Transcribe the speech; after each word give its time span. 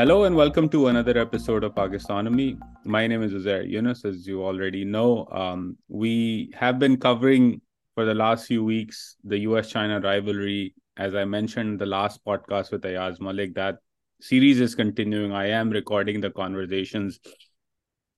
Hello 0.00 0.24
and 0.24 0.34
welcome 0.34 0.66
to 0.70 0.86
another 0.86 1.18
episode 1.18 1.62
of 1.62 1.74
Pakistonomy. 1.74 2.58
My 2.86 3.06
name 3.06 3.22
is 3.22 3.32
Uzair 3.32 3.70
Younus, 3.70 4.06
as 4.06 4.26
you 4.26 4.42
already 4.42 4.82
know. 4.82 5.26
Um, 5.30 5.76
we 5.88 6.50
have 6.54 6.78
been 6.78 6.96
covering 6.96 7.60
for 7.94 8.06
the 8.06 8.14
last 8.14 8.46
few 8.46 8.64
weeks 8.64 9.16
the 9.24 9.40
US-China 9.40 10.00
rivalry. 10.00 10.74
As 10.96 11.14
I 11.14 11.26
mentioned 11.26 11.72
in 11.72 11.76
the 11.76 11.84
last 11.84 12.24
podcast 12.24 12.72
with 12.72 12.82
Ayaz 12.86 13.20
Malik, 13.20 13.54
that 13.56 13.76
series 14.22 14.58
is 14.58 14.74
continuing. 14.74 15.32
I 15.32 15.48
am 15.48 15.68
recording 15.68 16.22
the 16.22 16.30
conversations, 16.30 17.20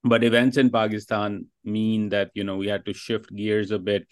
but 0.05 0.23
events 0.23 0.55
in 0.55 0.69
Pakistan 0.69 1.47
mean 1.65 2.07
that 2.15 2.31
you 2.33 2.45
know 2.45 2.55
we 2.55 2.67
had 2.67 2.85
to 2.85 2.93
shift 2.93 3.35
gears 3.35 3.71
a 3.71 3.77
bit 3.77 4.07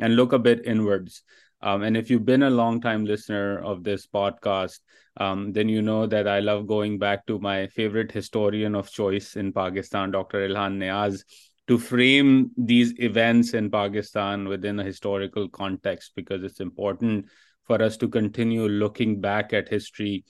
and 0.00 0.16
look 0.16 0.32
a 0.32 0.40
bit 0.40 0.66
inwards. 0.66 1.22
Um, 1.62 1.82
and 1.82 1.96
if 1.96 2.10
you've 2.10 2.24
been 2.24 2.42
a 2.42 2.50
long 2.50 2.80
time 2.80 3.04
listener 3.04 3.58
of 3.60 3.84
this 3.84 4.06
podcast, 4.06 4.80
um, 5.18 5.52
then 5.52 5.68
you 5.68 5.82
know 5.82 6.06
that 6.06 6.26
I 6.26 6.40
love 6.40 6.66
going 6.66 6.98
back 6.98 7.26
to 7.26 7.38
my 7.38 7.66
favorite 7.68 8.10
historian 8.10 8.74
of 8.74 8.90
choice 8.90 9.36
in 9.36 9.52
Pakistan, 9.52 10.10
Dr. 10.10 10.48
Ilhan 10.48 10.78
Niaz, 10.78 11.24
to 11.68 11.78
frame 11.78 12.50
these 12.56 12.98
events 12.98 13.54
in 13.54 13.70
Pakistan 13.70 14.48
within 14.48 14.80
a 14.80 14.84
historical 14.84 15.48
context 15.48 16.12
because 16.16 16.42
it's 16.42 16.60
important 16.60 17.26
for 17.64 17.80
us 17.80 17.96
to 17.98 18.08
continue 18.08 18.66
looking 18.68 19.20
back 19.20 19.52
at 19.52 19.68
history 19.68 20.24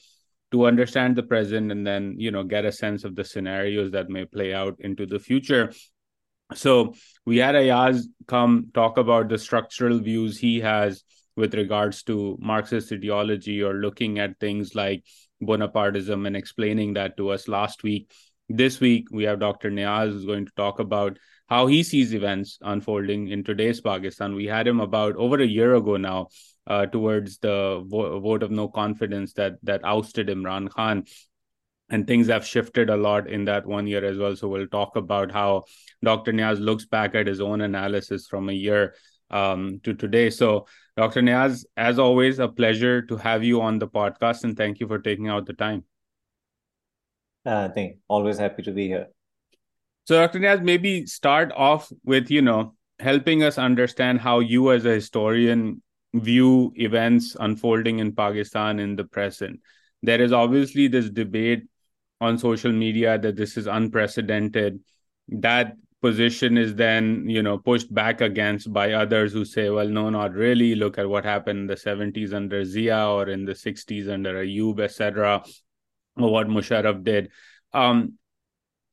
to 0.50 0.66
understand 0.66 1.16
the 1.16 1.22
present 1.22 1.72
and 1.72 1.86
then 1.86 2.14
you 2.19 2.30
know 2.30 2.44
get 2.44 2.64
a 2.64 2.72
sense 2.72 3.05
of 3.05 3.16
the 3.16 3.24
scenarios 3.24 3.91
that 3.91 4.10
may 4.10 4.24
play 4.24 4.52
out 4.52 4.77
into 4.80 5.06
the 5.06 5.19
future 5.19 5.72
so 6.55 6.94
we 7.24 7.38
had 7.38 7.56
ayaz 7.56 8.06
come 8.28 8.66
talk 8.74 8.98
about 8.98 9.28
the 9.28 9.38
structural 9.38 9.98
views 9.98 10.38
he 10.38 10.60
has 10.60 11.02
with 11.36 11.54
regards 11.54 12.02
to 12.04 12.36
Marxist 12.41 12.92
ideology 12.92 13.62
or 13.62 13.74
looking 13.74 14.18
at 14.18 14.38
things 14.38 14.74
like 14.74 15.04
Bonapartism 15.42 16.27
and 16.27 16.36
explaining 16.36 16.95
that 16.95 17.16
to 17.16 17.30
us 17.30 17.48
last 17.48 17.83
week. 17.83 18.12
This 18.48 18.80
week, 18.80 19.08
we 19.11 19.25
have 19.25 19.41
Dr. 19.41 19.70
Niaz 19.70 20.12
who's 20.12 20.27
going 20.27 20.47
to 20.47 20.53
talk 20.56 20.78
about 20.78 21.19
how 21.47 21.66
he 21.66 21.83
sees 21.83 22.14
events 22.14 22.58
unfolding 22.62 23.28
in 23.28 23.44
today's 23.44 23.80
Pakistan. 23.80 24.34
We 24.34 24.47
had 24.47 24.66
him 24.66 24.80
about 24.80 25.16
over 25.16 25.41
a 25.41 25.47
year 25.47 25.75
ago 25.75 25.97
now 25.97 26.28
uh, 26.66 26.86
towards 26.86 27.38
the 27.38 27.84
vo- 27.86 28.20
vote 28.20 28.42
of 28.42 28.50
no 28.50 28.69
confidence 28.69 29.33
that 29.34 29.55
that 29.62 29.84
ousted 29.84 30.28
Imran 30.28 30.70
Khan. 30.70 31.05
And 31.91 32.06
things 32.06 32.28
have 32.28 32.47
shifted 32.47 32.88
a 32.88 32.97
lot 32.97 33.28
in 33.28 33.44
that 33.44 33.66
one 33.66 33.86
year 33.86 34.03
as 34.03 34.16
well. 34.16 34.34
So 34.34 34.48
we'll 34.48 34.66
talk 34.66 34.97
about 34.97 35.30
how 35.30 35.64
Dr. 36.03 36.33
Niaz 36.33 36.58
looks 36.58 36.86
back 36.86 37.14
at 37.14 37.27
his 37.27 37.41
own 37.41 37.60
analysis 37.60 38.27
from 38.27 38.48
a 38.48 38.55
year 38.55 38.94
um, 39.33 39.80
to 39.84 39.94
today. 39.94 40.30
So, 40.30 40.66
Dr. 40.97 41.22
Niaz, 41.22 41.64
as 41.77 41.98
always, 41.98 42.38
a 42.38 42.48
pleasure 42.48 43.02
to 43.02 43.16
have 43.16 43.42
you 43.42 43.61
on 43.61 43.78
the 43.78 43.88
podcast, 43.88 44.44
and 44.44 44.56
thank 44.56 44.80
you 44.80 44.86
for 44.86 44.98
taking 44.98 45.28
out 45.28 45.47
the 45.47 45.55
time. 45.55 45.84
Uh, 47.44 47.69
thank 47.70 47.97
always 48.08 48.38
happy 48.38 48.62
to 48.62 48.72
be 48.72 48.86
here. 48.86 49.08
So, 50.05 50.16
Dr. 50.16 50.38
Niaz, 50.38 50.62
maybe 50.62 51.06
start 51.06 51.53
off 51.56 51.91
with 52.05 52.30
you 52.30 52.42
know 52.42 52.75
helping 52.98 53.42
us 53.42 53.58
understand 53.58 54.20
how 54.20 54.41
you, 54.41 54.70
as 54.70 54.84
a 54.84 54.94
historian, 54.94 55.83
view 56.14 56.72
events 56.77 57.36
unfolding 57.41 57.98
in 57.98 58.12
Pakistan 58.14 58.78
in 58.78 58.97
the 58.97 59.05
present. 59.05 59.60
There 60.03 60.20
is 60.20 60.33
obviously 60.33 60.88
this 60.88 61.08
debate 61.08 61.64
on 62.20 62.38
social 62.38 62.72
media 62.72 63.19
that 63.19 63.36
this 63.36 63.56
is 63.56 63.66
unprecedented. 63.66 64.80
That 65.28 65.77
position 66.03 66.58
is 66.58 66.75
then 66.75 67.25
you 67.28 67.42
know 67.42 67.56
pushed 67.56 67.92
back 67.95 68.20
against 68.20 68.72
by 68.72 68.92
others 68.92 69.33
who 69.33 69.45
say 69.45 69.70
well 69.70 69.89
no 69.89 70.11
not 70.11 70.34
really. 70.34 70.75
Look 70.75 70.98
at 70.98 71.09
what 71.09 71.25
happened 71.25 71.61
in 71.61 71.67
the 71.67 71.77
70s 71.77 72.34
under 72.34 72.64
zia 72.64 73.06
or 73.06 73.28
in 73.28 73.44
the 73.44 73.53
60s 73.53 74.09
under 74.09 74.34
ayub 74.44 74.81
etc 74.81 75.42
or 76.17 76.31
what 76.31 76.48
musharraf 76.48 77.03
did. 77.05 77.31
Um, 77.72 78.19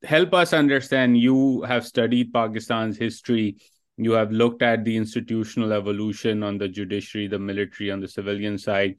help 0.02 0.32
us 0.32 0.52
understand 0.52 1.18
you 1.18 1.62
have 1.62 1.84
studied 1.84 2.32
pakistan's 2.32 2.96
history. 2.96 3.56
You 3.96 4.12
have 4.12 4.30
looked 4.30 4.62
at 4.62 4.84
the 4.84 4.96
institutional 4.96 5.72
evolution 5.72 6.42
on 6.42 6.56
the 6.58 6.68
judiciary 6.68 7.26
the 7.26 7.38
military 7.38 7.90
on 7.90 8.00
the 8.00 8.08
civilian 8.08 8.56
side. 8.56 8.96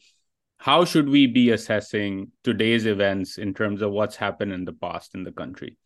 How 0.58 0.85
should 0.85 1.09
we 1.09 1.25
be 1.25 1.50
assessing 1.52 2.31
today's 2.44 2.85
events 2.85 3.40
in 3.40 3.56
terms 3.56 3.81
of 3.81 3.91
what's 3.91 4.16
happened 4.16 4.52
in 4.52 4.66
the 4.66 4.74
past 4.74 5.16
in 5.16 5.24
the 5.24 5.31
country 5.31 5.78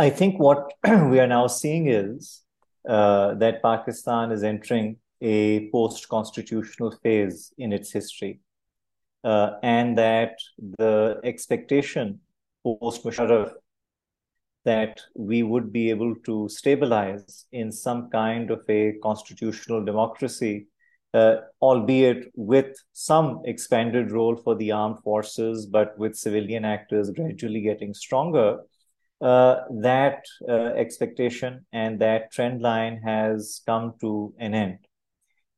I 0.00 0.10
think 0.10 0.38
what 0.38 0.72
we 0.86 1.18
are 1.18 1.26
now 1.26 1.48
seeing 1.48 1.88
is 1.88 2.42
uh, 2.88 3.34
that 3.34 3.62
Pakistan 3.62 4.30
is 4.30 4.44
entering 4.44 4.96
a 5.20 5.68
post 5.70 6.08
constitutional 6.08 6.92
phase 7.02 7.52
in 7.58 7.72
its 7.72 7.90
history. 7.90 8.40
Uh, 9.24 9.54
and 9.64 9.98
that 9.98 10.38
the 10.78 11.20
expectation 11.24 12.20
post 12.62 13.02
Musharraf 13.02 13.52
that 14.64 15.00
we 15.16 15.42
would 15.42 15.72
be 15.72 15.90
able 15.90 16.14
to 16.14 16.48
stabilize 16.48 17.46
in 17.50 17.72
some 17.72 18.08
kind 18.10 18.52
of 18.52 18.60
a 18.68 18.92
constitutional 19.02 19.84
democracy, 19.84 20.68
uh, 21.14 21.36
albeit 21.60 22.30
with 22.36 22.76
some 22.92 23.42
expanded 23.44 24.12
role 24.12 24.36
for 24.36 24.54
the 24.54 24.70
armed 24.70 25.00
forces, 25.00 25.66
but 25.66 25.98
with 25.98 26.14
civilian 26.14 26.64
actors 26.64 27.10
gradually 27.10 27.60
getting 27.60 27.92
stronger 27.92 28.58
uh, 29.20 29.62
that 29.80 30.24
uh, 30.48 30.72
expectation 30.76 31.66
and 31.72 32.00
that 32.00 32.30
trend 32.30 32.62
line 32.62 33.00
has 33.04 33.62
come 33.66 33.94
to 34.00 34.32
an 34.38 34.54
end. 34.54 34.78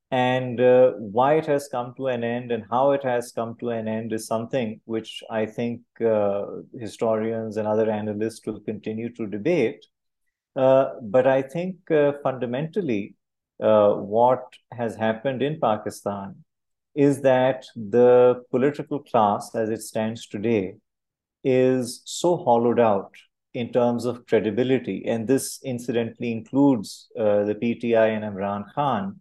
And 0.09 0.59
uh, 0.59 0.91
why 0.97 1.35
it 1.35 1.45
has 1.45 1.69
come 1.69 1.93
to 1.95 2.07
an 2.07 2.23
end 2.23 2.51
and 2.51 2.65
how 2.69 2.91
it 2.91 3.03
has 3.03 3.31
come 3.31 3.55
to 3.59 3.69
an 3.69 3.87
end 3.87 4.11
is 4.11 4.27
something 4.27 4.81
which 4.85 5.23
I 5.29 5.45
think 5.45 5.81
uh, 6.03 6.45
historians 6.77 7.55
and 7.55 7.67
other 7.67 7.89
analysts 7.89 8.45
will 8.45 8.59
continue 8.59 9.13
to 9.13 9.27
debate. 9.27 9.85
Uh, 10.55 10.89
but 11.01 11.27
I 11.27 11.41
think 11.41 11.89
uh, 11.91 12.13
fundamentally, 12.23 13.15
what 13.57 14.43
has 14.71 14.95
happened 14.95 15.43
in 15.43 15.59
Pakistan 15.59 16.43
is 16.95 17.21
that 17.21 17.65
the 17.75 18.43
political 18.49 18.99
class 18.99 19.53
as 19.55 19.69
it 19.69 19.81
stands 19.81 20.27
today 20.27 20.75
is 21.43 22.01
so 22.05 22.37
hollowed 22.37 22.79
out 22.79 23.13
in 23.53 23.71
terms 23.71 24.05
of 24.05 24.25
credibility, 24.27 25.03
and 25.05 25.27
this 25.27 25.59
incidentally 25.63 26.31
includes 26.31 27.07
uh, 27.19 27.43
the 27.43 27.55
PTI 27.55 28.15
and 28.15 28.23
Imran 28.23 28.65
Khan, 28.73 29.19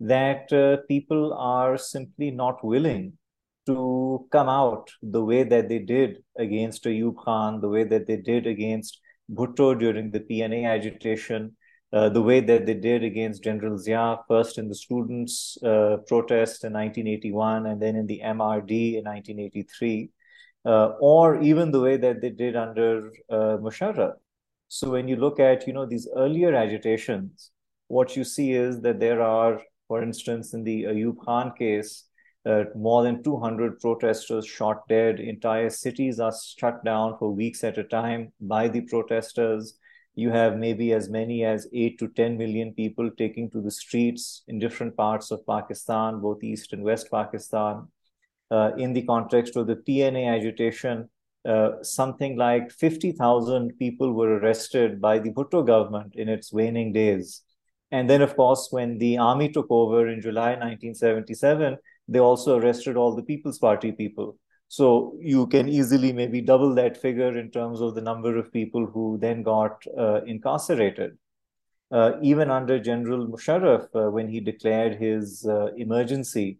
that 0.00 0.52
uh, 0.52 0.78
people 0.88 1.34
are 1.34 1.76
simply 1.76 2.30
not 2.30 2.62
willing 2.64 3.14
to 3.66 4.26
come 4.30 4.48
out 4.48 4.90
the 5.02 5.24
way 5.24 5.42
that 5.42 5.68
they 5.68 5.80
did 5.80 6.22
against 6.38 6.84
Ayub 6.84 7.16
Khan, 7.16 7.60
the 7.60 7.68
way 7.68 7.84
that 7.84 8.06
they 8.06 8.16
did 8.16 8.46
against 8.46 9.00
Bhutto 9.32 9.76
during 9.76 10.10
the 10.12 10.20
PNA 10.20 10.66
agitation, 10.66 11.56
uh, 11.92 12.08
the 12.08 12.22
way 12.22 12.40
that 12.40 12.66
they 12.66 12.74
did 12.74 13.02
against 13.02 13.42
General 13.42 13.76
Zia, 13.76 14.18
first 14.28 14.58
in 14.58 14.68
the 14.68 14.74
students' 14.74 15.58
uh, 15.64 15.96
protest 16.06 16.64
in 16.64 16.72
1981 16.72 17.66
and 17.66 17.82
then 17.82 17.96
in 17.96 18.06
the 18.06 18.20
MRD 18.24 18.98
in 18.98 19.04
1983 19.04 20.04
uh, 20.04 20.15
or 21.00 21.40
even 21.40 21.70
the 21.70 21.80
way 21.80 21.96
that 21.96 22.20
they 22.20 22.30
did 22.30 22.56
under 22.56 23.12
uh, 23.30 23.56
Musharraf. 23.58 24.14
So 24.68 24.90
when 24.90 25.06
you 25.06 25.16
look 25.16 25.38
at 25.38 25.66
you 25.66 25.72
know 25.72 25.86
these 25.86 26.08
earlier 26.16 26.54
agitations, 26.54 27.52
what 27.88 28.16
you 28.16 28.24
see 28.24 28.52
is 28.52 28.80
that 28.80 28.98
there 28.98 29.22
are, 29.22 29.60
for 29.86 30.02
instance, 30.02 30.54
in 30.54 30.64
the 30.64 30.84
Ayub 30.84 31.18
Khan 31.24 31.52
case, 31.56 32.04
uh, 32.44 32.64
more 32.74 33.04
than 33.04 33.22
200 33.22 33.78
protesters 33.78 34.46
shot 34.46 34.88
dead. 34.88 35.20
Entire 35.20 35.70
cities 35.70 36.18
are 36.18 36.32
shut 36.58 36.84
down 36.84 37.16
for 37.18 37.30
weeks 37.30 37.62
at 37.62 37.78
a 37.78 37.84
time 37.84 38.32
by 38.40 38.66
the 38.68 38.80
protesters. 38.82 39.78
You 40.16 40.30
have 40.30 40.56
maybe 40.56 40.92
as 40.92 41.08
many 41.08 41.44
as 41.44 41.68
8 41.72 41.98
to 41.98 42.08
10 42.08 42.38
million 42.38 42.72
people 42.72 43.10
taking 43.16 43.50
to 43.50 43.60
the 43.60 43.70
streets 43.70 44.42
in 44.48 44.58
different 44.58 44.96
parts 44.96 45.30
of 45.30 45.46
Pakistan, 45.46 46.20
both 46.20 46.42
East 46.42 46.72
and 46.72 46.82
West 46.82 47.08
Pakistan 47.10 47.76
uh, 47.76 47.82
in 48.50 48.92
the 48.92 49.02
context 49.02 49.56
of 49.56 49.66
the 49.66 49.76
PNA 49.76 50.26
agitation, 50.36 51.08
uh, 51.46 51.80
something 51.82 52.36
like 52.36 52.72
50,000 52.72 53.78
people 53.78 54.12
were 54.12 54.38
arrested 54.38 55.00
by 55.00 55.18
the 55.20 55.30
Bhutto 55.30 55.64
government 55.64 56.16
in 56.16 56.28
its 56.28 56.52
waning 56.52 56.92
days. 56.92 57.42
And 57.92 58.10
then, 58.10 58.20
of 58.20 58.34
course, 58.34 58.68
when 58.72 58.98
the 58.98 59.18
army 59.18 59.50
took 59.50 59.66
over 59.70 60.08
in 60.08 60.20
July 60.20 60.50
1977, 60.56 61.76
they 62.08 62.18
also 62.18 62.58
arrested 62.58 62.96
all 62.96 63.14
the 63.14 63.22
People's 63.22 63.58
Party 63.58 63.92
people. 63.92 64.36
So 64.68 65.16
you 65.20 65.46
can 65.46 65.68
easily 65.68 66.12
maybe 66.12 66.40
double 66.40 66.74
that 66.74 66.96
figure 66.96 67.38
in 67.38 67.52
terms 67.52 67.80
of 67.80 67.94
the 67.94 68.00
number 68.00 68.36
of 68.36 68.52
people 68.52 68.86
who 68.86 69.16
then 69.20 69.44
got 69.44 69.84
uh, 69.96 70.22
incarcerated. 70.24 71.16
Uh, 71.92 72.14
even 72.20 72.50
under 72.50 72.80
General 72.80 73.28
Musharraf, 73.28 73.86
uh, 73.94 74.10
when 74.10 74.28
he 74.28 74.40
declared 74.40 74.96
his 74.96 75.46
uh, 75.48 75.66
emergency, 75.76 76.58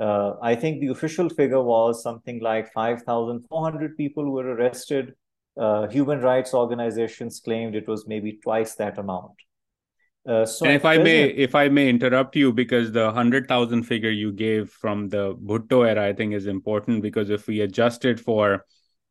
uh, 0.00 0.36
I 0.40 0.54
think 0.54 0.80
the 0.80 0.88
official 0.88 1.28
figure 1.28 1.62
was 1.62 2.02
something 2.02 2.40
like 2.40 2.72
5,400 2.72 3.96
people 3.96 4.32
were 4.32 4.54
arrested. 4.54 5.14
Uh, 5.56 5.88
human 5.88 6.20
rights 6.20 6.54
organizations 6.54 7.40
claimed 7.40 7.74
it 7.74 7.86
was 7.86 8.06
maybe 8.06 8.38
twice 8.42 8.76
that 8.76 8.98
amount. 8.98 9.34
Uh, 10.26 10.46
so 10.46 10.64
and 10.64 10.74
if 10.74 10.84
I 10.84 10.98
may, 10.98 11.24
if 11.24 11.54
I 11.54 11.68
may 11.68 11.88
interrupt 11.88 12.36
you, 12.36 12.52
because 12.52 12.92
the 12.92 13.10
hundred 13.10 13.46
thousand 13.46 13.84
figure 13.84 14.10
you 14.10 14.32
gave 14.32 14.70
from 14.70 15.08
the 15.08 15.34
Bhutto 15.34 15.86
era, 15.86 16.06
I 16.06 16.12
think 16.12 16.34
is 16.34 16.46
important 16.46 17.02
because 17.02 17.30
if 17.30 17.46
we 17.46 17.60
adjust 17.60 18.04
it 18.04 18.20
for 18.20 18.64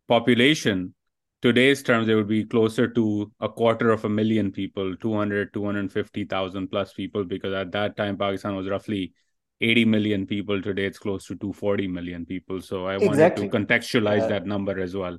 population, 0.07 0.93
today's 1.41 1.81
terms, 1.81 2.07
it 2.07 2.15
would 2.15 2.27
be 2.27 2.45
closer 2.45 2.87
to 2.87 3.31
a 3.39 3.49
quarter 3.49 3.89
of 3.89 4.05
a 4.05 4.09
million 4.09 4.51
people, 4.51 4.95
200, 4.97 5.51
250,000 5.53 6.67
plus 6.67 6.93
people, 6.93 7.23
because 7.23 7.53
at 7.53 7.71
that 7.71 7.97
time, 7.97 8.17
Pakistan 8.17 8.55
was 8.55 8.69
roughly 8.69 9.13
80 9.61 9.85
million 9.85 10.25
people. 10.25 10.61
Today, 10.61 10.85
it's 10.85 10.99
close 10.99 11.25
to 11.25 11.35
240 11.35 11.87
million 11.87 12.25
people. 12.25 12.61
So 12.61 12.87
I 12.87 12.95
exactly. 12.95 13.47
wanted 13.47 13.67
to 13.67 13.73
contextualize 13.73 14.23
uh, 14.23 14.27
that 14.27 14.45
number 14.45 14.79
as 14.79 14.95
well. 14.95 15.17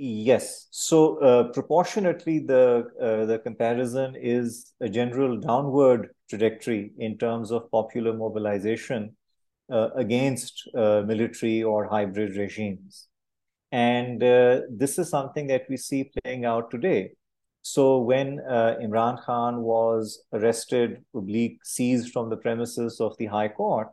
Yes. 0.00 0.68
So 0.70 1.18
uh, 1.18 1.52
proportionately, 1.52 2.38
the 2.38 2.86
uh, 3.02 3.26
the 3.26 3.40
comparison 3.40 4.14
is 4.16 4.72
a 4.80 4.88
general 4.88 5.40
downward 5.40 6.10
trajectory 6.30 6.92
in 6.98 7.18
terms 7.18 7.50
of 7.50 7.68
popular 7.72 8.12
mobilization 8.12 9.16
uh, 9.72 9.88
against 9.96 10.70
uh, 10.76 11.02
military 11.04 11.64
or 11.64 11.88
hybrid 11.88 12.36
regimes, 12.36 13.08
and 13.72 14.22
uh, 14.22 14.60
this 14.70 15.00
is 15.00 15.10
something 15.10 15.48
that 15.48 15.64
we 15.68 15.76
see 15.76 16.12
playing 16.22 16.44
out 16.44 16.70
today. 16.70 17.10
So 17.70 17.98
when 17.98 18.40
uh, 18.48 18.76
Imran 18.80 19.22
Khan 19.22 19.60
was 19.60 20.22
arrested, 20.32 21.04
oblique 21.14 21.58
seized 21.66 22.14
from 22.14 22.30
the 22.30 22.36
premises 22.38 22.98
of 22.98 23.14
the 23.18 23.26
High 23.26 23.48
Court, 23.48 23.88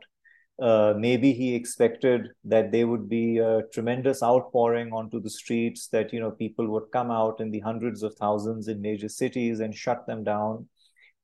uh, 0.58 0.94
maybe 0.96 1.34
he 1.34 1.54
expected 1.54 2.30
that 2.44 2.72
there 2.72 2.88
would 2.88 3.06
be 3.06 3.36
a 3.36 3.64
tremendous 3.74 4.22
outpouring 4.22 4.94
onto 4.94 5.20
the 5.20 5.28
streets, 5.28 5.88
that 5.88 6.10
you 6.10 6.20
know 6.20 6.30
people 6.30 6.66
would 6.68 6.90
come 6.90 7.10
out 7.10 7.38
in 7.38 7.50
the 7.50 7.60
hundreds 7.60 8.02
of 8.02 8.14
thousands 8.14 8.66
in 8.68 8.80
major 8.80 9.10
cities 9.10 9.60
and 9.60 9.74
shut 9.74 10.06
them 10.06 10.24
down, 10.24 10.66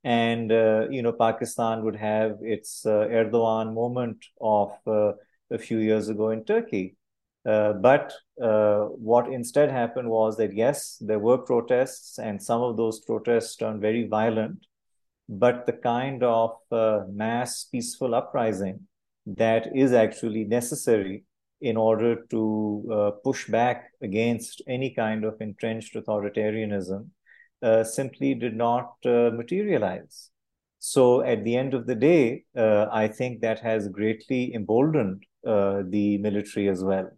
and 0.04 0.52
uh, 0.52 0.88
you 0.90 1.00
know 1.00 1.12
Pakistan 1.12 1.82
would 1.84 1.96
have 1.96 2.36
its 2.42 2.84
uh, 2.84 3.08
Erdogan 3.20 3.72
moment 3.72 4.26
of 4.42 4.72
uh, 4.86 5.12
a 5.50 5.56
few 5.56 5.78
years 5.78 6.10
ago 6.10 6.28
in 6.28 6.44
Turkey. 6.44 6.96
Uh, 7.44 7.72
but 7.72 8.12
uh, 8.40 8.84
what 8.84 9.32
instead 9.32 9.70
happened 9.70 10.08
was 10.08 10.36
that 10.36 10.54
yes, 10.54 10.96
there 11.00 11.18
were 11.18 11.38
protests, 11.38 12.18
and 12.18 12.42
some 12.42 12.62
of 12.62 12.76
those 12.76 13.00
protests 13.00 13.56
turned 13.56 13.80
very 13.80 14.06
violent. 14.06 14.66
But 15.28 15.66
the 15.66 15.72
kind 15.72 16.22
of 16.22 16.50
mass 16.70 17.64
peaceful 17.64 18.14
uprising 18.14 18.86
that 19.26 19.74
is 19.74 19.92
actually 19.92 20.44
necessary 20.44 21.24
in 21.60 21.76
order 21.76 22.26
to 22.30 22.88
uh, 22.92 23.10
push 23.22 23.48
back 23.48 23.90
against 24.02 24.60
any 24.66 24.90
kind 24.90 25.24
of 25.24 25.40
entrenched 25.40 25.94
authoritarianism 25.94 27.08
uh, 27.62 27.84
simply 27.84 28.34
did 28.34 28.56
not 28.56 28.94
uh, 29.06 29.30
materialize. 29.30 30.30
So, 30.80 31.22
at 31.22 31.44
the 31.44 31.56
end 31.56 31.74
of 31.74 31.86
the 31.86 31.94
day, 31.94 32.44
uh, 32.56 32.86
I 32.90 33.06
think 33.06 33.40
that 33.40 33.60
has 33.60 33.86
greatly 33.86 34.52
emboldened 34.52 35.22
uh, 35.46 35.82
the 35.88 36.18
military 36.18 36.68
as 36.68 36.82
well. 36.82 37.08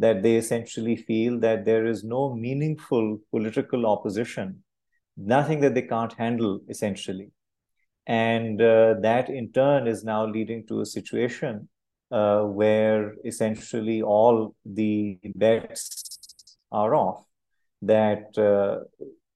That 0.00 0.22
they 0.24 0.36
essentially 0.36 0.96
feel 0.96 1.38
that 1.40 1.64
there 1.64 1.86
is 1.92 2.02
no 2.02 2.34
meaningful 2.34 3.06
political 3.30 3.86
opposition, 3.94 4.62
nothing 5.16 5.60
that 5.60 5.74
they 5.74 5.86
can't 5.94 6.14
handle, 6.24 6.60
essentially. 6.74 7.28
And 8.06 8.60
uh, 8.60 8.94
that 9.02 9.28
in 9.28 9.52
turn 9.52 9.86
is 9.86 10.02
now 10.02 10.22
leading 10.26 10.66
to 10.68 10.80
a 10.80 10.86
situation 10.86 11.68
uh, 12.10 12.42
where 12.60 13.14
essentially 13.24 14.02
all 14.02 14.54
the 14.64 15.18
bets 15.34 16.56
are 16.72 16.94
off. 16.94 17.24
That 17.82 18.36
uh, 18.48 18.84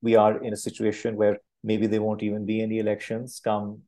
we 0.02 0.16
are 0.16 0.43
in 0.43 0.52
a 0.52 0.62
situation 0.69 1.16
where 1.16 1.38
maybe 1.62 1.87
there 1.87 2.02
won't 2.02 2.22
even 2.22 2.44
be 2.46 2.62
any 2.62 2.78
elections 2.78 3.40
come 3.43 3.82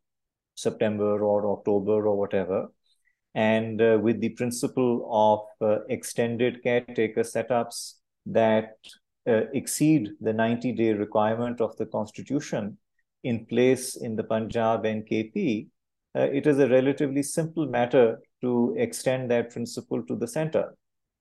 September 0.55 1.23
or 1.23 1.39
October 1.57 2.07
or 2.07 2.17
whatever. 2.17 2.69
And 3.37 3.81
uh, 3.83 3.99
with 4.03 4.21
the 4.21 4.31
principle 4.31 5.07
of 5.13 5.41
uh, 5.61 5.85
extended 5.91 6.63
caretaker 6.63 7.21
setups 7.21 7.97
that 8.25 8.77
uh, 9.29 9.43
exceed 9.53 10.09
the 10.21 10.33
90 10.33 10.73
day 10.73 10.93
requirement 10.95 11.61
of 11.61 11.77
the 11.77 11.87
Constitution, 11.87 12.79
in 13.23 13.45
place 13.45 13.97
in 13.97 14.17
the 14.17 14.25
Punjab 14.25 14.87
and 14.87 15.07
KP, 15.07 15.69
uh, 16.17 16.21
it 16.33 16.47
is 16.47 16.59
a 16.59 16.69
relatively 16.69 17.23
simple 17.23 17.67
matter 17.67 18.19
to 18.41 18.75
extend 18.79 19.31
that 19.31 19.51
principle 19.51 20.03
to 20.05 20.17
the 20.17 20.27
center 20.27 20.75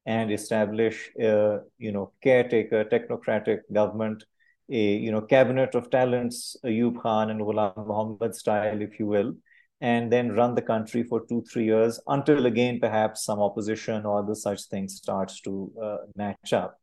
and 0.06 0.32
establish 0.32 1.12
a 1.20 1.60
you 1.78 1.92
know 1.92 2.12
caretaker 2.24 2.86
technocratic 2.86 3.60
government 3.74 4.24
a 4.70 4.96
you 5.06 5.12
know 5.12 5.22
cabinet 5.22 5.76
of 5.76 5.90
talents 5.90 6.56
Ayub 6.64 7.02
Khan 7.02 7.30
and 7.32 7.42
Ghulam 7.42 7.88
Muhammad 7.88 8.36
style 8.36 8.82
if 8.82 9.00
you 9.00 9.08
will 9.08 9.34
and 9.82 10.12
then 10.12 10.32
run 10.32 10.56
the 10.56 10.62
country 10.62 11.04
for 11.04 11.26
2 11.28 11.44
3 11.52 11.66
years 11.66 12.00
until 12.08 12.46
again 12.46 12.80
perhaps 12.80 13.26
some 13.26 13.40
opposition 13.40 14.06
or 14.06 14.20
other 14.20 14.36
such 14.36 14.64
things 14.64 14.96
starts 14.96 15.42
to 15.42 15.72
uh, 15.82 15.98
match 16.16 16.54
up. 16.54 16.80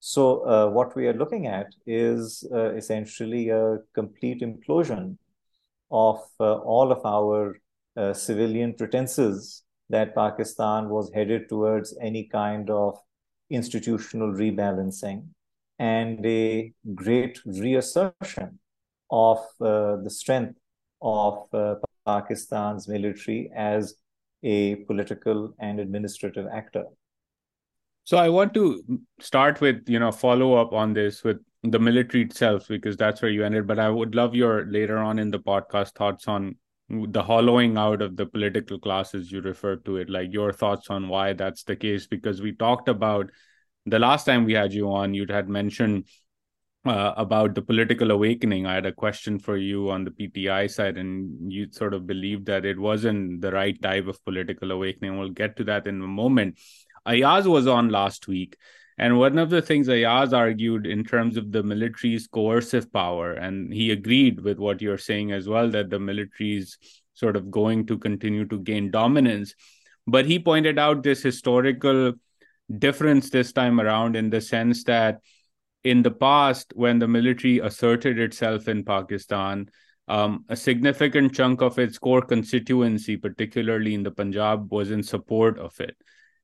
So 0.00 0.46
uh, 0.46 0.68
what 0.70 0.94
we 0.94 1.06
are 1.06 1.14
looking 1.14 1.46
at 1.46 1.68
is 1.86 2.46
uh, 2.52 2.74
essentially 2.74 3.48
a 3.48 3.78
complete 3.94 4.42
implosion 4.42 5.16
of 5.90 6.20
uh, 6.40 6.56
all 6.58 6.92
of 6.92 7.04
our 7.06 7.58
uh, 7.96 8.12
civilian 8.12 8.74
pretenses 8.74 9.62
that 9.88 10.14
Pakistan 10.14 10.88
was 10.88 11.10
headed 11.14 11.48
towards 11.48 11.96
any 12.00 12.24
kind 12.24 12.68
of 12.68 12.98
institutional 13.50 14.32
rebalancing 14.32 15.28
and 15.78 16.24
a 16.26 16.72
great 16.94 17.40
reassertion 17.44 18.58
of 19.10 19.38
uh, 19.60 19.96
the 19.96 20.10
strength 20.10 20.58
of 21.02 21.46
uh, 21.52 21.74
Pakistan's 22.06 22.88
military 22.88 23.50
as 23.54 23.94
a 24.42 24.76
political 24.76 25.54
and 25.58 25.80
administrative 25.80 26.46
actor. 26.52 26.84
So 28.04 28.18
I 28.18 28.28
want 28.28 28.52
to 28.54 28.82
start 29.20 29.60
with, 29.60 29.88
you 29.88 29.98
know, 29.98 30.12
follow 30.12 30.54
up 30.54 30.72
on 30.74 30.92
this 30.92 31.24
with 31.24 31.38
the 31.62 31.78
military 31.78 32.24
itself, 32.24 32.68
because 32.68 32.98
that's 32.98 33.22
where 33.22 33.30
you 33.30 33.44
ended. 33.44 33.66
But 33.66 33.78
I 33.78 33.88
would 33.88 34.14
love 34.14 34.34
your 34.34 34.66
later 34.66 34.98
on 34.98 35.18
in 35.18 35.30
the 35.30 35.38
podcast 35.38 35.94
thoughts 35.94 36.28
on 36.28 36.56
the 36.90 37.22
hollowing 37.22 37.78
out 37.78 38.02
of 38.02 38.16
the 38.16 38.26
political 38.26 38.78
classes 38.78 39.32
you 39.32 39.40
referred 39.40 39.86
to 39.86 39.96
it, 39.96 40.10
like 40.10 40.30
your 40.30 40.52
thoughts 40.52 40.90
on 40.90 41.08
why 41.08 41.32
that's 41.32 41.62
the 41.62 41.74
case, 41.74 42.06
because 42.06 42.42
we 42.42 42.52
talked 42.52 42.90
about 42.90 43.30
the 43.86 43.98
last 43.98 44.24
time 44.24 44.44
we 44.44 44.52
had 44.52 44.74
you 44.74 44.92
on, 44.92 45.14
you 45.14 45.24
had 45.28 45.48
mentioned 45.48 46.06
uh, 46.84 47.14
about 47.16 47.54
the 47.54 47.62
political 47.62 48.10
awakening. 48.10 48.66
I 48.66 48.74
had 48.74 48.86
a 48.86 48.92
question 48.92 49.38
for 49.38 49.56
you 49.56 49.90
on 49.90 50.04
the 50.04 50.10
PTI 50.10 50.70
side, 50.70 50.98
and 50.98 51.52
you 51.52 51.68
sort 51.70 51.94
of 51.94 52.06
believed 52.06 52.46
that 52.46 52.64
it 52.64 52.78
wasn't 52.78 53.40
the 53.40 53.52
right 53.52 53.80
type 53.80 54.06
of 54.06 54.22
political 54.24 54.70
awakening. 54.70 55.18
We'll 55.18 55.30
get 55.30 55.56
to 55.56 55.64
that 55.64 55.86
in 55.86 56.02
a 56.02 56.06
moment. 56.06 56.58
Ayaz 57.06 57.48
was 57.48 57.66
on 57.66 57.88
last 57.88 58.28
week. 58.28 58.56
And 58.96 59.18
one 59.18 59.38
of 59.38 59.50
the 59.50 59.60
things 59.60 59.88
Ayaz 59.88 60.32
argued 60.32 60.86
in 60.86 61.02
terms 61.02 61.36
of 61.36 61.50
the 61.50 61.62
military's 61.62 62.28
coercive 62.28 62.92
power, 62.92 63.32
and 63.32 63.72
he 63.72 63.90
agreed 63.90 64.40
with 64.40 64.58
what 64.58 64.80
you're 64.80 64.98
saying 64.98 65.32
as 65.32 65.48
well, 65.48 65.70
that 65.70 65.90
the 65.90 65.98
military's 65.98 66.78
sort 67.14 67.36
of 67.36 67.50
going 67.50 67.86
to 67.86 67.98
continue 67.98 68.44
to 68.46 68.58
gain 68.58 68.90
dominance. 68.90 69.54
But 70.06 70.26
he 70.26 70.38
pointed 70.38 70.78
out 70.78 71.02
this 71.02 71.22
historical 71.22 72.12
difference 72.78 73.30
this 73.30 73.52
time 73.52 73.80
around 73.80 74.16
in 74.16 74.30
the 74.30 74.40
sense 74.40 74.84
that 74.84 75.20
in 75.84 76.02
the 76.02 76.10
past, 76.10 76.72
when 76.74 76.98
the 76.98 77.06
military 77.06 77.58
asserted 77.58 78.18
itself 78.18 78.68
in 78.68 78.84
Pakistan, 78.84 79.68
um, 80.08 80.44
a 80.48 80.56
significant 80.56 81.34
chunk 81.34 81.62
of 81.62 81.78
its 81.78 81.98
core 81.98 82.22
constituency, 82.22 83.16
particularly 83.16 83.94
in 83.94 84.02
the 84.02 84.10
Punjab, 84.10 84.72
was 84.72 84.90
in 84.90 85.02
support 85.02 85.58
of 85.58 85.78
it. 85.80 85.96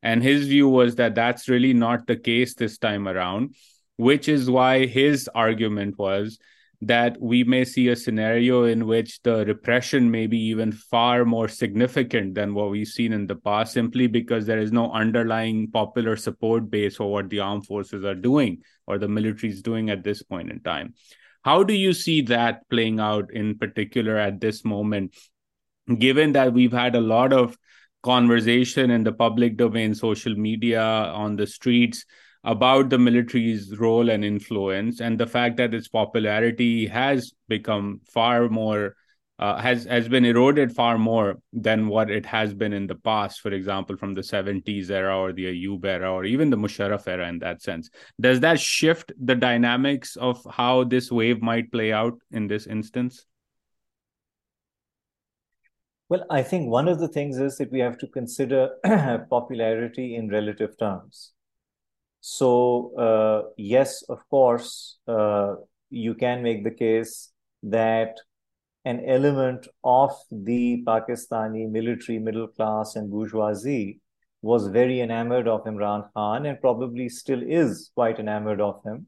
And 0.02 0.22
his 0.22 0.46
view 0.46 0.68
was 0.68 0.94
that 0.96 1.14
that's 1.14 1.48
really 1.48 1.74
not 1.74 2.06
the 2.06 2.16
case 2.16 2.54
this 2.54 2.78
time 2.78 3.08
around, 3.08 3.54
which 3.96 4.28
is 4.28 4.48
why 4.48 4.86
his 4.86 5.28
argument 5.34 5.98
was 5.98 6.38
that 6.82 7.20
we 7.20 7.44
may 7.44 7.64
see 7.64 7.88
a 7.88 7.96
scenario 7.96 8.64
in 8.64 8.86
which 8.86 9.20
the 9.22 9.44
repression 9.44 10.10
may 10.10 10.26
be 10.26 10.38
even 10.38 10.72
far 10.72 11.26
more 11.26 11.46
significant 11.46 12.34
than 12.34 12.54
what 12.54 12.70
we've 12.70 12.88
seen 12.88 13.12
in 13.12 13.26
the 13.26 13.36
past, 13.36 13.74
simply 13.74 14.06
because 14.06 14.46
there 14.46 14.58
is 14.58 14.72
no 14.72 14.90
underlying 14.92 15.70
popular 15.70 16.16
support 16.16 16.70
base 16.70 16.96
for 16.96 17.12
what 17.12 17.28
the 17.28 17.38
armed 17.38 17.66
forces 17.66 18.02
are 18.04 18.14
doing 18.14 18.62
or 18.86 18.96
the 18.96 19.08
military 19.08 19.52
is 19.52 19.60
doing 19.60 19.90
at 19.90 20.02
this 20.02 20.22
point 20.22 20.50
in 20.50 20.58
time. 20.60 20.94
How 21.42 21.62
do 21.62 21.74
you 21.74 21.92
see 21.92 22.22
that 22.22 22.68
playing 22.70 22.98
out 22.98 23.30
in 23.32 23.58
particular 23.58 24.16
at 24.16 24.40
this 24.40 24.64
moment, 24.64 25.14
given 25.98 26.32
that 26.32 26.52
we've 26.52 26.72
had 26.72 26.94
a 26.94 27.00
lot 27.00 27.34
of 27.34 27.58
conversation 28.02 28.90
in 28.90 29.04
the 29.04 29.12
public 29.12 29.58
domain, 29.58 29.94
social 29.94 30.34
media, 30.34 30.82
on 30.82 31.36
the 31.36 31.46
streets 31.46 32.06
about 32.44 32.90
the 32.90 32.98
military's 32.98 33.76
role 33.78 34.08
and 34.08 34.24
influence, 34.24 35.00
and 35.00 35.18
the 35.18 35.26
fact 35.26 35.56
that 35.58 35.74
its 35.74 35.88
popularity 35.88 36.86
has 36.86 37.32
become 37.48 38.00
far 38.04 38.48
more. 38.48 38.96
Uh, 39.38 39.58
has 39.58 39.84
has 39.86 40.06
been 40.06 40.26
eroded 40.26 40.70
far 40.70 40.98
more 40.98 41.38
than 41.54 41.88
what 41.88 42.10
it 42.10 42.26
has 42.26 42.52
been 42.52 42.74
in 42.74 42.86
the 42.86 42.94
past. 42.94 43.40
For 43.40 43.50
example, 43.50 43.96
from 43.96 44.12
the 44.12 44.22
70s 44.22 44.90
era 44.90 45.18
or 45.18 45.32
the 45.32 45.46
Ayub 45.46 45.82
era 45.86 46.12
or 46.12 46.26
even 46.26 46.50
the 46.50 46.58
Musharraf 46.58 47.08
era. 47.08 47.26
In 47.26 47.38
that 47.38 47.62
sense, 47.62 47.88
does 48.20 48.40
that 48.40 48.60
shift 48.60 49.12
the 49.18 49.34
dynamics 49.34 50.16
of 50.16 50.46
how 50.50 50.84
this 50.84 51.10
wave 51.10 51.40
might 51.40 51.72
play 51.72 51.90
out 51.90 52.18
in 52.32 52.48
this 52.48 52.66
instance? 52.66 53.24
Well, 56.10 56.26
I 56.28 56.42
think 56.42 56.68
one 56.68 56.88
of 56.88 56.98
the 56.98 57.06
things 57.06 57.38
is 57.38 57.56
that 57.58 57.70
we 57.70 57.78
have 57.78 57.96
to 57.98 58.08
consider 58.08 58.70
popularity 59.30 60.16
in 60.16 60.28
relative 60.28 60.76
terms. 60.76 61.32
So, 62.20 62.94
uh, 62.96 63.50
yes, 63.56 64.02
of 64.02 64.28
course, 64.28 64.98
uh, 65.08 65.54
you 65.88 66.14
can 66.14 66.42
make 66.42 66.64
the 66.64 66.70
case 66.70 67.32
that 67.62 68.16
an 68.84 69.02
element 69.06 69.66
of 69.84 70.12
the 70.30 70.82
Pakistani 70.86 71.70
military 71.70 72.18
middle 72.18 72.48
class 72.48 72.96
and 72.96 73.10
bourgeoisie 73.10 74.00
was 74.42 74.68
very 74.68 75.00
enamored 75.00 75.48
of 75.48 75.64
Imran 75.64 76.08
Khan 76.14 76.46
and 76.46 76.60
probably 76.60 77.08
still 77.08 77.42
is 77.42 77.90
quite 77.94 78.18
enamored 78.18 78.60
of 78.60 78.82
him. 78.84 79.06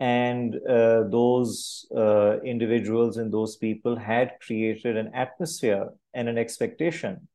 And 0.00 0.54
uh, 0.68 1.04
those 1.08 1.86
uh, 1.96 2.40
individuals 2.40 3.16
and 3.16 3.32
those 3.32 3.56
people 3.56 3.96
had 3.96 4.32
created 4.40 4.96
an 4.96 5.10
atmosphere 5.14 5.88
and 6.14 6.28
an 6.28 6.38
expectation 6.38 7.28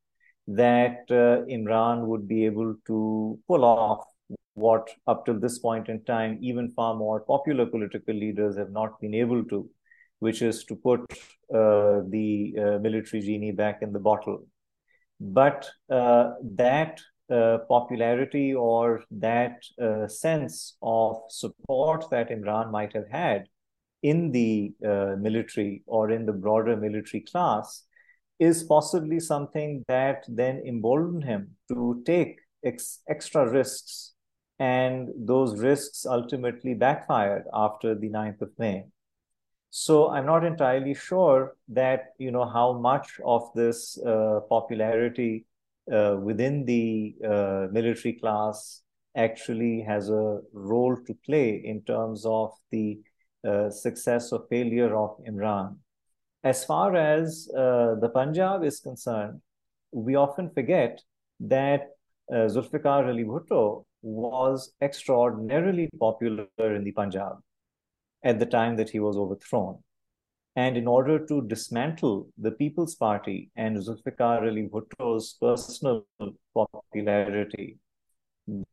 that 0.47 1.05
uh, 1.09 1.43
Imran 1.51 2.05
would 2.05 2.27
be 2.27 2.45
able 2.45 2.75
to 2.85 3.39
pull 3.47 3.65
off 3.65 4.05
what, 4.53 4.89
up 5.07 5.25
till 5.25 5.39
this 5.39 5.59
point 5.59 5.89
in 5.89 6.03
time, 6.03 6.37
even 6.41 6.69
far 6.71 6.95
more 6.95 7.21
popular 7.21 7.65
political 7.65 8.13
leaders 8.13 8.57
have 8.57 8.71
not 8.71 8.99
been 8.99 9.13
able 9.13 9.43
to, 9.45 9.69
which 10.19 10.41
is 10.41 10.63
to 10.65 10.75
put 10.75 11.01
uh, 11.53 12.01
the 12.09 12.55
uh, 12.57 12.79
military 12.79 13.21
genie 13.21 13.51
back 13.51 13.81
in 13.81 13.91
the 13.91 13.99
bottle. 13.99 14.45
But 15.19 15.67
uh, 15.89 16.31
that 16.55 16.99
uh, 17.29 17.59
popularity 17.69 18.53
or 18.53 19.03
that 19.11 19.63
uh, 19.81 20.07
sense 20.07 20.75
of 20.81 21.17
support 21.29 22.09
that 22.11 22.29
Imran 22.29 22.71
might 22.71 22.93
have 22.93 23.09
had 23.09 23.47
in 24.01 24.31
the 24.31 24.73
uh, 24.85 25.15
military 25.17 25.83
or 25.85 26.11
in 26.11 26.25
the 26.25 26.33
broader 26.33 26.75
military 26.75 27.21
class 27.21 27.85
is 28.39 28.63
possibly 28.63 29.19
something 29.19 29.83
that 29.87 30.25
then 30.27 30.61
emboldened 30.67 31.23
him 31.23 31.55
to 31.69 32.03
take 32.05 32.39
ex- 32.65 32.99
extra 33.07 33.49
risks. 33.49 34.12
And 34.63 35.09
those 35.17 35.59
risks 35.59 36.05
ultimately 36.05 36.73
backfired 36.73 37.45
after 37.53 37.95
the 37.95 38.09
9th 38.09 38.41
of 38.41 38.51
May. 38.57 38.85
So 39.71 40.09
I'm 40.09 40.25
not 40.25 40.45
entirely 40.45 40.93
sure 40.93 41.57
that, 41.67 42.13
you 42.17 42.31
know, 42.31 42.45
how 42.45 42.71
much 42.79 43.19
of 43.25 43.49
this 43.55 43.97
uh, 43.97 44.39
popularity 44.47 45.45
uh, 45.91 46.15
within 46.17 46.63
the 46.63 47.15
uh, 47.25 47.67
military 47.71 48.13
class 48.13 48.83
actually 49.17 49.81
has 49.81 50.09
a 50.09 50.39
role 50.53 50.95
to 51.07 51.13
play 51.25 51.61
in 51.65 51.81
terms 51.81 52.25
of 52.25 52.51
the 52.71 52.99
uh, 53.45 53.69
success 53.69 54.31
or 54.31 54.45
failure 54.49 54.95
of 54.95 55.17
Imran. 55.29 55.75
As 56.43 56.63
far 56.63 56.95
as 56.95 57.49
uh, 57.57 57.95
the 57.99 58.11
Punjab 58.13 58.63
is 58.63 58.79
concerned, 58.79 59.41
we 59.91 60.15
often 60.15 60.51
forget 60.51 61.01
that 61.41 61.89
uh, 62.31 62.47
Zulfikar 62.55 63.09
Ali 63.09 63.25
Bhutto 63.25 63.85
was 64.03 64.73
extraordinarily 64.81 65.89
popular 65.99 66.47
in 66.59 66.83
the 66.83 66.91
Punjab 66.91 67.37
at 68.23 68.39
the 68.39 68.45
time 68.45 68.75
that 68.75 68.89
he 68.89 68.99
was 68.99 69.17
overthrown. 69.17 69.79
And 70.55 70.77
in 70.77 70.87
order 70.87 71.25
to 71.25 71.41
dismantle 71.47 72.27
the 72.37 72.51
People's 72.51 72.95
Party 72.95 73.49
and 73.55 73.75
Zulfikar 73.77 74.47
Ali 74.47 74.69
Bhutto's 74.71 75.35
personal 75.41 76.05
popularity, 76.53 77.79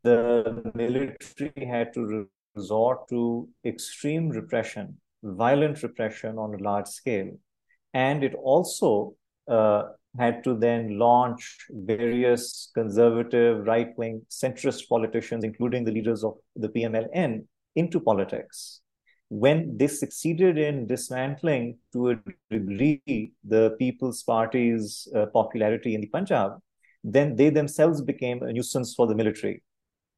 the 0.02 0.70
military 0.75 1.64
had 1.64 1.94
to 1.94 2.28
resort 2.54 3.08
to 3.08 3.49
extreme 3.64 4.28
repression, 4.28 5.00
violent 5.22 5.82
repression 5.82 6.38
on 6.38 6.54
a 6.54 6.62
large 6.62 6.88
scale. 6.88 7.30
And 7.94 8.22
it 8.22 8.34
also 8.34 9.14
uh, 9.49 9.84
had 10.19 10.43
to 10.45 10.55
then 10.55 10.99
launch 10.99 11.67
various 11.71 12.71
conservative, 12.75 13.67
right 13.67 13.97
wing, 13.97 14.23
centrist 14.29 14.88
politicians, 14.88 15.45
including 15.45 15.85
the 15.85 15.93
leaders 15.93 16.25
of 16.25 16.35
the 16.57 16.69
PMLN, 16.69 17.45
into 17.76 18.00
politics 18.00 18.81
when 19.31 19.76
they 19.76 19.87
succeeded 19.87 20.59
in 20.59 20.88
dismantling 20.88 21.79
to 21.93 22.11
a 22.11 22.17
degree 22.50 23.33
the 23.45 23.76
People's 23.79 24.25
Party's 24.25 25.07
uh, 25.14 25.26
popularity 25.26 25.95
in 25.95 26.00
the 26.00 26.09
Punjab, 26.09 26.59
then 27.05 27.37
they 27.37 27.49
themselves 27.49 28.02
became 28.02 28.43
a 28.43 28.52
nuisance 28.52 28.93
for 28.95 29.07
the 29.07 29.14
military. 29.14 29.62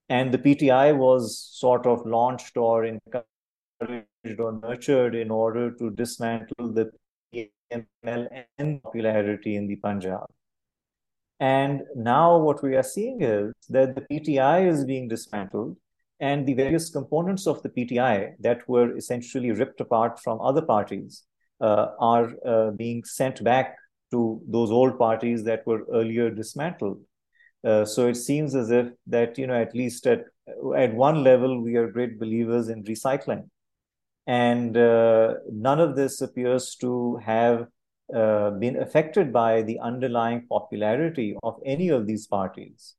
And 0.08 0.32
the 0.32 0.38
PTI 0.38 0.96
was 0.96 1.38
sort 1.52 1.86
of 1.86 2.06
launched 2.06 2.56
or 2.56 2.86
encouraged 2.86 4.38
or 4.38 4.58
nurtured 4.62 5.14
in 5.14 5.30
order 5.30 5.70
to 5.72 5.90
dismantle 5.90 6.72
the 6.72 6.90
PMLN 8.04 8.82
popularity 8.82 9.56
in 9.56 9.66
the 9.66 9.76
Punjab. 9.76 10.26
And 11.40 11.82
now 11.96 12.38
what 12.38 12.62
we 12.62 12.76
are 12.76 12.82
seeing 12.82 13.22
is 13.22 13.52
that 13.68 13.94
the 13.96 14.02
PTI 14.02 14.68
is 14.68 14.84
being 14.84 15.08
dismantled 15.08 15.76
and 16.20 16.46
the 16.46 16.54
various 16.54 16.88
components 16.90 17.48
of 17.48 17.62
the 17.62 17.68
PTI 17.68 18.34
that 18.40 18.68
were 18.68 18.96
essentially 18.96 19.50
ripped 19.50 19.80
apart 19.80 20.20
from 20.20 20.40
other 20.40 20.62
parties 20.62 21.24
uh, 21.60 21.88
are 21.98 22.32
uh, 22.46 22.70
being 22.70 23.02
sent 23.04 23.42
back 23.42 23.76
to 24.12 24.40
those 24.46 24.70
old 24.70 24.98
parties 24.98 25.42
that 25.44 25.66
were 25.66 25.84
earlier 25.92 26.30
dismantled. 26.30 27.00
Uh, 27.64 27.84
so 27.84 28.06
it 28.06 28.16
seems 28.16 28.54
as 28.54 28.70
if 28.70 28.88
that 29.06 29.38
you 29.38 29.46
know 29.46 29.54
at 29.54 29.74
least 29.74 30.06
at 30.06 30.24
at 30.76 30.92
one 30.94 31.22
level 31.22 31.60
we 31.60 31.76
are 31.76 31.90
great 31.90 32.18
believers 32.18 32.68
in 32.68 32.82
recycling, 32.84 33.48
and 34.26 34.76
uh, 34.76 35.34
none 35.50 35.80
of 35.80 35.96
this 35.96 36.20
appears 36.20 36.76
to 36.76 37.16
have 37.24 37.66
uh, 38.14 38.50
been 38.50 38.76
affected 38.76 39.32
by 39.32 39.62
the 39.62 39.78
underlying 39.80 40.46
popularity 40.48 41.36
of 41.42 41.58
any 41.64 41.88
of 41.88 42.06
these 42.06 42.26
parties 42.26 42.94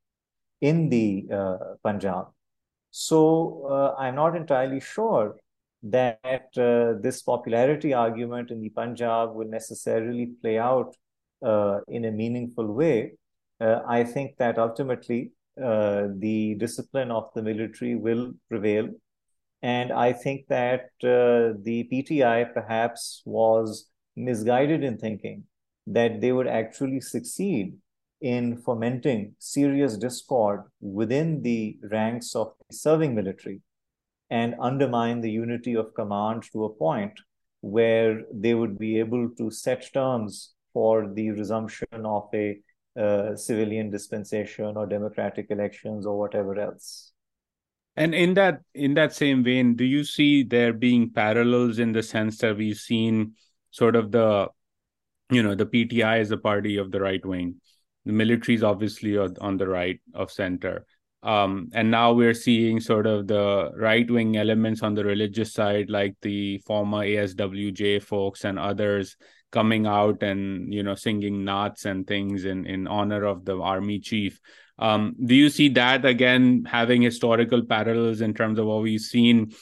in 0.61 0.89
the 0.89 1.27
uh, 1.31 1.57
Punjab. 1.83 2.27
So 2.89 3.67
uh, 3.69 4.01
I'm 4.01 4.15
not 4.15 4.35
entirely 4.35 4.79
sure 4.79 5.35
that 5.83 6.47
uh, 6.57 6.99
this 7.01 7.21
popularity 7.21 7.93
argument 7.93 8.49
in 8.49 8.61
the 8.61 8.69
Punjab 8.69 9.33
will 9.35 9.49
necessarily 9.49 10.27
play 10.41 10.57
out 10.57 10.95
uh, 11.45 11.81
in 11.87 12.05
a 12.05 12.11
meaningful 12.11 12.67
way. 12.67 13.13
I 13.59 14.03
think 14.03 14.35
that 14.37 14.57
ultimately 14.57 15.31
the 15.55 16.55
discipline 16.57 17.11
of 17.11 17.29
the 17.33 17.41
military 17.41 17.95
will 17.95 18.33
prevail. 18.49 18.89
And 19.63 19.93
I 19.93 20.11
think 20.11 20.47
that 20.49 20.89
uh, 21.03 21.55
the 21.63 21.87
PTI 21.89 22.53
perhaps 22.53 23.21
was 23.25 23.89
misguided 24.13 24.83
in 24.83 24.97
thinking 24.97 25.45
that 25.87 26.19
they 26.19 26.33
would 26.33 26.47
actually 26.47 26.99
succeed 26.99 27.77
in 28.19 28.57
fomenting 28.57 29.35
serious 29.39 29.97
discord 29.97 30.63
within 30.81 31.41
the 31.43 31.77
ranks 31.89 32.35
of 32.35 32.53
the 32.69 32.75
serving 32.75 33.15
military 33.15 33.61
and 34.29 34.55
undermine 34.59 35.21
the 35.21 35.31
unity 35.31 35.75
of 35.75 35.93
command 35.93 36.43
to 36.51 36.65
a 36.65 36.73
point 36.73 37.13
where 37.61 38.23
they 38.33 38.53
would 38.53 38.77
be 38.77 38.99
able 38.99 39.29
to 39.37 39.49
set 39.49 39.93
terms 39.93 40.53
for 40.73 41.07
the 41.13 41.31
resumption 41.31 41.87
of 42.03 42.27
a 42.33 42.59
uh, 42.99 43.33
civilian 43.35 43.89
dispensation 43.89 44.75
or 44.75 44.85
democratic 44.85 45.47
elections 45.51 46.05
or 46.05 46.19
whatever 46.19 46.59
else 46.59 47.12
and 47.95 48.15
in 48.15 48.33
that 48.33 48.61
in 48.73 48.93
that 48.93 49.13
same 49.13 49.43
vein 49.43 49.75
do 49.75 49.83
you 49.83 50.03
see 50.03 50.43
there 50.43 50.73
being 50.73 51.09
parallels 51.09 51.79
in 51.79 51.91
the 51.91 52.03
sense 52.03 52.37
that 52.37 52.57
we've 52.57 52.77
seen 52.77 53.33
sort 53.71 53.95
of 53.95 54.11
the 54.11 54.47
you 55.29 55.43
know 55.43 55.55
the 55.55 55.65
pti 55.65 56.19
is 56.19 56.31
a 56.31 56.37
party 56.37 56.77
of 56.77 56.91
the 56.91 56.99
right 56.99 57.25
wing 57.25 57.55
the 58.05 58.13
military 58.13 58.55
is 58.55 58.63
obviously 58.63 59.17
on 59.17 59.57
the 59.57 59.67
right 59.67 59.99
of 60.13 60.31
center. 60.31 60.85
Um, 61.21 61.69
and 61.73 61.89
now 61.89 62.11
we're 62.11 62.33
seeing 62.33 62.81
sort 62.81 63.07
of 63.07 63.27
the 63.27 63.71
right 63.77 64.09
wing 64.09 64.35
elements 64.35 64.83
on 64.83 64.93
the 64.93 65.05
religious 65.05 65.53
side, 65.53 65.89
like 65.89 66.15
the 66.21 66.57
former 66.59 66.99
ASWJ 66.99 68.03
folks 68.03 68.43
and 68.43 68.59
others 68.59 69.15
coming 69.51 69.85
out 69.85 70.23
and 70.23 70.73
you 70.73 70.81
know 70.81 70.95
singing 70.95 71.43
naats 71.43 71.85
and 71.85 72.07
things 72.07 72.43
in 72.43 72.65
in 72.65 72.87
honor 72.87 73.23
of 73.23 73.45
the 73.45 73.57
army 73.57 73.99
chief. 73.99 74.41
Um, 74.79 75.15
do 75.23 75.35
you 75.35 75.49
see 75.49 75.69
that 75.69 76.05
again 76.05 76.65
having 76.65 77.01
historical 77.01 77.63
parallels 77.63 78.21
in 78.21 78.33
terms 78.33 78.59
of 78.59 78.65
what 78.65 78.81
we've 78.81 79.01
seen? 79.01 79.53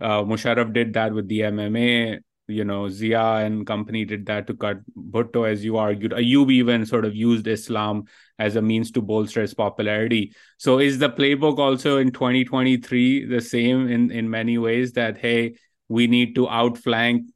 Uh, 0.00 0.22
Musharraf 0.22 0.72
did 0.72 0.92
that 0.92 1.12
with 1.12 1.28
the 1.28 1.40
MMA 1.40 2.20
you 2.48 2.64
know 2.64 2.88
Zia 2.88 3.44
and 3.44 3.66
company 3.66 4.04
did 4.04 4.26
that 4.26 4.46
to 4.46 4.54
cut 4.54 4.78
Bhutto, 4.96 5.48
as 5.48 5.64
you 5.64 5.76
argued. 5.76 6.12
Ayub 6.12 6.50
even 6.50 6.86
sort 6.86 7.04
of 7.04 7.14
used 7.14 7.46
Islam 7.46 8.04
as 8.38 8.56
a 8.56 8.62
means 8.62 8.90
to 8.92 9.02
bolster 9.02 9.42
his 9.42 9.54
popularity. 9.54 10.32
So 10.56 10.78
is 10.78 10.98
the 10.98 11.10
playbook 11.10 11.58
also 11.58 11.98
in 11.98 12.10
2023 12.10 13.26
the 13.26 13.40
same 13.40 13.88
in 13.88 14.10
in 14.10 14.28
many 14.30 14.58
ways 14.58 14.92
that 14.92 15.18
hey, 15.18 15.56
we 15.88 16.06
need 16.06 16.34
to 16.34 16.48
outflank 16.48 17.26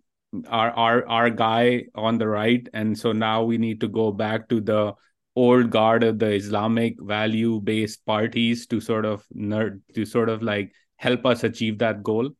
our 0.48 0.70
our 0.70 1.06
our 1.06 1.30
guy 1.30 1.84
on 1.94 2.18
the 2.18 2.26
right, 2.26 2.66
and 2.72 2.98
so 2.98 3.12
now 3.12 3.44
we 3.44 3.58
need 3.58 3.80
to 3.82 3.88
go 3.88 4.12
back 4.12 4.48
to 4.48 4.60
the 4.60 4.94
old 5.34 5.70
guard 5.70 6.04
of 6.04 6.18
the 6.18 6.32
Islamic 6.32 7.00
value 7.00 7.60
based 7.60 8.04
parties 8.04 8.66
to 8.66 8.80
sort 8.80 9.04
of 9.04 9.24
nerd 9.34 9.80
to 9.94 10.04
sort 10.04 10.28
of 10.28 10.42
like 10.42 10.72
help 10.96 11.26
us 11.26 11.44
achieve 11.44 11.78
that 11.78 12.02
goal? 12.02 12.30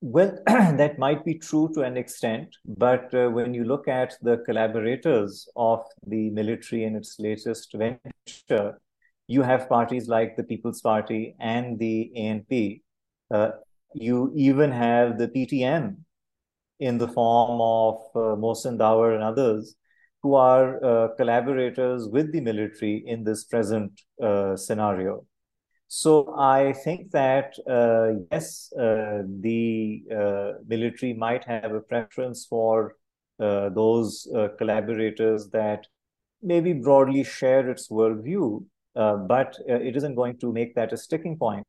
Well, 0.00 0.38
that 0.46 0.98
might 0.98 1.24
be 1.24 1.34
true 1.34 1.70
to 1.74 1.82
an 1.82 1.96
extent, 1.96 2.56
but 2.64 3.12
uh, 3.12 3.28
when 3.28 3.52
you 3.52 3.64
look 3.64 3.88
at 3.88 4.14
the 4.22 4.38
collaborators 4.46 5.48
of 5.56 5.84
the 6.06 6.30
military 6.30 6.84
in 6.84 6.94
its 6.94 7.18
latest 7.18 7.74
venture, 7.74 8.80
you 9.26 9.42
have 9.42 9.68
parties 9.68 10.08
like 10.08 10.36
the 10.36 10.44
People's 10.44 10.80
Party 10.80 11.34
and 11.40 11.78
the 11.78 12.12
ANP. 12.16 12.82
Uh, 13.30 13.50
you 13.92 14.32
even 14.36 14.70
have 14.70 15.18
the 15.18 15.28
PTM 15.28 15.96
in 16.78 16.98
the 16.98 17.08
form 17.08 17.60
of 17.60 17.96
uh, 18.14 18.36
Mohsin 18.36 18.78
Dawar 18.78 19.14
and 19.14 19.24
others 19.24 19.74
who 20.28 20.34
are 20.34 20.84
uh, 20.84 21.08
collaborators 21.16 22.06
with 22.06 22.32
the 22.32 22.40
military 22.42 23.02
in 23.06 23.24
this 23.24 23.44
present 23.44 23.90
uh, 24.22 24.54
scenario. 24.56 25.24
So 25.86 26.34
I 26.36 26.74
think 26.74 27.12
that 27.12 27.54
uh, 27.66 28.26
yes, 28.30 28.70
uh, 28.78 29.22
the 29.40 30.02
uh, 30.14 30.52
military 30.66 31.14
might 31.14 31.44
have 31.44 31.72
a 31.72 31.80
preference 31.80 32.44
for 32.44 32.96
uh, 33.40 33.70
those 33.70 34.28
collaborators 34.58 35.48
that 35.54 35.86
maybe 36.42 36.74
broadly 36.74 37.24
share 37.24 37.70
its 37.70 37.88
worldview, 37.88 38.66
but 38.94 39.56
it 39.66 39.96
isn't 39.96 40.14
going 40.14 40.36
to 40.40 40.52
make 40.52 40.74
that 40.74 40.92
a 40.92 40.98
sticking 40.98 41.38
point 41.38 41.66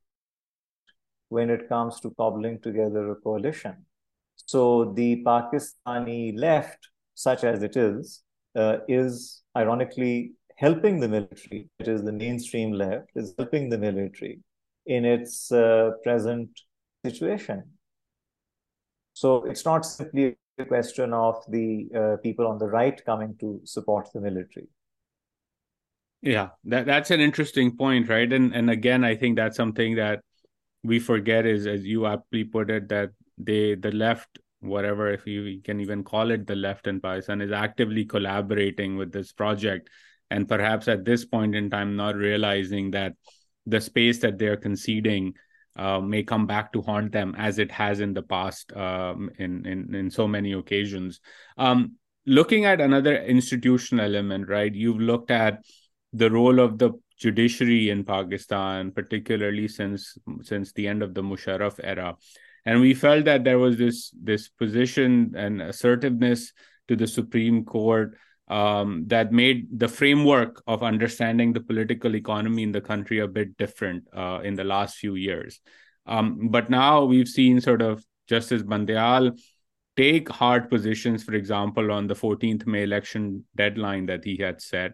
when 1.29 1.49
it 1.49 1.69
comes 1.69 2.01
to 2.01 2.13
cobbling 2.17 2.59
together 2.59 3.09
a 3.11 3.15
coalition. 3.15 3.85
So 4.35 4.91
the 4.95 5.23
Pakistani 5.23 6.37
left, 6.37 6.89
such 7.13 7.45
as 7.45 7.63
it 7.63 7.77
is, 7.77 8.23
is 8.55 9.41
ironically 9.57 10.33
helping 10.55 10.99
the 10.99 11.07
military, 11.07 11.69
it 11.79 11.87
is 11.87 12.03
the 12.03 12.11
mainstream 12.11 12.73
left, 12.73 13.09
is 13.15 13.33
helping 13.37 13.69
the 13.69 13.77
military 13.77 14.39
in 14.85 15.05
its 15.05 15.51
uh, 15.51 15.91
present 16.03 16.49
situation. 17.05 17.63
So 19.13 19.43
it's 19.45 19.65
not 19.65 19.85
simply 19.85 20.35
a 20.57 20.65
question 20.65 21.13
of 21.13 21.43
the 21.47 21.87
uh, 21.95 22.17
people 22.21 22.47
on 22.47 22.57
the 22.57 22.67
right 22.67 23.03
coming 23.05 23.35
to 23.39 23.61
support 23.63 24.09
the 24.13 24.21
military. 24.21 24.67
Yeah, 26.21 26.49
that 26.65 26.85
that's 26.85 27.11
an 27.11 27.21
interesting 27.21 27.77
point, 27.77 28.09
right? 28.09 28.31
And 28.31 28.53
and 28.53 28.69
again, 28.69 29.05
I 29.05 29.15
think 29.15 29.37
that's 29.37 29.55
something 29.55 29.95
that 29.95 30.21
we 30.83 30.99
forget 30.99 31.45
is, 31.45 31.65
as 31.67 31.85
you 31.85 32.05
aptly 32.05 32.43
put 32.43 32.69
it, 32.69 32.89
that 32.89 33.11
they 33.37 33.75
the 33.75 33.91
left, 33.91 34.39
whatever 34.61 35.11
if 35.11 35.25
you 35.25 35.61
can 35.63 35.79
even 35.79 36.03
call 36.03 36.31
it 36.31 36.45
the 36.45 36.55
left 36.55 36.87
in 36.87 36.99
Pakistan, 36.99 37.41
is 37.41 37.51
actively 37.51 38.05
collaborating 38.05 38.97
with 38.97 39.11
this 39.11 39.31
project 39.31 39.89
and 40.31 40.47
perhaps 40.47 40.87
at 40.87 41.05
this 41.05 41.25
point 41.25 41.55
in 41.55 41.69
time 41.69 41.95
not 41.95 42.15
realizing 42.15 42.91
that 42.91 43.13
the 43.65 43.81
space 43.81 44.19
that 44.19 44.37
they're 44.37 44.57
conceding 44.57 45.33
uh, 45.75 45.99
may 45.99 46.23
come 46.23 46.45
back 46.45 46.73
to 46.73 46.81
haunt 46.81 47.11
them 47.11 47.35
as 47.37 47.59
it 47.59 47.71
has 47.71 47.99
in 47.99 48.13
the 48.13 48.21
past 48.21 48.75
um, 48.75 49.29
in, 49.37 49.65
in 49.65 49.95
in 49.95 50.09
so 50.09 50.27
many 50.27 50.53
occasions. 50.53 51.21
Um, 51.57 51.95
looking 52.25 52.65
at 52.65 52.81
another 52.81 53.15
institutional 53.15 54.05
element, 54.05 54.49
right? 54.49 54.73
You've 54.73 54.99
looked 54.99 55.31
at 55.31 55.63
the 56.11 56.29
role 56.29 56.59
of 56.59 56.77
the 56.77 56.91
judiciary 57.17 57.89
in 57.89 58.03
Pakistan, 58.03 58.91
particularly 58.91 59.67
since 59.67 60.17
since 60.41 60.73
the 60.73 60.87
end 60.87 61.03
of 61.03 61.13
the 61.13 61.21
Musharraf 61.21 61.79
era, 61.83 62.17
and 62.65 62.81
we 62.81 62.93
felt 62.93 63.25
that 63.25 63.43
there 63.43 63.59
was 63.59 63.77
this 63.77 64.11
this 64.21 64.49
position 64.49 65.33
and 65.35 65.61
assertiveness 65.61 66.53
to 66.87 66.95
the 66.95 67.07
Supreme 67.07 67.65
Court 67.65 68.17
um, 68.49 69.05
that 69.07 69.31
made 69.31 69.67
the 69.79 69.87
framework 69.87 70.61
of 70.67 70.83
understanding 70.83 71.53
the 71.53 71.61
political 71.61 72.15
economy 72.15 72.63
in 72.63 72.71
the 72.71 72.81
country 72.81 73.19
a 73.19 73.27
bit 73.27 73.57
different 73.57 74.05
uh, 74.15 74.39
in 74.43 74.55
the 74.55 74.63
last 74.63 74.97
few 74.97 75.15
years. 75.15 75.61
Um, 76.05 76.49
but 76.49 76.69
now 76.69 77.05
we've 77.05 77.27
seen 77.27 77.61
sort 77.61 77.81
of 77.81 78.03
Justice 78.27 78.63
Bandial 78.63 79.31
take 79.95 80.29
hard 80.29 80.69
positions, 80.69 81.23
for 81.23 81.33
example, 81.33 81.91
on 81.91 82.07
the 82.07 82.15
14th 82.15 82.65
May 82.65 82.83
election 82.83 83.45
deadline 83.55 84.07
that 84.07 84.23
he 84.23 84.37
had 84.37 84.61
set. 84.61 84.93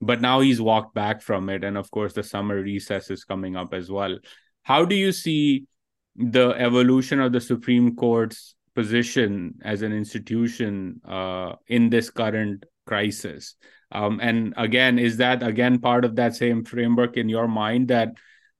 But 0.00 0.20
now 0.20 0.40
he's 0.40 0.60
walked 0.60 0.94
back 0.94 1.22
from 1.22 1.48
it. 1.50 1.64
And 1.64 1.76
of 1.76 1.90
course, 1.90 2.14
the 2.14 2.22
summer 2.22 2.60
recess 2.60 3.10
is 3.10 3.24
coming 3.24 3.56
up 3.56 3.74
as 3.74 3.90
well. 3.90 4.18
How 4.62 4.84
do 4.84 4.94
you 4.94 5.12
see 5.12 5.66
the 6.16 6.50
evolution 6.50 7.20
of 7.20 7.32
the 7.32 7.40
Supreme 7.40 7.96
Court's 7.96 8.54
position 8.74 9.54
as 9.62 9.82
an 9.82 9.92
institution 9.92 11.00
uh, 11.06 11.52
in 11.68 11.90
this 11.90 12.10
current 12.10 12.64
crisis. 12.86 13.54
Um, 13.92 14.18
and 14.20 14.54
again 14.56 14.98
is 14.98 15.18
that 15.18 15.42
again 15.42 15.78
part 15.78 16.04
of 16.04 16.16
that 16.16 16.34
same 16.34 16.64
framework 16.64 17.16
in 17.16 17.28
your 17.28 17.46
mind 17.46 17.88
that 17.88 18.08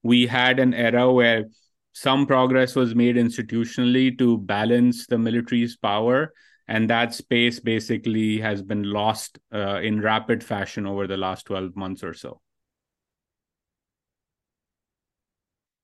we 0.03 0.27
had 0.27 0.61
an 0.61 0.75
era 0.75 1.13
where 1.13 1.47
some 1.93 2.27
progress 2.27 2.77
was 2.77 2.95
made 2.95 3.17
institutionally 3.17 4.17
to 4.19 4.39
balance 4.39 5.07
the 5.07 5.19
military's 5.19 5.77
power 5.77 6.33
and 6.69 6.89
that 6.89 7.15
space 7.15 7.59
basically 7.59 8.39
has 8.39 8.63
been 8.63 8.85
lost 8.85 9.39
uh, 9.53 9.81
in 9.81 10.01
rapid 10.01 10.43
fashion 10.43 10.87
over 10.87 11.07
the 11.07 11.17
last 11.17 11.47
12 11.47 11.75
months 11.75 12.05
or 12.05 12.15
so 12.15 12.41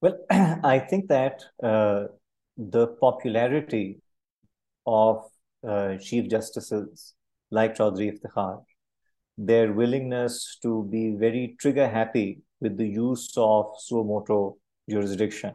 well 0.00 0.16
i 0.64 0.78
think 0.78 1.08
that 1.08 1.44
uh, 1.62 2.04
the 2.56 2.86
popularity 3.00 4.00
of 4.86 5.24
uh, 5.66 5.96
chief 5.96 6.28
justices 6.28 7.14
like 7.50 7.74
Chaudhry 7.76 8.12
Iftikhar, 8.12 8.62
their 9.36 9.72
willingness 9.72 10.58
to 10.62 10.86
be 10.90 11.16
very 11.18 11.56
trigger 11.60 11.88
happy 11.88 12.42
with 12.60 12.76
the 12.76 12.86
use 12.86 13.32
of 13.36 13.66
suo 13.78 14.04
motu 14.04 14.56
jurisdiction. 14.88 15.54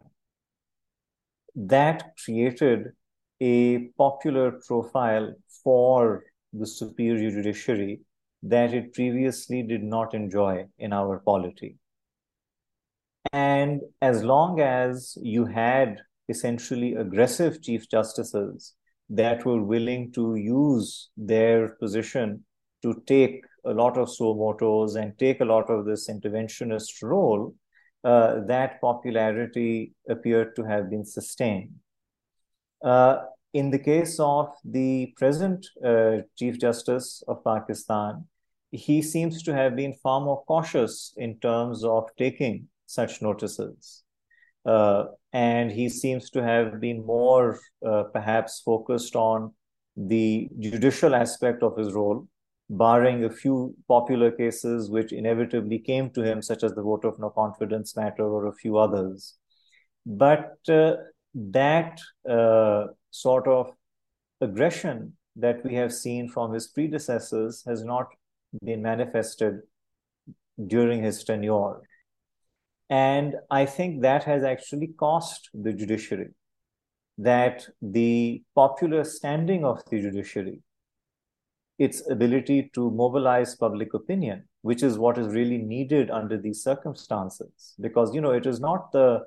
That 1.54 2.12
created 2.24 2.92
a 3.40 3.88
popular 3.98 4.60
profile 4.66 5.34
for 5.62 6.24
the 6.52 6.66
superior 6.66 7.30
judiciary 7.30 8.00
that 8.42 8.72
it 8.72 8.92
previously 8.94 9.62
did 9.62 9.82
not 9.82 10.14
enjoy 10.14 10.66
in 10.78 10.92
our 10.92 11.18
polity. 11.18 11.76
And 13.32 13.80
as 14.02 14.22
long 14.22 14.60
as 14.60 15.16
you 15.20 15.46
had 15.46 16.00
essentially 16.28 16.94
aggressive 16.94 17.62
chief 17.62 17.88
justices 17.88 18.74
that 19.08 19.44
were 19.44 19.62
willing 19.62 20.12
to 20.12 20.34
use 20.34 21.10
their 21.16 21.68
position 21.80 22.44
to 22.82 23.02
take 23.06 23.42
a 23.64 23.72
lot 23.72 23.96
of 23.96 24.10
suo 24.10 24.34
motus 24.34 24.96
and 24.96 25.18
take 25.18 25.40
a 25.40 25.44
lot 25.44 25.70
of 25.70 25.84
this 25.84 26.08
interventionist 26.08 27.02
role, 27.02 27.54
uh, 28.04 28.40
that 28.46 28.80
popularity 28.80 29.92
appeared 30.08 30.54
to 30.56 30.62
have 30.64 30.90
been 30.90 31.04
sustained. 31.04 31.70
Uh, 32.84 33.18
in 33.52 33.70
the 33.70 33.78
case 33.78 34.20
of 34.20 34.48
the 34.64 35.12
present 35.16 35.66
uh, 35.84 36.18
Chief 36.36 36.58
Justice 36.58 37.22
of 37.26 37.42
Pakistan, 37.42 38.26
he 38.70 39.00
seems 39.00 39.42
to 39.44 39.54
have 39.54 39.74
been 39.74 39.94
far 40.02 40.20
more 40.20 40.44
cautious 40.44 41.14
in 41.16 41.38
terms 41.40 41.82
of 41.82 42.04
taking 42.18 42.68
such 42.86 43.22
notices. 43.22 44.02
Uh, 44.64 45.04
and 45.32 45.70
he 45.70 45.88
seems 45.88 46.30
to 46.30 46.42
have 46.42 46.80
been 46.80 47.04
more 47.06 47.58
uh, 47.86 48.04
perhaps 48.12 48.60
focused 48.64 49.14
on 49.14 49.52
the 49.96 50.48
judicial 50.58 51.14
aspect 51.14 51.62
of 51.62 51.76
his 51.76 51.92
role, 51.92 52.26
barring 52.68 53.24
a 53.24 53.30
few 53.30 53.74
popular 53.86 54.30
cases 54.30 54.90
which 54.90 55.12
inevitably 55.12 55.78
came 55.78 56.10
to 56.10 56.22
him, 56.22 56.42
such 56.42 56.64
as 56.64 56.72
the 56.74 56.82
vote 56.82 57.04
of 57.04 57.18
no 57.18 57.30
confidence 57.30 57.96
matter 57.96 58.24
or 58.24 58.46
a 58.46 58.54
few 58.54 58.76
others. 58.76 59.34
But 60.04 60.56
uh, 60.68 60.96
that 61.34 62.00
uh, 62.28 62.86
sort 63.10 63.46
of 63.46 63.72
aggression 64.40 65.16
that 65.36 65.64
we 65.64 65.74
have 65.74 65.92
seen 65.92 66.28
from 66.28 66.52
his 66.52 66.66
predecessors 66.68 67.62
has 67.66 67.84
not 67.84 68.06
been 68.64 68.82
manifested 68.82 69.60
during 70.66 71.02
his 71.02 71.22
tenure. 71.24 71.80
And 72.88 73.34
I 73.50 73.66
think 73.66 74.02
that 74.02 74.24
has 74.24 74.44
actually 74.44 74.88
cost 74.98 75.50
the 75.52 75.72
judiciary, 75.72 76.30
that 77.18 77.66
the 77.82 78.42
popular 78.54 79.02
standing 79.04 79.64
of 79.64 79.82
the 79.90 80.00
judiciary, 80.00 80.60
its 81.78 82.08
ability 82.08 82.70
to 82.74 82.90
mobilize 82.90 83.56
public 83.56 83.92
opinion, 83.92 84.48
which 84.62 84.82
is 84.82 84.98
what 84.98 85.18
is 85.18 85.34
really 85.34 85.58
needed 85.58 86.10
under 86.10 86.38
these 86.38 86.62
circumstances. 86.62 87.74
Because, 87.80 88.14
you 88.14 88.20
know, 88.20 88.30
it 88.30 88.46
is 88.46 88.60
not 88.60 88.92
the 88.92 89.20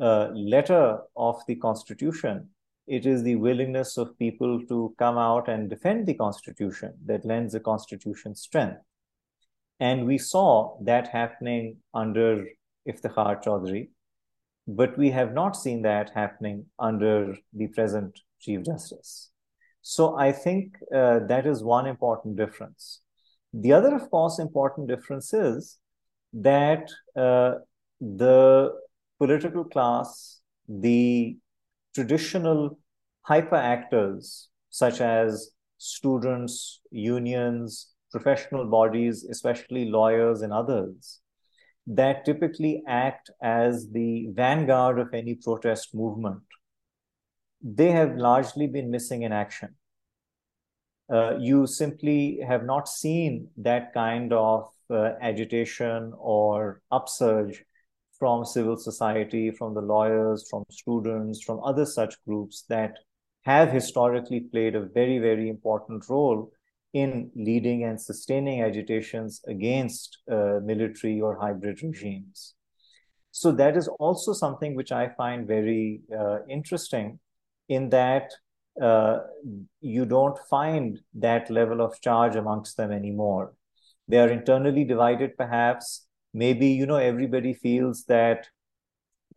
uh, 0.00 0.28
letter 0.34 0.98
of 1.16 1.40
the 1.48 1.56
Constitution, 1.56 2.48
it 2.86 3.04
is 3.04 3.22
the 3.22 3.36
willingness 3.36 3.98
of 3.98 4.18
people 4.18 4.64
to 4.66 4.94
come 4.98 5.18
out 5.18 5.48
and 5.48 5.68
defend 5.68 6.06
the 6.06 6.14
Constitution 6.14 6.94
that 7.04 7.24
lends 7.24 7.52
the 7.52 7.60
Constitution 7.60 8.34
strength. 8.34 8.80
And 9.80 10.06
we 10.06 10.18
saw 10.18 10.78
that 10.82 11.08
happening 11.08 11.76
under 11.94 12.46
Iftikhar 12.88 13.42
Chaudhry, 13.44 13.88
but 14.66 14.96
we 14.98 15.10
have 15.10 15.32
not 15.32 15.56
seen 15.56 15.82
that 15.82 16.10
happening 16.14 16.66
under 16.78 17.36
the 17.52 17.68
present 17.68 18.18
Chief 18.40 18.64
Justice. 18.64 19.30
So 19.82 20.16
I 20.16 20.32
think 20.32 20.74
uh, 20.94 21.20
that 21.28 21.46
is 21.46 21.62
one 21.62 21.86
important 21.86 22.36
difference. 22.36 23.00
The 23.52 23.72
other, 23.72 23.94
of 23.94 24.10
course, 24.10 24.38
important 24.38 24.88
difference 24.88 25.32
is 25.32 25.78
that 26.32 26.90
uh, 27.16 27.54
the 28.00 28.72
political 29.18 29.64
class, 29.64 30.40
the 30.68 31.36
traditional 31.94 32.78
hyper 33.22 33.56
actors 33.56 34.48
such 34.70 35.00
as 35.00 35.50
students, 35.78 36.80
unions, 36.90 37.88
professional 38.10 38.66
bodies, 38.66 39.24
especially 39.24 39.86
lawyers 39.86 40.42
and 40.42 40.52
others, 40.52 41.20
that 41.88 42.24
typically 42.26 42.82
act 42.86 43.30
as 43.42 43.88
the 43.90 44.28
vanguard 44.32 44.98
of 44.98 45.14
any 45.14 45.34
protest 45.34 45.94
movement, 45.94 46.40
they 47.62 47.90
have 47.90 48.16
largely 48.16 48.66
been 48.66 48.90
missing 48.90 49.22
in 49.22 49.32
action. 49.32 49.74
Uh, 51.10 51.38
you 51.38 51.66
simply 51.66 52.38
have 52.46 52.64
not 52.66 52.86
seen 52.86 53.48
that 53.56 53.94
kind 53.94 54.32
of 54.34 54.68
uh, 54.90 55.12
agitation 55.22 56.12
or 56.18 56.82
upsurge 56.92 57.64
from 58.18 58.44
civil 58.44 58.76
society, 58.76 59.50
from 59.50 59.72
the 59.72 59.80
lawyers, 59.80 60.46
from 60.50 60.64
students, 60.70 61.42
from 61.42 61.58
other 61.64 61.86
such 61.86 62.22
groups 62.26 62.64
that 62.68 62.98
have 63.44 63.70
historically 63.70 64.40
played 64.40 64.74
a 64.74 64.84
very, 64.84 65.18
very 65.18 65.48
important 65.48 66.06
role 66.10 66.52
in 66.92 67.30
leading 67.34 67.84
and 67.84 68.00
sustaining 68.00 68.62
agitations 68.62 69.42
against 69.46 70.18
uh, 70.30 70.58
military 70.62 71.20
or 71.20 71.38
hybrid 71.38 71.82
regimes. 71.82 72.54
So 73.30 73.52
that 73.52 73.76
is 73.76 73.88
also 73.98 74.32
something 74.32 74.74
which 74.74 74.90
I 74.90 75.10
find 75.10 75.46
very 75.46 76.00
uh, 76.18 76.38
interesting 76.48 77.18
in 77.68 77.90
that 77.90 78.32
uh, 78.80 79.18
you 79.80 80.06
don't 80.06 80.38
find 80.50 80.98
that 81.14 81.50
level 81.50 81.80
of 81.80 82.00
charge 82.00 82.36
amongst 82.36 82.76
them 82.76 82.90
anymore. 82.90 83.52
They 84.06 84.18
are 84.18 84.28
internally 84.28 84.84
divided, 84.84 85.36
perhaps. 85.36 86.06
Maybe, 86.32 86.68
you 86.68 86.86
know, 86.86 86.96
everybody 86.96 87.52
feels 87.52 88.04
that 88.04 88.48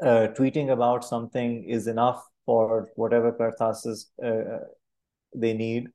uh, 0.02 0.28
tweeting 0.38 0.72
about 0.72 1.04
something 1.04 1.64
is 1.66 1.88
enough 1.88 2.26
for 2.46 2.90
whatever 2.96 3.32
kartases 3.34 4.06
uh, 4.24 4.66
they 5.36 5.54
need. 5.54 5.90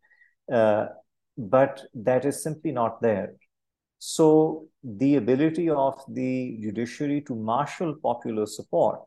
But 1.36 1.82
that 1.94 2.24
is 2.24 2.42
simply 2.42 2.72
not 2.72 3.02
there. 3.02 3.34
So 3.98 4.68
the 4.82 5.16
ability 5.16 5.68
of 5.70 6.00
the 6.08 6.58
judiciary 6.60 7.22
to 7.22 7.34
marshal 7.34 7.94
popular 7.94 8.46
support, 8.46 9.00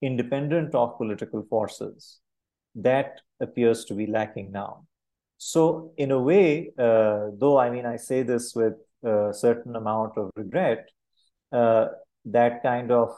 independent 0.00 0.74
of 0.74 0.96
political 0.98 1.44
forces, 1.48 2.20
that 2.74 3.20
appears 3.40 3.84
to 3.86 3.94
be 3.94 4.06
lacking 4.06 4.52
now. 4.52 4.86
So 5.38 5.92
in 5.96 6.10
a 6.10 6.20
way, 6.20 6.72
uh, 6.78 7.30
though 7.36 7.58
I 7.58 7.70
mean 7.70 7.86
I 7.86 7.96
say 7.96 8.22
this 8.22 8.54
with 8.54 8.74
a 9.02 9.32
certain 9.32 9.76
amount 9.76 10.16
of 10.16 10.30
regret, 10.36 10.88
uh, 11.50 11.88
that 12.26 12.62
kind 12.62 12.90
of 12.92 13.10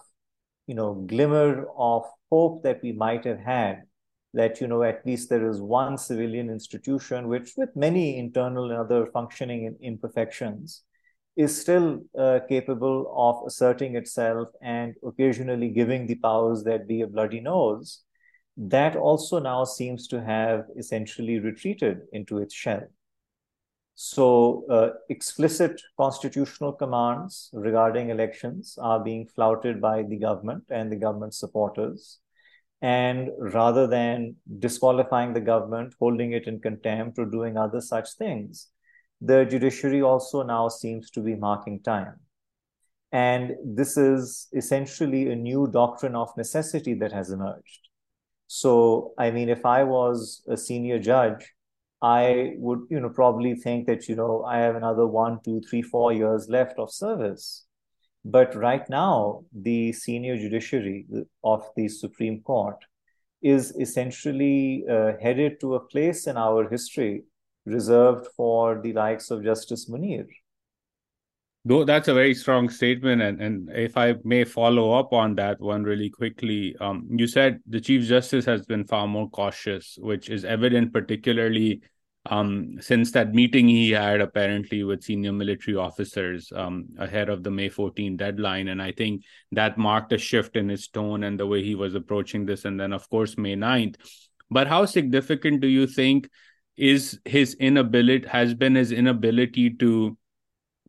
you 0.67 0.75
know 0.75 0.95
glimmer 0.95 1.67
of 1.77 2.05
hope 2.31 2.63
that 2.63 2.83
we 2.83 2.93
might 2.93 3.25
have 3.25 3.41
had 3.41 3.83
that 4.35 4.61
you 4.61 4.67
know 4.67 4.83
at 4.83 5.05
least 5.07 5.31
there 5.31 5.49
is 5.49 5.61
one 5.61 5.97
civilian 5.97 6.51
institution 6.51 7.29
which 7.29 7.55
with 7.57 7.75
many 7.75 8.19
internal 8.19 8.71
and 8.71 8.81
other 8.81 9.07
functioning 9.07 9.77
imperfections 9.81 10.83
is 11.37 11.61
still 11.61 12.01
uh, 12.19 12.41
capable 12.49 13.13
of 13.17 13.47
asserting 13.47 13.97
itself 13.97 14.49
and 14.63 14.95
occasionally 15.05 15.69
giving 15.69 16.07
the 16.07 16.15
powers 16.17 16.63
that 16.65 16.87
be 16.87 17.01
a 17.01 17.07
bloody 17.07 17.41
nose 17.41 18.03
that 18.57 18.97
also 18.97 19.39
now 19.39 19.65
seems 19.65 20.07
to 20.09 20.23
have 20.23 20.67
essentially 20.79 21.41
retreated 21.41 22.03
into 22.13 22.39
its 22.39 22.55
shell. 22.55 22.85
So 23.97 24.65
uh, 24.71 24.91
explicit 25.09 25.81
constitutional 25.97 26.73
commands 26.73 27.51
regarding 27.53 28.11
elections 28.11 28.77
are 28.81 29.03
being 29.03 29.27
flouted 29.27 29.81
by 29.81 30.03
the 30.03 30.17
government 30.17 30.65
and 30.71 30.91
the 30.91 30.97
government 30.97 31.35
supporters 31.35 32.19
and 32.85 33.31
rather 33.39 33.87
than 33.87 34.37
disqualifying 34.59 35.33
the 35.33 35.41
government, 35.41 35.95
holding 35.99 36.33
it 36.33 36.47
in 36.47 36.61
contempt, 36.61 37.19
or 37.19 37.25
doing 37.25 37.57
other 37.57 37.81
such 37.81 38.11
things, 38.19 38.69
the 39.23 39.47
judiciary 39.47 40.03
also 40.03 40.43
now 40.43 40.69
seems 40.69 41.09
to 41.13 41.21
be 41.21 41.35
marking 41.35 41.81
time. 41.81 42.21
And 43.11 43.53
this 43.65 43.97
is 43.97 44.49
essentially 44.53 45.31
a 45.31 45.35
new 45.35 45.67
doctrine 45.67 46.15
of 46.15 46.37
necessity 46.37 46.93
that 46.95 47.11
has 47.13 47.31
emerged. 47.31 47.89
So, 48.49 49.15
I 49.17 49.31
mean, 49.31 49.49
if 49.49 49.65
I 49.65 49.85
was 49.85 50.43
a 50.47 50.59
senior 50.59 50.99
judge, 50.99 51.55
I 52.03 52.53
would, 52.59 52.81
you 52.91 53.01
know, 53.01 53.09
probably 53.09 53.55
think 53.55 53.87
that, 53.87 54.09
you 54.11 54.15
know, 54.15 54.45
I 54.45 54.59
have 54.59 54.77
another 54.77 55.07
one, 55.07 55.39
two, 55.43 55.63
three, 55.71 55.81
four 55.81 56.13
years 56.13 56.51
left 56.51 56.79
of 56.79 56.93
service. 56.93 57.65
But 58.25 58.55
right 58.55 58.89
now, 58.89 59.45
the 59.53 59.93
senior 59.93 60.37
judiciary 60.37 61.07
of 61.43 61.65
the 61.77 61.89
Supreme 61.89 62.41
Court 62.41 62.77
is 63.43 63.75
essentially 63.79 64.85
uh, 64.91 65.13
headed 65.21 65.61
to 65.61 65.75
a 65.75 65.81
place 65.81 66.27
in 66.27 66.39
our 66.39 66.69
history 66.69 67.25
reserved 67.67 68.29
for 68.37 68.81
the 68.81 68.95
likes 68.95 69.31
of 69.31 69.45
Justice 69.45 69.91
Munir. 69.91 70.27
Though 71.67 71.85
that's 71.85 72.09
a 72.09 72.15
very 72.15 72.35
strong 72.35 72.69
statement, 72.69 73.23
and, 73.23 73.41
and 73.41 73.71
if 73.75 73.97
I 73.97 74.15
may 74.23 74.45
follow 74.45 74.93
up 74.93 75.15
on 75.15 75.35
that 75.37 75.61
one 75.61 75.83
really 75.83 76.11
quickly, 76.11 76.77
um, 76.79 77.09
you 77.11 77.27
said 77.27 77.61
the 77.67 77.81
Chief 77.81 78.05
Justice 78.05 78.45
has 78.45 78.67
been 78.67 78.85
far 78.85 79.07
more 79.07 79.31
cautious, 79.31 79.97
which 79.99 80.29
is 80.29 80.45
evident 80.45 80.93
particularly 80.93 81.81
um, 82.27 82.79
since 82.81 83.13
that 83.13 83.35
meeting 83.35 83.69
he 83.69 83.91
had 83.91 84.21
apparently 84.21 84.83
with 84.83 85.05
senior 85.05 85.33
military 85.33 85.77
officers 85.77 86.51
um, 86.57 86.87
ahead 86.99 87.29
of 87.29 87.43
the 87.43 87.51
May 87.51 87.69
14 87.69 88.17
deadline. 88.17 88.69
And 88.69 88.81
I 88.81 88.93
think 88.93 89.25
that 89.53 89.77
marked 89.77 90.13
a 90.13 90.19
shift 90.19 90.57
in 90.57 90.69
his 90.69 90.89
tone 90.89 91.25
and 91.25 91.39
the 91.39 91.47
way 91.47 91.63
he 91.63 91.75
was 91.75 91.95
approaching 91.95 92.47
this. 92.47 92.65
And 92.65 92.81
then, 92.81 92.93
of 92.93 93.09
course, 93.11 93.37
May 93.37 93.57
9th. 93.57 93.97
But 94.51 94.69
how 94.69 94.87
significant 94.87 95.61
do 95.61 95.69
you 95.69 95.87
think 95.87 96.31
is 96.77 97.21
his 97.25 97.55
inability, 97.55 98.27
has 98.29 98.55
been 98.55 98.75
his 98.75 98.91
inability 98.91 99.71
to 99.71 100.17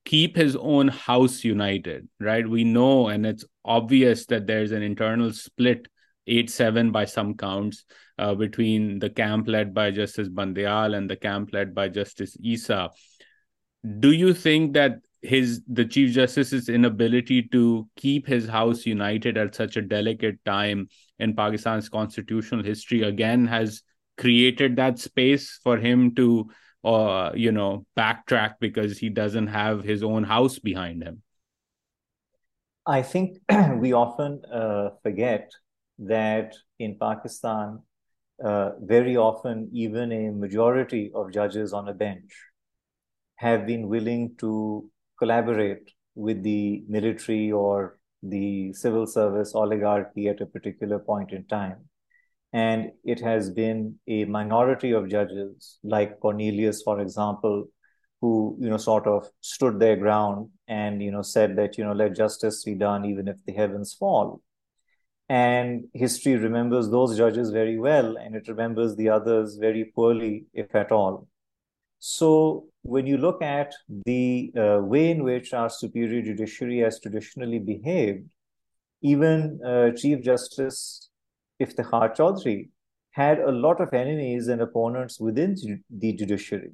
keep 0.06 0.36
his 0.36 0.56
own 0.56 0.88
house 0.88 1.44
united, 1.44 2.08
right? 2.20 2.48
We 2.48 2.64
know, 2.64 3.08
and 3.08 3.26
it's 3.26 3.44
obvious 3.66 4.26
that 4.28 4.48
there's 4.48 4.72
an 4.72 4.84
internal 4.84 5.34
split 5.34 5.88
8 6.28 6.50
7 6.50 6.92
by 6.92 7.06
some 7.06 7.36
counts 7.36 7.86
uh, 8.18 8.36
between 8.36 9.00
the 9.00 9.10
camp 9.10 9.48
led 9.48 9.74
by 9.74 9.92
Justice 9.92 10.30
Bandial 10.30 10.94
and 10.94 11.10
the 11.10 11.16
camp 11.16 11.50
led 11.54 11.76
by 11.76 11.90
Justice 11.90 12.38
Isa. 12.42 12.90
Do 14.00 14.12
you 14.12 14.34
think 14.34 14.74
that 14.74 15.00
his 15.22 15.62
the 15.68 15.86
Chief 15.86 16.12
Justice's 16.12 16.70
inability 16.70 17.44
to 17.52 17.88
keep 17.96 18.28
his 18.28 18.48
house 18.48 18.86
united 18.86 19.38
at 19.38 19.56
such 19.56 19.76
a 19.76 19.82
delicate 19.82 20.44
time 20.46 20.88
in 21.20 21.36
Pakistan's 21.36 21.90
constitutional 21.90 22.64
history 22.64 23.02
again 23.04 23.48
has 23.48 23.82
created 24.18 24.76
that 24.78 25.00
space 25.00 25.60
for 25.64 25.78
him 25.78 26.16
to 26.16 26.50
uh, 26.84 27.32
you 27.36 27.52
know 27.52 27.86
backtrack 27.98 28.54
because 28.60 28.98
he 28.98 29.10
doesn't 29.10 29.48
have 29.48 29.84
his 29.84 30.04
own 30.04 30.24
house 30.24 30.60
behind 30.60 31.04
him 31.04 31.22
i 32.86 33.02
think 33.02 33.40
we 33.80 33.92
often 33.94 34.42
uh, 34.52 34.90
forget 35.02 35.52
that 36.00 36.54
in 36.80 36.98
Pakistan, 37.00 37.80
uh, 38.44 38.72
very 38.82 39.16
often 39.16 39.70
even 39.74 40.12
a 40.12 40.32
majority 40.32 41.12
of 41.16 41.32
judges 41.32 41.74
on 41.74 41.88
a 41.88 41.94
bench 41.94 42.34
have 43.38 43.66
been 43.66 43.88
willing 43.88 44.36
to 44.38 44.90
collaborate 45.20 45.92
with 46.16 46.44
the 46.44 46.84
military 46.88 47.52
or 47.52 48.00
the 48.24 48.74
civil 48.74 49.06
service 49.06 49.54
oligarchy 49.54 50.28
at 50.28 50.42
a 50.42 50.46
particular 50.46 51.00
point 51.00 51.32
in 51.32 51.46
time. 51.46 51.78
And 52.54 52.92
it 53.04 53.20
has 53.20 53.50
been 53.50 53.96
a 54.08 54.26
minority 54.26 54.92
of 54.92 55.10
judges, 55.10 55.78
like 55.84 56.20
Cornelius, 56.22 56.82
for 56.82 57.02
example, 57.02 57.66
who 58.22 58.58
you 58.60 58.70
know 58.70 58.78
sort 58.78 59.08
of 59.08 59.28
stood 59.42 59.80
their 59.80 59.98
ground 59.98 60.50
and 60.68 61.02
you 61.02 61.12
know 61.12 61.22
said 61.22 61.56
that 61.58 61.78
you 61.78 61.84
know 61.84 61.92
let 61.92 62.16
justice 62.16 62.64
be 62.64 62.74
done 62.74 63.06
even 63.06 63.28
if 63.28 63.38
the 63.46 63.54
heavens 63.54 63.94
fall 63.94 64.42
and 65.28 65.86
history 65.94 66.36
remembers 66.36 66.90
those 66.90 67.18
judges 67.18 67.50
very 67.50 67.80
well 67.80 68.18
and 68.18 68.36
it 68.36 68.48
remembers 68.48 68.96
the 68.96 69.10
others 69.10 69.56
very 69.56 69.86
poorly, 69.86 70.46
if 70.54 70.76
at 70.76 70.92
all. 70.92 71.28
So, 72.00 72.68
when 72.84 73.08
you 73.08 73.18
look 73.18 73.42
at 73.42 73.74
the 74.06 74.54
uh, 74.56 74.80
way 74.84 75.10
in 75.10 75.24
which 75.24 75.54
our 75.54 75.70
superior 75.70 76.22
judiciary 76.22 76.80
has 76.80 77.00
traditionally 77.00 77.58
behaved, 77.58 78.30
even 79.02 79.60
uh, 79.66 79.90
Chief 79.92 80.22
Justice 80.22 81.10
Iftikhar 81.60 82.16
Chaudhry 82.16 82.70
had 83.12 83.40
a 83.40 83.52
lot 83.52 83.82
of 83.82 83.94
enemies 83.94 84.48
and 84.50 84.62
opponents 84.62 85.20
within 85.20 85.56
the 85.90 86.14
judiciary. 86.14 86.74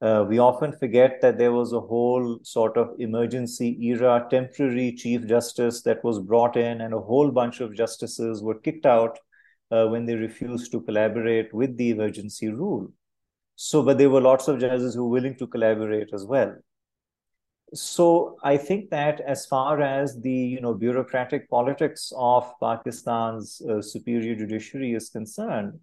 Uh, 0.00 0.24
we 0.28 0.38
often 0.38 0.72
forget 0.72 1.20
that 1.20 1.38
there 1.38 1.50
was 1.50 1.72
a 1.72 1.80
whole 1.80 2.38
sort 2.42 2.76
of 2.76 2.94
emergency 3.00 3.76
era 3.84 4.24
temporary 4.30 4.92
chief 4.92 5.26
justice 5.26 5.82
that 5.82 6.02
was 6.04 6.20
brought 6.20 6.56
in, 6.56 6.80
and 6.82 6.94
a 6.94 7.00
whole 7.00 7.32
bunch 7.32 7.60
of 7.60 7.74
justices 7.74 8.40
were 8.42 8.60
kicked 8.60 8.86
out 8.86 9.18
uh, 9.72 9.86
when 9.86 10.06
they 10.06 10.14
refused 10.14 10.70
to 10.70 10.80
collaborate 10.82 11.52
with 11.52 11.76
the 11.76 11.90
emergency 11.90 12.48
rule. 12.48 12.92
So, 13.56 13.82
but 13.82 13.98
there 13.98 14.10
were 14.10 14.20
lots 14.20 14.46
of 14.46 14.60
judges 14.60 14.94
who 14.94 15.02
were 15.02 15.10
willing 15.10 15.36
to 15.36 15.46
collaborate 15.48 16.10
as 16.14 16.24
well. 16.24 16.54
So, 17.74 18.36
I 18.44 18.56
think 18.56 18.90
that 18.90 19.20
as 19.20 19.46
far 19.46 19.82
as 19.82 20.20
the 20.20 20.30
you 20.30 20.60
know 20.60 20.74
bureaucratic 20.74 21.50
politics 21.50 22.12
of 22.16 22.50
Pakistan's 22.60 23.60
uh, 23.68 23.82
superior 23.82 24.36
judiciary 24.36 24.92
is 24.92 25.10
concerned, 25.10 25.80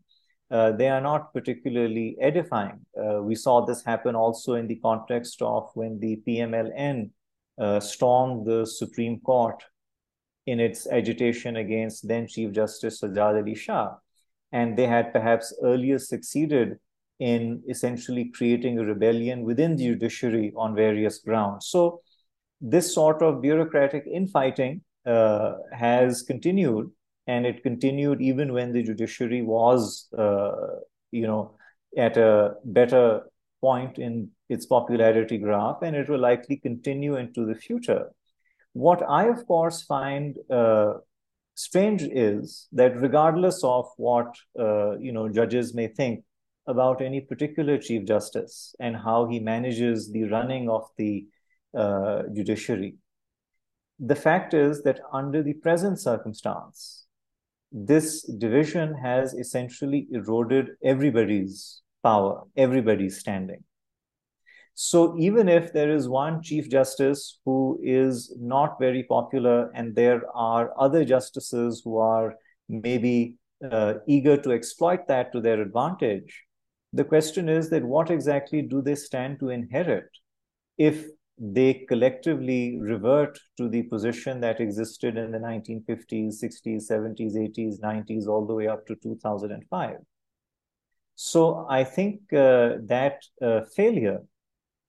uh, 0.52 0.72
they 0.72 0.90
are 0.90 1.02
not 1.02 1.34
particularly 1.34 2.16
edifying. 2.22 2.80
Uh, 2.96 3.22
we 3.22 3.36
saw 3.36 3.66
this 3.66 3.84
happen 3.84 4.16
also 4.16 4.54
in 4.54 4.68
the 4.68 4.76
context 4.76 5.42
of 5.42 5.70
when 5.74 6.00
the 6.00 6.22
PMLN 6.28 7.10
uh, 7.58 7.80
stormed 7.80 8.46
the 8.46 8.66
Supreme 8.66 9.20
Court 9.22 9.64
in 10.46 10.60
its 10.60 10.88
agitation 10.88 11.56
against 11.56 12.08
then 12.08 12.28
Chief 12.28 12.52
Justice 12.52 13.02
Sajjad 13.02 13.42
Ali 13.42 13.56
Shah. 13.56 13.96
And 14.52 14.78
they 14.78 14.86
had 14.86 15.12
perhaps 15.12 15.54
earlier 15.64 15.98
succeeded 15.98 16.78
in 17.20 17.64
essentially 17.68 18.32
creating 18.36 18.78
a 18.78 18.86
rebellion 18.86 19.44
within 19.44 19.76
the 19.76 19.86
judiciary 19.86 20.54
on 20.56 20.76
various 20.76 21.20
grounds. 21.20 21.68
So, 21.68 22.02
this 22.62 22.94
sort 22.94 23.22
of 23.22 23.42
bureaucratic 23.42 24.06
infighting 24.08 24.82
uh, 25.06 25.56
has 25.74 26.22
continued 26.22 26.92
and 27.28 27.46
it 27.46 27.64
continued 27.64 28.22
even 28.22 28.54
when 28.54 28.72
the 28.72 28.84
judiciary 28.84 29.42
was, 29.42 30.08
uh, 30.18 30.52
you 31.12 31.28
know, 31.28 31.58
at 31.98 32.18
a 32.18 32.56
better 32.64 33.22
point 33.62 33.98
in 33.98 34.30
its 34.50 34.66
popularity 34.66 35.38
graph, 35.38 35.82
and 35.82 35.96
it 35.96 36.10
will 36.10 36.20
likely 36.20 36.58
continue 36.58 37.16
into 37.16 37.46
the 37.46 37.56
future. 37.56 38.12
What 38.74 39.02
I, 39.08 39.28
of 39.30 39.48
course, 39.48 39.82
find 39.82 40.36
uh, 40.52 40.96
strange 41.56 42.04
is 42.04 42.68
that 42.74 43.00
regardless 43.00 43.64
of 43.64 43.88
what 43.98 44.36
uh, 44.60 44.98
you 44.98 45.12
know 45.12 45.30
judges 45.30 45.74
may 45.74 45.88
think 45.88 46.24
about 46.68 47.02
any 47.02 47.22
particular 47.22 47.78
chief 47.78 48.06
justice 48.06 48.76
and 48.80 48.96
how 48.96 49.28
he 49.28 49.40
manages 49.40 50.12
the 50.12 50.26
running 50.26 50.70
of 50.70 50.84
the 50.98 51.26
uh, 51.78 52.24
judiciary, 52.34 52.96
the 54.00 54.16
fact 54.16 54.54
is 54.54 54.84
that 54.84 55.00
under 55.14 55.42
the 55.42 55.54
present 55.54 56.00
circumstance, 56.00 57.05
this 57.72 58.24
division 58.24 58.94
has 58.96 59.34
essentially 59.34 60.08
eroded 60.12 60.70
everybody's 60.84 61.82
power, 62.04 62.44
everybody's 62.56 63.20
standing. 63.20 63.64
So 64.74 65.18
even 65.18 65.48
if 65.48 65.72
there 65.72 65.90
is 65.90 66.10
one 66.10 66.42
Chief 66.42 66.70
Justice 66.70 67.40
who 67.46 67.80
is 67.82 68.36
not 68.40 68.78
very 68.80 69.04
popular, 69.04 69.72
and 69.74 69.96
there 69.96 70.22
are 70.36 70.74
other 70.78 71.06
justices 71.06 71.82
who 71.84 71.98
are 71.98 72.36
maybe 72.68 73.38
uh, 73.72 73.96
eager 74.06 74.36
to 74.38 74.52
exploit 74.52 75.08
that 75.08 75.32
to 75.32 75.40
their 75.40 75.62
advantage, 75.62 76.44
the 76.92 77.06
question 77.06 77.48
is 77.50 77.70
that 77.70 77.84
what 77.84 78.12
exactly 78.12 78.62
do 78.62 78.82
they 78.82 78.96
stand 78.96 79.40
to 79.40 79.50
inherit 79.50 80.10
if 80.78 81.06
they 81.38 81.86
collectively 81.88 82.80
revert 82.80 83.38
to 83.58 83.68
the 83.68 83.84
position 83.84 84.40
that 84.40 84.62
existed 84.62 85.18
in 85.18 85.32
the 85.32 85.38
1950s, 85.38 86.42
60s, 86.42 86.90
70s, 86.90 87.36
80s, 87.36 87.80
90s, 87.82 88.28
all 88.28 88.46
the 88.46 88.54
way 88.54 88.68
up 88.68 88.86
to 88.88 88.96
2005. 88.96 89.98
So 91.16 91.66
I 91.70 91.84
think 91.84 92.22
uh, 92.34 92.76
that 92.86 93.22
uh, 93.42 93.62
failure 93.76 94.20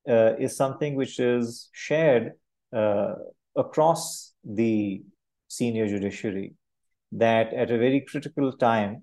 uh, 0.09 0.35
is 0.39 0.57
something 0.57 0.95
which 0.95 1.19
is 1.19 1.69
shared 1.73 2.33
uh, 2.73 3.15
across 3.57 4.33
the 4.45 5.03
senior 5.49 5.89
judiciary, 5.89 6.55
that 7.13 7.53
at 7.55 7.71
a 7.71 7.79
very 7.79 8.05
critical 8.09 8.53
time, 8.53 9.03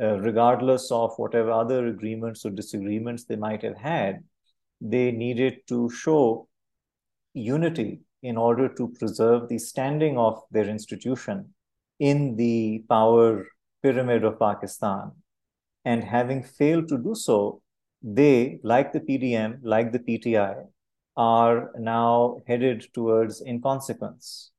uh, 0.00 0.18
regardless 0.20 0.90
of 0.90 1.12
whatever 1.16 1.50
other 1.50 1.86
agreements 1.86 2.44
or 2.44 2.50
disagreements 2.50 3.24
they 3.24 3.36
might 3.36 3.62
have 3.62 3.76
had, 3.76 4.24
they 4.80 5.12
needed 5.12 5.58
to 5.68 5.88
show 5.90 6.48
unity 7.34 8.00
in 8.22 8.36
order 8.36 8.68
to 8.68 8.88
preserve 8.98 9.48
the 9.48 9.58
standing 9.58 10.18
of 10.18 10.42
their 10.50 10.68
institution 10.68 11.52
in 11.98 12.36
the 12.36 12.84
power 12.88 13.46
pyramid 13.82 14.24
of 14.24 14.38
Pakistan. 14.38 15.12
And 15.84 16.04
having 16.04 16.42
failed 16.42 16.88
to 16.88 16.98
do 16.98 17.14
so, 17.14 17.62
they, 18.02 18.58
like 18.62 18.92
the 18.92 19.00
PDM, 19.00 19.58
like 19.62 19.92
the 19.92 19.98
PTI, 19.98 20.64
are 21.16 21.70
now 21.78 22.38
headed 22.46 22.86
towards 22.94 23.42
inconsequence. 23.42 24.50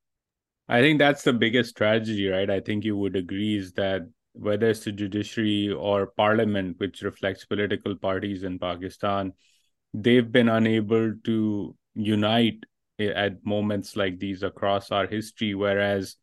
I 0.68 0.82
think 0.82 1.00
that's 1.00 1.24
the 1.24 1.34
biggest 1.34 1.76
tragedy, 1.76 2.28
right? 2.28 2.50
I 2.50 2.60
think 2.60 2.84
you 2.84 2.98
would 2.98 3.16
agree 3.16 3.58
is 3.58 3.74
that 3.74 4.02
whether 4.34 4.70
it's 4.70 4.86
the 4.86 4.92
judiciary 4.92 5.70
or 5.70 6.08
parliament, 6.08 6.80
which 6.80 7.02
reflects 7.02 7.46
political 7.46 7.96
parties 7.96 8.44
in 8.44 8.60
Pakistan, 8.60 9.34
they've 9.94 10.32
been 10.32 10.50
unable 10.50 11.14
to 11.26 11.76
unite 11.96 12.64
eh, 13.00 13.12
at 13.16 13.46
moments 13.46 13.96
like 13.96 14.20
these 14.20 14.44
across 14.44 14.92
our 14.92 15.08
history, 15.08 15.56
whereas 15.56 16.18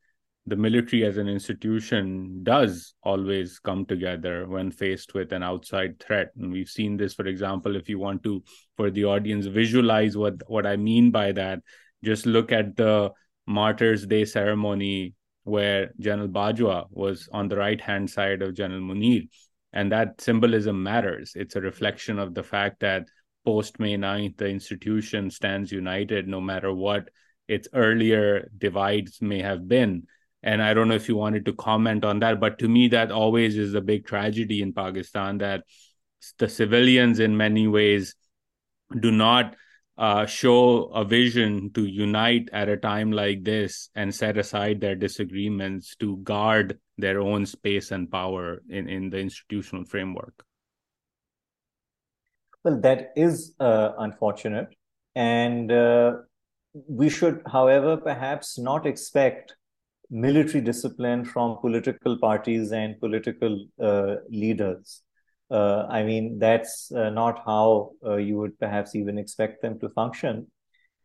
the 0.46 0.56
military 0.56 1.04
as 1.04 1.16
an 1.16 1.28
institution 1.28 2.42
does 2.42 2.94
always 3.02 3.58
come 3.58 3.84
together 3.84 4.48
when 4.48 4.70
faced 4.70 5.14
with 5.14 5.32
an 5.32 5.42
outside 5.42 6.00
threat. 6.00 6.30
And 6.38 6.50
we've 6.50 6.68
seen 6.68 6.96
this, 6.96 7.14
for 7.14 7.26
example, 7.26 7.76
if 7.76 7.88
you 7.88 7.98
want 7.98 8.22
to, 8.24 8.42
for 8.76 8.90
the 8.90 9.04
audience, 9.04 9.46
visualize 9.46 10.16
what, 10.16 10.34
what 10.48 10.66
I 10.66 10.76
mean 10.76 11.10
by 11.10 11.32
that, 11.32 11.60
just 12.02 12.26
look 12.26 12.52
at 12.52 12.76
the 12.76 13.12
Martyrs' 13.46 14.06
Day 14.06 14.24
ceremony 14.24 15.14
where 15.44 15.92
General 15.98 16.28
Bajwa 16.28 16.86
was 16.90 17.28
on 17.32 17.48
the 17.48 17.56
right 17.56 17.80
hand 17.80 18.08
side 18.10 18.42
of 18.42 18.54
General 18.54 18.80
Munir. 18.80 19.28
And 19.72 19.92
that 19.92 20.20
symbolism 20.20 20.82
matters. 20.82 21.32
It's 21.36 21.56
a 21.56 21.60
reflection 21.60 22.18
of 22.18 22.34
the 22.34 22.42
fact 22.42 22.80
that 22.80 23.04
post 23.44 23.80
May 23.80 23.96
9th, 23.96 24.36
the 24.36 24.48
institution 24.48 25.30
stands 25.30 25.72
united 25.72 26.28
no 26.28 26.40
matter 26.40 26.72
what 26.72 27.10
its 27.48 27.68
earlier 27.72 28.50
divides 28.56 29.20
may 29.20 29.40
have 29.42 29.66
been. 29.66 30.06
And 30.42 30.62
I 30.62 30.72
don't 30.72 30.88
know 30.88 30.94
if 30.94 31.08
you 31.08 31.16
wanted 31.16 31.44
to 31.46 31.52
comment 31.52 32.04
on 32.04 32.20
that, 32.20 32.40
but 32.40 32.58
to 32.60 32.68
me, 32.68 32.88
that 32.88 33.10
always 33.10 33.58
is 33.58 33.74
a 33.74 33.80
big 33.80 34.06
tragedy 34.06 34.62
in 34.62 34.72
Pakistan 34.72 35.38
that 35.38 35.64
the 36.38 36.48
civilians, 36.48 37.18
in 37.18 37.36
many 37.36 37.66
ways, 37.66 38.14
do 38.98 39.10
not 39.10 39.56
uh, 39.98 40.24
show 40.24 40.84
a 40.84 41.04
vision 41.04 41.70
to 41.74 41.84
unite 41.84 42.48
at 42.52 42.68
a 42.68 42.76
time 42.76 43.12
like 43.12 43.44
this 43.44 43.90
and 43.94 44.14
set 44.14 44.38
aside 44.38 44.80
their 44.80 44.94
disagreements 44.94 45.94
to 45.96 46.16
guard 46.18 46.78
their 46.96 47.20
own 47.20 47.44
space 47.44 47.90
and 47.90 48.10
power 48.10 48.62
in, 48.68 48.88
in 48.88 49.10
the 49.10 49.18
institutional 49.18 49.84
framework. 49.84 50.44
Well, 52.64 52.80
that 52.80 53.12
is 53.16 53.54
uh, 53.58 53.92
unfortunate. 53.98 54.68
And 55.14 55.72
uh, 55.72 56.12
we 56.88 57.08
should, 57.08 57.42
however, 57.46 57.96
perhaps 57.96 58.58
not 58.58 58.86
expect 58.86 59.54
military 60.10 60.60
discipline 60.60 61.24
from 61.24 61.58
political 61.60 62.18
parties 62.18 62.72
and 62.72 62.98
political 63.00 63.66
uh, 63.80 64.16
leaders. 64.28 65.02
Uh, 65.50 65.86
I 65.88 66.02
mean, 66.04 66.38
that's 66.38 66.92
uh, 66.92 67.10
not 67.10 67.42
how 67.44 67.92
uh, 68.04 68.16
you 68.16 68.36
would 68.38 68.58
perhaps 68.58 68.94
even 68.94 69.18
expect 69.18 69.62
them 69.62 69.78
to 69.80 69.88
function. 69.90 70.46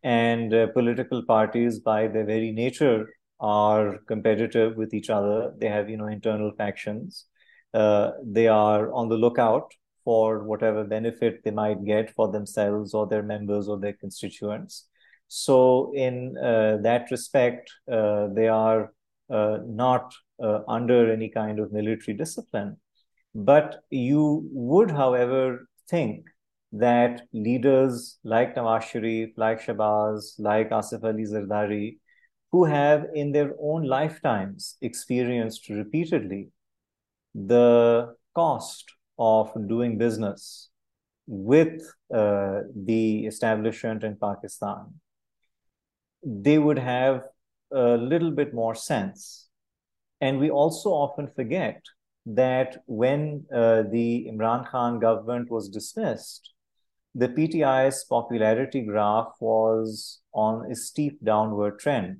And 0.04 0.52
political 0.74 1.26
parties, 1.26 1.80
by 1.80 2.08
their 2.08 2.26
very 2.26 2.52
nature, 2.52 3.10
are 3.39 3.98
competitive 4.08 4.76
with 4.76 4.94
each 4.94 5.10
other. 5.10 5.52
They 5.58 5.68
have, 5.68 5.89
you 5.89 5.98
know, 5.98 6.08
internal 6.08 6.52
factions. 6.56 7.26
they 7.74 8.48
are 8.48 8.94
on 8.94 9.10
the 9.10 9.18
lookout 9.18 9.74
for 10.06 10.44
whatever 10.44 10.84
benefit 10.86 11.44
they 11.44 11.52
might 11.52 11.84
get 11.84 12.12
for 12.12 12.32
themselves 12.32 12.94
or 12.94 13.08
their 13.08 13.24
members 13.24 13.68
or 13.68 13.80
their 13.80 13.94
constituents. 13.94 14.88
So, 15.28 15.91
in 15.96 16.38
uh, 16.38 16.78
that 16.84 17.10
respect, 17.12 17.72
uh, 17.91 18.28
they 18.28 18.48
are 18.48 18.94
uh, 19.30 19.58
not 19.65 20.13
uh, 20.41 20.60
under 20.68 21.12
any 21.12 21.30
kind 21.30 21.60
of 21.60 21.74
military 21.74 22.15
discipline. 22.15 22.78
But 23.34 23.84
you 23.89 24.48
would, 24.54 24.91
however, 24.91 25.68
think 25.89 26.28
that 26.72 27.24
leaders 27.34 28.20
like 28.24 28.56
Nawaz 28.56 28.84
Sharif, 28.84 29.32
like 29.38 29.62
Shehbaz, 29.62 30.36
like 30.38 30.70
Asif 30.70 31.04
Ali 31.04 31.24
Zardari, 31.24 31.98
who 32.52 32.65
have 32.65 33.08
in 33.13 33.32
their 33.32 33.54
own 33.60 33.84
lifetimes 33.84 34.78
experienced 34.82 35.68
repeatedly 35.70 36.50
the 37.34 38.15
cost 38.34 38.94
of 39.17 39.51
doing 39.67 39.97
business 39.97 40.69
with 41.28 41.82
uh, 42.13 42.62
the 42.75 43.25
establishment 43.25 44.04
in 44.04 44.15
Pakistan, 44.15 44.99
they 46.23 46.60
would 46.60 46.80
have 46.80 47.23
a 47.71 47.97
little 47.97 48.32
bit 48.32 48.54
more 48.54 48.75
sense. 48.75 49.47
And 50.21 50.39
we 50.39 50.49
also 50.49 50.89
often 50.89 51.28
forget 51.36 51.82
that 52.25 52.84
when 52.88 53.45
uh, 53.54 53.84
the 53.91 54.28
Imran 54.32 54.67
Khan 54.67 54.99
government 54.99 55.51
was 55.51 55.69
dismissed, 55.69 56.54
the 57.13 57.30
PTI's 57.30 58.04
popularity 58.04 58.82
graph 58.82 59.34
was 59.39 60.21
on 60.34 60.69
a 60.71 60.75
steep 60.75 61.23
downward 61.23 61.80
trend. 61.80 62.19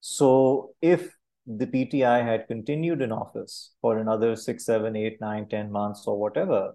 So, 0.00 0.74
if 0.82 1.14
the 1.46 1.66
PTI 1.66 2.24
had 2.24 2.46
continued 2.46 3.02
in 3.02 3.12
office 3.12 3.72
for 3.80 3.98
another 3.98 4.36
six, 4.36 4.64
seven, 4.64 4.96
eight, 4.96 5.20
nine, 5.20 5.48
ten 5.48 5.70
months 5.72 6.04
or 6.06 6.18
whatever, 6.18 6.72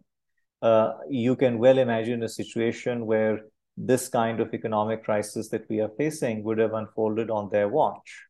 uh, 0.62 0.94
you 1.10 1.36
can 1.36 1.60
well 1.60 1.78
imagine 1.78 2.24
a 2.24 2.30
situation 2.30 3.06
where 3.06 3.42
this 3.78 4.10
kind 4.10 4.40
of 4.40 4.54
economic 4.54 5.04
crisis 5.04 5.50
that 5.50 5.70
we 5.70 5.80
are 5.80 5.92
facing 5.98 6.44
would 6.44 6.58
have 6.58 6.74
unfolded 6.74 7.30
on 7.30 7.50
their 7.52 7.70
watch. 7.70 8.24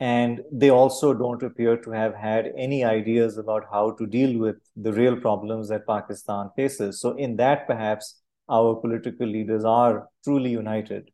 And 0.00 0.42
they 0.52 0.70
also 0.70 1.12
don't 1.12 1.42
appear 1.42 1.76
to 1.78 1.90
have 1.90 2.14
had 2.14 2.52
any 2.56 2.84
ideas 2.84 3.36
about 3.36 3.64
how 3.72 3.92
to 3.92 4.06
deal 4.06 4.38
with 4.38 4.56
the 4.76 4.92
real 4.92 5.16
problems 5.16 5.70
that 5.70 5.88
Pakistan 5.88 6.50
faces. 6.54 7.00
So, 7.00 7.16
in 7.16 7.34
that, 7.36 7.66
perhaps 7.66 8.20
our 8.48 8.76
political 8.76 9.26
leaders 9.26 9.64
are 9.64 10.06
truly 10.22 10.50
united. 10.50 11.10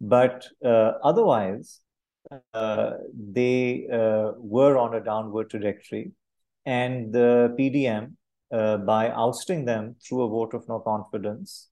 But 0.00 0.46
uh, 0.64 0.92
otherwise, 1.04 1.80
they 2.52 3.86
uh, 3.92 4.32
were 4.38 4.76
on 4.78 4.94
a 4.94 5.04
downward 5.04 5.50
trajectory. 5.50 6.12
And 6.64 7.12
the 7.12 7.54
PDM, 7.58 8.12
uh, 8.52 8.76
by 8.78 9.10
ousting 9.10 9.64
them 9.64 9.96
through 10.06 10.22
a 10.22 10.28
vote 10.28 10.54
of 10.54 10.68
no 10.68 10.78
confidence, 10.80 11.68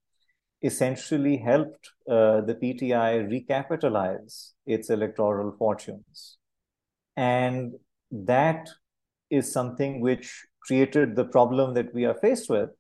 essentially 0.63 1.39
helped 1.39 1.91
uh, 2.09 2.41
the 2.43 2.55
PTI 2.55 3.29
recapitalize 3.29 4.53
its 4.67 4.91
electoral 4.91 5.55
fortunes. 5.59 6.37
And 7.17 7.75
that 8.11 8.69
is 9.31 9.53
something 9.53 10.01
which 10.01 10.47
created 10.63 11.17
the 11.17 11.25
problem 11.25 11.75
that 11.75 11.95
we 11.95 12.05
are 12.05 12.15
faced 12.15 12.51
with 12.51 12.71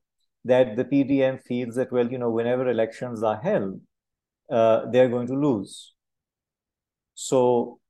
that 0.44 0.76
the 0.76 0.84
PDM 0.84 1.42
feels 1.42 1.74
that, 1.76 1.92
well, 1.92 2.10
you 2.10 2.18
know, 2.18 2.30
whenever 2.30 2.68
elections 2.68 3.22
are 3.22 3.40
held, 3.40 3.80
uh, 4.50 4.86
they're 4.90 5.08
going 5.08 5.26
to 5.26 5.34
lose. 5.34 5.94
So 7.20 7.80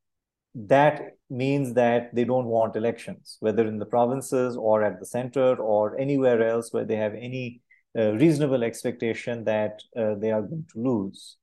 that 0.57 1.17
means 1.31 1.75
that 1.75 2.13
they 2.13 2.25
don't 2.25 2.47
want 2.47 2.75
elections, 2.75 3.37
whether 3.39 3.65
in 3.65 3.79
the 3.79 3.87
provinces 3.87 4.57
or 4.57 4.83
at 4.83 4.99
the 4.99 5.07
center 5.07 5.55
or 5.55 5.97
anywhere 6.01 6.43
else 6.43 6.73
where 6.73 6.85
they 6.85 6.97
have 6.97 7.15
any 7.15 7.63
uh, 7.97 8.11
reasonable 8.15 8.65
expectation 8.65 9.45
that 9.45 9.83
uh, 9.97 10.17
they 10.17 10.33
are 10.33 10.43
going 10.43 10.67
to 10.73 10.81
lose. 10.81 11.37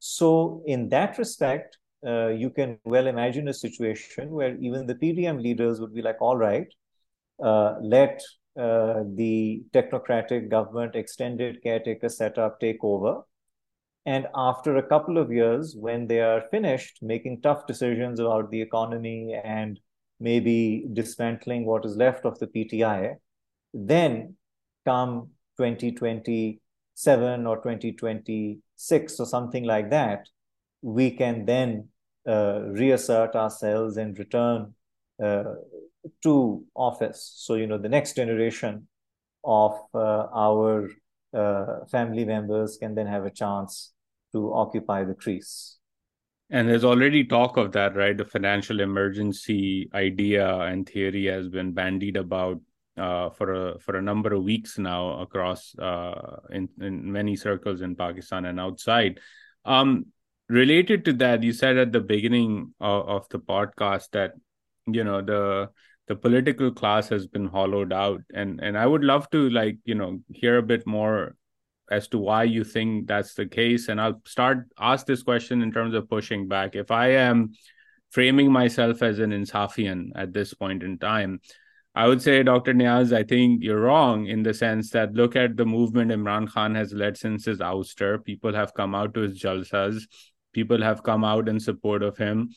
So, 0.00 0.64
in 0.66 0.88
that 0.88 1.16
respect, 1.16 1.78
uh, 2.04 2.30
you 2.30 2.50
can 2.50 2.80
well 2.82 3.06
imagine 3.06 3.46
a 3.46 3.54
situation 3.54 4.30
where 4.30 4.56
even 4.56 4.86
the 4.86 4.96
PDM 4.96 5.40
leaders 5.40 5.80
would 5.80 5.94
be 5.94 6.02
like, 6.02 6.20
all 6.20 6.36
right, 6.36 6.66
uh, 7.40 7.76
let 7.80 8.20
uh, 8.58 9.04
the 9.14 9.62
technocratic 9.72 10.50
government 10.50 10.96
extended 10.96 11.62
caretaker 11.62 12.08
setup 12.08 12.58
take 12.58 12.82
over 12.82 13.22
and 14.04 14.26
after 14.34 14.76
a 14.76 14.82
couple 14.82 15.16
of 15.16 15.32
years, 15.32 15.76
when 15.78 16.08
they 16.08 16.20
are 16.20 16.42
finished 16.50 16.98
making 17.02 17.40
tough 17.40 17.66
decisions 17.66 18.18
about 18.18 18.50
the 18.50 18.60
economy 18.60 19.40
and 19.44 19.78
maybe 20.18 20.86
dismantling 20.92 21.64
what 21.64 21.84
is 21.84 21.96
left 21.96 22.24
of 22.24 22.38
the 22.38 22.48
PTI, 22.48 23.14
then 23.72 24.36
come 24.84 25.30
2027 25.56 27.46
or 27.46 27.62
2026 27.62 29.20
or 29.20 29.26
something 29.26 29.64
like 29.64 29.90
that, 29.90 30.28
we 30.82 31.12
can 31.12 31.44
then 31.44 31.88
uh, 32.26 32.60
reassert 32.62 33.36
ourselves 33.36 33.96
and 33.96 34.18
return 34.18 34.74
uh, 35.22 35.44
to 36.24 36.64
office. 36.74 37.32
So, 37.36 37.54
you 37.54 37.68
know, 37.68 37.78
the 37.78 37.88
next 37.88 38.16
generation 38.16 38.88
of 39.44 39.78
uh, 39.94 40.26
our 40.34 40.88
uh, 41.32 41.84
family 41.90 42.24
members 42.24 42.76
can 42.76 42.94
then 42.94 43.06
have 43.06 43.24
a 43.24 43.30
chance 43.30 43.91
to 44.32 44.52
occupy 44.52 45.04
the 45.04 45.14
trees. 45.14 45.78
And 46.50 46.68
there's 46.68 46.84
already 46.84 47.24
talk 47.24 47.56
of 47.56 47.72
that, 47.72 47.96
right? 47.96 48.16
The 48.16 48.24
financial 48.24 48.80
emergency 48.80 49.88
idea 49.94 50.46
and 50.58 50.86
theory 50.86 51.26
has 51.26 51.48
been 51.48 51.72
bandied 51.72 52.16
about 52.16 52.60
uh, 52.98 53.30
for 53.30 53.52
a 53.54 53.78
for 53.78 53.96
a 53.96 54.02
number 54.02 54.34
of 54.34 54.42
weeks 54.42 54.78
now 54.78 55.20
across 55.20 55.74
uh, 55.78 56.40
in 56.50 56.68
in 56.80 57.10
many 57.10 57.36
circles 57.36 57.80
in 57.80 57.96
Pakistan 57.96 58.44
and 58.44 58.60
outside. 58.60 59.18
Um, 59.64 60.06
related 60.50 61.06
to 61.06 61.14
that, 61.14 61.42
you 61.42 61.54
said 61.54 61.78
at 61.78 61.92
the 61.92 62.00
beginning 62.00 62.74
of, 62.80 63.08
of 63.08 63.28
the 63.30 63.38
podcast 63.38 64.10
that 64.12 64.34
you 64.86 65.04
know 65.04 65.22
the 65.22 65.70
the 66.08 66.16
political 66.16 66.70
class 66.70 67.08
has 67.08 67.26
been 67.26 67.46
hollowed 67.46 67.92
out 67.92 68.20
and 68.34 68.60
and 68.60 68.76
i 68.76 68.86
would 68.86 69.04
love 69.04 69.28
to 69.30 69.48
like 69.50 69.78
you 69.84 69.94
know 69.94 70.20
hear 70.28 70.58
a 70.58 70.62
bit 70.62 70.86
more 70.86 71.36
as 71.92 72.08
to 72.08 72.18
why 72.18 72.42
you 72.44 72.64
think 72.64 73.06
that's 73.06 73.34
the 73.34 73.46
case. 73.46 73.88
And 73.88 74.00
i'll 74.00 74.20
start 74.24 74.66
ask 74.78 75.06
this 75.06 75.22
question 75.22 75.62
in 75.62 75.72
terms 75.72 75.94
of 75.94 76.08
pushing 76.08 76.48
back. 76.48 76.74
If 76.74 76.90
i 76.90 77.08
am 77.24 77.52
framing 78.10 78.52
myself 78.52 79.02
as 79.02 79.18
an 79.18 79.30
insafian 79.30 80.10
at 80.14 80.32
this 80.32 80.52
point 80.62 80.82
in 80.82 80.98
time 81.02 81.40
i 82.00 82.06
would 82.06 82.20
say 82.24 82.42
dr 82.48 82.74
niaz 82.80 83.14
i 83.18 83.22
think 83.22 83.62
you're 83.68 83.80
wrong 83.80 84.26
in 84.34 84.42
the 84.42 84.52
sense 84.58 84.90
that 84.96 85.14
look 85.20 85.34
at 85.42 85.56
the 85.56 85.64
movement 85.64 86.14
imran 86.16 86.48
khan 86.56 86.74
has 86.80 86.92
led 86.92 87.16
since 87.16 87.46
his 87.52 87.60
ouster. 87.70 88.22
People 88.24 88.54
have 88.60 88.74
come 88.80 88.94
out 88.94 89.14
to 89.14 89.20
his 89.28 89.42
jalsas. 89.42 90.02
People 90.52 90.82
have 90.82 91.02
come 91.02 91.24
out 91.24 91.48
in 91.48 91.60
support 91.68 92.02
of 92.02 92.16
him. 92.16 92.50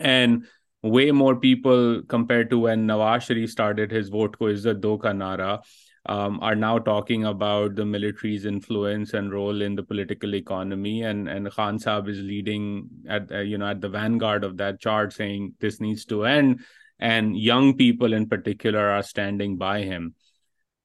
And 0.00 0.46
way 0.82 1.10
more 1.10 1.36
people 1.36 2.02
compared 2.08 2.50
to 2.50 2.58
when 2.58 2.86
Nawaz 2.86 3.22
Sharif 3.22 3.50
started 3.50 3.90
his 3.90 4.10
vote 4.10 4.38
ko 4.38 4.46
izzat 4.56 4.80
do 4.80 4.96
ka 4.98 5.12
nara 5.12 5.60
um, 6.06 6.38
are 6.42 6.54
now 6.54 6.78
talking 6.78 7.24
about 7.24 7.76
the 7.76 7.84
military's 7.84 8.44
influence 8.44 9.14
and 9.14 9.32
role 9.32 9.62
in 9.62 9.74
the 9.74 9.82
political 9.82 10.34
economy. 10.34 11.02
And 11.02 11.28
and 11.28 11.50
Khan 11.50 11.78
Saab 11.78 12.08
is 12.08 12.18
leading 12.18 12.88
at 13.08 13.32
uh, 13.32 13.40
you 13.40 13.58
know 13.58 13.68
at 13.68 13.80
the 13.80 13.88
vanguard 13.88 14.44
of 14.44 14.58
that 14.58 14.80
chart 14.80 15.12
saying 15.12 15.54
this 15.60 15.80
needs 15.80 16.04
to 16.06 16.24
end. 16.24 16.60
And 16.98 17.36
young 17.36 17.76
people 17.76 18.12
in 18.12 18.28
particular 18.28 18.90
are 18.90 19.02
standing 19.02 19.56
by 19.56 19.82
him. 19.82 20.14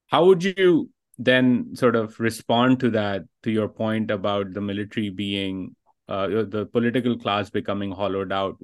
How 0.07 0.25
would 0.25 0.43
you 0.43 0.89
then 1.17 1.75
sort 1.75 1.95
of 1.95 2.19
respond 2.19 2.79
to 2.79 2.89
that 2.91 3.23
to 3.43 3.51
your 3.51 3.67
point 3.67 4.09
about 4.09 4.53
the 4.53 4.61
military 4.61 5.09
being 5.09 5.75
uh, 6.07 6.27
the 6.27 6.67
political 6.71 7.17
class 7.19 7.49
becoming 7.49 7.91
hollowed 7.91 8.31
out? 8.31 8.55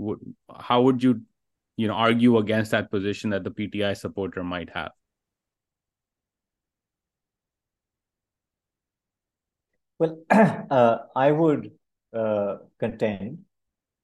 How 0.58 0.82
would 0.82 1.04
you 1.04 1.22
you 1.76 1.90
know 1.90 1.94
argue 1.94 2.38
against 2.38 2.72
that 2.72 2.90
position 2.90 3.32
that 3.32 3.44
the 3.44 3.52
pti 3.52 3.98
supporter 3.98 4.46
might 4.46 4.70
have 4.70 4.92
well 10.00 10.18
uh, 10.30 10.98
i 11.16 11.32
would 11.32 11.72
uh, 12.14 12.56
contend 12.80 13.40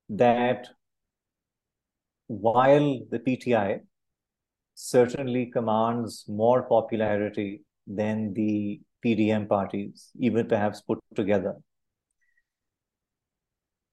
that 0.10 0.68
while 2.28 2.90
the 3.12 3.20
pti 3.20 3.80
certainly 4.76 5.46
commands 5.46 6.26
more 6.28 6.64
popularity 6.64 7.62
than 7.88 8.34
the 8.34 8.80
pdm 9.06 9.48
parties 9.48 10.10
even 10.20 10.48
perhaps 10.48 10.82
put 10.82 11.00
together 11.16 11.56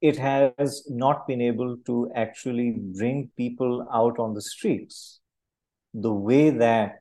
it 0.00 0.16
has 0.16 0.84
not 0.88 1.26
been 1.26 1.40
able 1.40 1.76
to 1.86 2.10
actually 2.14 2.70
bring 2.70 3.30
people 3.36 3.86
out 3.92 4.18
on 4.18 4.34
the 4.34 4.42
streets 4.42 5.20
the 5.94 6.12
way 6.12 6.50
that 6.50 6.98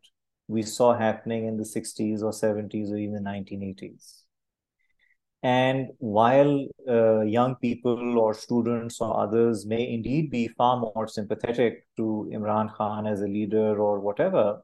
we 0.47 0.63
saw 0.63 0.97
happening 0.97 1.45
in 1.45 1.57
the 1.57 1.65
60s 1.65 2.23
or 2.23 2.31
70s 2.31 2.91
or 2.91 2.97
even 2.97 3.13
the 3.13 3.19
1980s. 3.19 4.23
And 5.43 5.89
while 5.99 6.67
uh, 6.89 7.21
young 7.21 7.55
people 7.55 8.17
or 8.17 8.33
students 8.33 8.99
or 8.99 9.19
others 9.19 9.65
may 9.65 9.87
indeed 9.87 10.31
be 10.31 10.47
far 10.47 10.77
more 10.77 11.07
sympathetic 11.07 11.85
to 11.97 12.29
Imran 12.33 12.73
Khan 12.73 13.05
as 13.05 13.21
a 13.21 13.27
leader 13.27 13.79
or 13.79 13.99
whatever, 13.99 14.61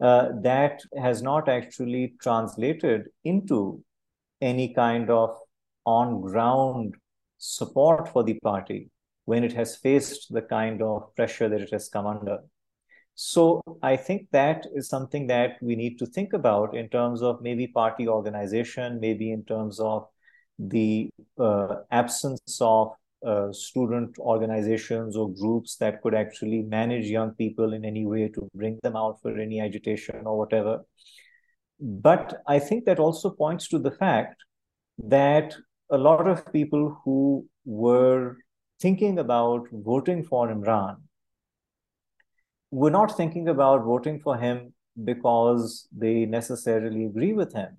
uh, 0.00 0.28
that 0.42 0.82
has 1.00 1.22
not 1.22 1.48
actually 1.48 2.14
translated 2.20 3.08
into 3.24 3.82
any 4.40 4.74
kind 4.74 5.08
of 5.08 5.36
on 5.84 6.20
ground 6.20 6.96
support 7.38 8.08
for 8.08 8.24
the 8.24 8.38
party 8.40 8.90
when 9.24 9.44
it 9.44 9.52
has 9.52 9.76
faced 9.76 10.32
the 10.32 10.42
kind 10.42 10.82
of 10.82 11.14
pressure 11.14 11.48
that 11.48 11.60
it 11.60 11.70
has 11.70 11.88
come 11.88 12.06
under. 12.06 12.38
So 13.14 13.62
I 13.82 13.96
think 13.96 14.28
that 14.32 14.66
is 14.74 14.88
something 14.88 15.26
that 15.26 15.56
we 15.60 15.76
need 15.76 15.98
to 15.98 16.06
think 16.06 16.32
about 16.32 16.74
in 16.74 16.88
terms 16.88 17.22
of 17.22 17.42
maybe 17.42 17.66
party 17.66 18.08
organization, 18.08 19.00
maybe 19.00 19.30
in 19.32 19.44
terms 19.44 19.78
of 19.80 20.06
the 20.58 21.10
uh, 21.38 21.76
absence 21.90 22.58
of 22.60 22.92
uh, 23.24 23.52
student 23.52 24.18
organizations 24.18 25.16
or 25.16 25.32
groups 25.32 25.76
that 25.76 26.02
could 26.02 26.14
actually 26.14 26.62
manage 26.62 27.06
young 27.06 27.32
people 27.32 27.72
in 27.72 27.84
any 27.84 28.04
way 28.06 28.28
to 28.28 28.48
bring 28.54 28.78
them 28.82 28.96
out 28.96 29.20
for 29.22 29.38
any 29.38 29.60
agitation 29.60 30.22
or 30.24 30.38
whatever. 30.38 30.80
But 31.78 32.42
I 32.46 32.58
think 32.58 32.84
that 32.86 32.98
also 32.98 33.30
points 33.30 33.68
to 33.68 33.78
the 33.78 33.90
fact 33.90 34.42
that 34.98 35.54
a 35.90 35.98
lot 35.98 36.26
of 36.26 36.52
people 36.52 37.00
who 37.04 37.46
were 37.64 38.36
thinking 38.80 39.18
about 39.18 39.66
voting 39.70 40.24
for 40.24 40.48
Imran 40.48 40.96
were 42.72 42.90
not 42.90 43.16
thinking 43.16 43.48
about 43.48 43.84
voting 43.84 44.18
for 44.18 44.36
him 44.36 44.72
because 45.04 45.86
they 45.96 46.24
necessarily 46.24 47.04
agree 47.04 47.34
with 47.34 47.52
him, 47.52 47.76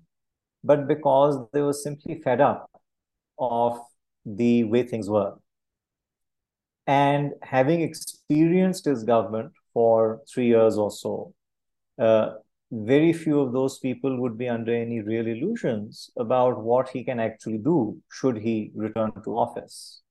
but 0.62 0.86
because 0.86 1.36
they 1.52 1.60
were 1.60 1.72
simply 1.72 2.20
fed 2.22 2.40
up 2.40 2.70
of 3.38 3.78
the 4.24 4.62
way 4.64 4.84
things 4.84 5.10
were. 5.10 5.34
And 6.86 7.32
having 7.42 7.80
experienced 7.80 8.84
his 8.84 9.02
government 9.02 9.52
for 9.72 10.22
three 10.32 10.46
years 10.46 10.78
or 10.78 10.92
so, 10.92 11.34
uh, 11.98 12.34
very 12.70 13.12
few 13.12 13.40
of 13.40 13.52
those 13.52 13.78
people 13.80 14.20
would 14.20 14.38
be 14.38 14.48
under 14.48 14.72
any 14.74 15.00
real 15.00 15.26
illusions 15.26 16.10
about 16.16 16.62
what 16.62 16.88
he 16.88 17.02
can 17.02 17.18
actually 17.18 17.58
do 17.58 18.00
should 18.12 18.38
he 18.38 18.70
return 18.76 19.12
to 19.24 19.38
office. 19.38 20.03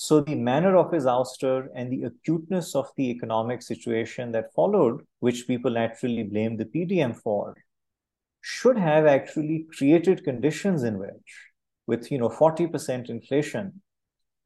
So 0.00 0.20
the 0.20 0.36
manner 0.36 0.76
of 0.76 0.92
his 0.92 1.06
ouster 1.06 1.66
and 1.74 1.90
the 1.90 2.04
acuteness 2.04 2.76
of 2.76 2.88
the 2.96 3.10
economic 3.10 3.62
situation 3.62 4.30
that 4.30 4.54
followed, 4.54 5.04
which 5.18 5.48
people 5.48 5.72
naturally 5.72 6.22
blame 6.22 6.56
the 6.56 6.66
PDM 6.66 7.16
for, 7.16 7.56
should 8.40 8.78
have 8.78 9.06
actually 9.06 9.66
created 9.76 10.22
conditions 10.22 10.84
in 10.84 11.00
which, 11.00 11.50
with 11.88 12.12
you 12.12 12.18
know 12.18 12.28
40% 12.28 13.10
inflation, 13.10 13.82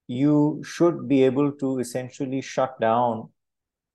you 0.07 0.63
should 0.65 1.07
be 1.07 1.23
able 1.23 1.53
to 1.53 1.81
essentially 1.81 2.41
shut 2.41 2.81
down 2.81 3.29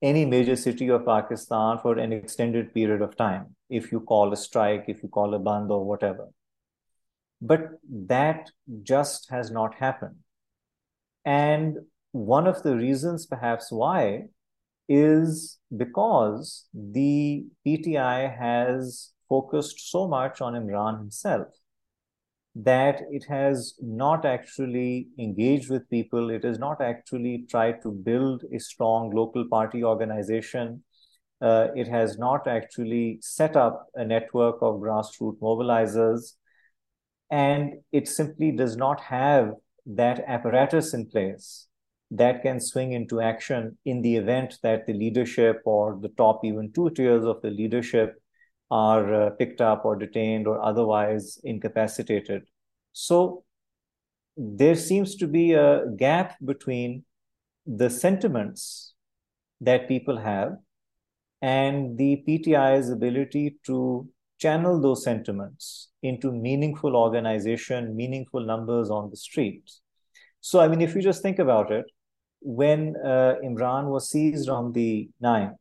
any 0.04 0.26
major 0.26 0.56
city 0.56 0.90
of 0.90 1.08
Pakistan 1.08 1.80
for 1.80 1.98
an 1.98 2.14
extended 2.14 2.72
period 2.72 3.02
of 3.02 3.18
time, 3.18 3.56
if 3.68 3.92
you 3.92 4.02
call 4.02 4.32
a 4.32 4.38
strike, 4.38 4.86
if 4.90 5.02
you 5.02 5.10
call 5.10 5.34
a 5.34 5.40
band 5.40 5.72
or 5.72 5.84
whatever. 5.84 6.30
But 7.42 7.80
that 8.06 8.52
just 8.84 9.32
has 9.32 9.50
not 9.50 9.74
happened. 9.74 10.18
And 11.28 11.80
one 12.14 12.48
of 12.48 12.64
the 12.64 12.78
reasons, 12.78 13.26
perhaps, 13.26 13.70
why 13.70 14.28
is 14.88 15.60
because 15.76 16.70
the 16.74 17.46
PTI 17.66 18.34
has 18.40 19.12
focused 19.28 19.92
so 19.92 20.08
much 20.08 20.40
on 20.40 20.54
Imran 20.54 21.00
himself 21.00 21.48
that 22.56 23.02
it 23.12 23.26
has 23.28 23.74
not 23.82 24.24
actually 24.24 25.10
engaged 25.20 25.70
with 25.70 25.90
people. 25.90 26.30
It 26.30 26.46
has 26.46 26.60
not 26.60 26.82
actually 26.82 27.46
tried 27.50 27.82
to 27.84 27.92
build 27.92 28.46
a 28.56 28.60
strong 28.60 29.14
local 29.14 29.50
party 29.50 29.84
organization. 29.84 30.82
Uh, 31.42 31.68
it 31.76 31.90
has 31.90 32.18
not 32.18 32.48
actually 32.48 33.20
set 33.22 33.58
up 33.58 33.88
a 33.96 34.06
network 34.06 34.60
of 34.62 34.76
grassroots 34.76 35.40
mobilizers. 35.40 36.36
And 37.30 37.82
it 37.92 38.08
simply 38.08 38.54
does 38.54 38.78
not 38.78 39.02
have 39.02 39.52
that 39.88 40.24
apparatus 40.28 40.94
in 40.94 41.08
place 41.08 41.68
that 42.12 42.42
can 42.42 42.60
swing 42.60 42.94
into 42.94 43.22
action 43.22 43.78
in 43.86 44.02
the 44.02 44.16
event 44.16 44.58
that 44.64 44.86
the 44.86 44.94
leadership 44.94 45.62
or 45.66 45.98
the 46.02 46.10
top 46.10 46.44
even 46.44 46.72
two 46.74 46.90
tiers 46.92 47.26
of 47.26 47.42
the 47.42 47.50
leadership 47.50 48.22
are 48.70 49.14
uh, 49.14 49.30
picked 49.32 49.62
up 49.62 49.86
or 49.86 49.96
detained 49.96 50.48
or 50.48 50.62
otherwise 50.62 51.40
incapacitated. 51.44 52.44
So 52.94 53.44
there 54.36 54.76
seems 54.76 55.16
to 55.18 55.28
be 55.28 55.54
a 55.54 55.86
gap 55.98 56.36
between 56.44 57.04
the 57.66 57.90
sentiments 57.90 58.94
that 59.62 59.88
people 59.88 60.18
have 60.18 60.58
and 61.42 61.98
the 61.98 62.24
PTI's 62.28 62.90
ability 62.90 63.58
to 63.66 64.08
channel 64.40 64.80
those 64.80 65.04
sentiments 65.04 65.90
into 66.04 66.32
meaningful 66.32 66.96
organization, 66.96 67.96
meaningful 67.96 68.46
numbers 68.46 68.90
on 68.90 69.10
the 69.10 69.18
streets. 69.18 69.82
So, 70.42 70.60
I 70.60 70.68
mean, 70.68 70.82
if 70.82 70.96
you 70.96 71.02
just 71.02 71.22
think 71.22 71.40
about 71.40 71.72
it, 71.72 71.86
when 72.42 72.96
uh, 73.04 73.36
Imran 73.44 73.90
was 73.90 74.10
seized 74.10 74.48
on 74.50 74.72
the 74.72 75.10
9th, 75.22 75.56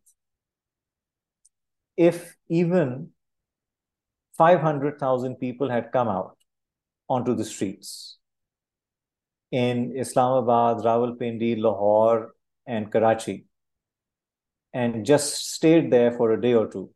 if 1.97 2.37
even 2.49 3.11
500,000 4.37 5.37
people 5.37 5.71
had 5.71 5.91
come 5.93 6.09
out 6.09 6.37
onto 7.09 7.35
the 7.35 7.45
streets 7.45 8.19
in 9.51 9.95
Islamabad, 9.97 10.79
Rawalpindi, 10.79 11.59
Lahore, 11.59 12.33
and 12.67 12.91
Karachi, 12.93 13.47
and 14.75 15.07
just 15.07 15.53
stayed 15.55 15.91
there 15.91 16.13
for 16.13 16.33
a 16.33 16.41
day 16.41 16.53
or 16.53 16.67
two, 16.71 16.91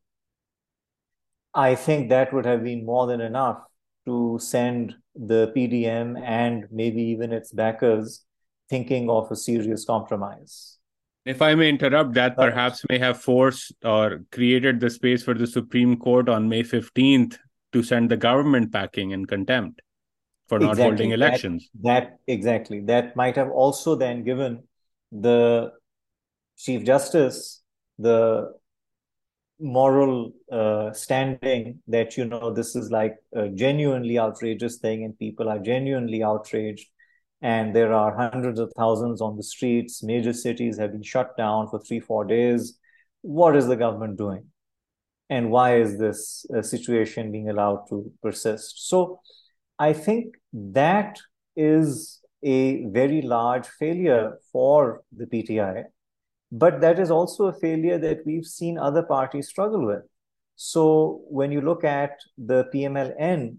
I 1.55 1.74
think 1.74 2.09
that 2.11 2.32
would 2.32 2.46
have 2.46 2.62
been 2.62 2.84
more 2.84 3.07
than 3.07 3.20
enough 3.20 3.59
to 4.07 4.38
send 4.40 4.94
the 5.14 5.53
PDM 5.57 6.20
and 6.22 6.66
maybe 6.70 7.03
even 7.03 7.32
its 7.32 7.53
backers 7.53 8.24
thinking 8.68 9.11
of 9.11 9.30
a 9.30 9.36
serious 9.36 9.84
compromise. 9.84 10.78
If 11.26 11.42
I 11.42 11.55
may 11.55 11.68
interrupt, 11.68 12.14
that 12.14 12.36
perhaps 12.36 12.82
may 12.88 12.98
have 12.98 13.20
forced 13.20 13.74
or 13.84 14.24
created 14.32 14.80
the 14.80 14.88
space 14.88 15.22
for 15.22 15.34
the 15.34 15.46
Supreme 15.46 15.96
Court 15.96 16.28
on 16.28 16.48
May 16.48 16.62
15th 16.62 17.36
to 17.72 17.82
send 17.82 18.11
the 18.11 18.16
government 18.16 18.72
packing 18.72 19.11
in 19.11 19.26
contempt 19.26 19.82
for 20.48 20.59
not 20.59 20.70
exactly. 20.70 20.90
holding 20.90 21.11
elections. 21.11 21.68
That, 21.82 22.01
that, 22.01 22.18
exactly. 22.26 22.80
That 22.80 23.16
might 23.16 23.36
have 23.36 23.51
also 23.51 23.96
then 23.96 24.24
given 24.24 24.64
the 25.12 25.72
Chief 26.57 26.84
Justice 26.84 27.62
the 27.98 28.53
moral 29.61 30.33
uh, 30.51 30.93
standing 30.93 31.81
that 31.89 32.17
you 32.17 32.25
know 32.25 32.53
this 32.53 32.75
is 32.75 32.91
like 32.91 33.17
a 33.35 33.49
genuinely 33.49 34.19
outrageous 34.19 34.79
thing 34.79 35.05
and 35.05 35.19
people 35.19 35.49
are 35.49 35.59
genuinely 35.59 36.23
outraged. 36.23 36.89
And 37.43 37.75
there 37.75 37.93
are 37.95 38.15
hundreds 38.15 38.61
of 38.61 38.73
thousands 38.77 39.23
on 39.23 39.37
the 39.37 39.43
streets. 39.43 40.03
Major 40.03 40.33
cities 40.33 40.79
have 40.79 40.93
been 40.93 41.03
shut 41.03 41.37
down 41.39 41.69
for 41.69 41.81
3 41.81 42.01
4 42.01 42.25
days. 42.27 42.79
What 43.23 43.57
is 43.57 43.67
the 43.67 43.77
government 43.77 44.19
doing? 44.19 44.45
And 45.31 45.51
why 45.51 45.77
is 45.77 45.99
this 45.99 46.45
uh, 46.55 46.61
situation 46.61 47.33
being 47.33 47.49
allowed 47.49 47.87
to 47.89 48.13
persist? 48.23 48.89
So 48.89 49.21
i 49.81 49.93
think 49.95 50.37
that 50.53 51.19
is 51.57 52.21
a 52.43 52.85
very 52.99 53.23
large 53.23 53.67
failure 53.67 54.39
for 54.53 55.03
the 55.21 55.27
pti 55.27 55.85
but 56.53 56.80
that 56.80 56.98
is 56.98 57.11
also 57.11 57.46
a 57.46 57.53
failure 57.53 57.98
that 57.98 58.24
we've 58.26 58.46
seen 58.46 58.78
other 58.78 59.03
parties 59.03 59.48
struggle 59.48 59.86
with. 59.86 60.03
So 60.57 61.22
when 61.28 61.53
you 61.53 61.61
look 61.61 61.84
at 61.84 62.18
the 62.36 62.64
PMLN, 62.74 63.57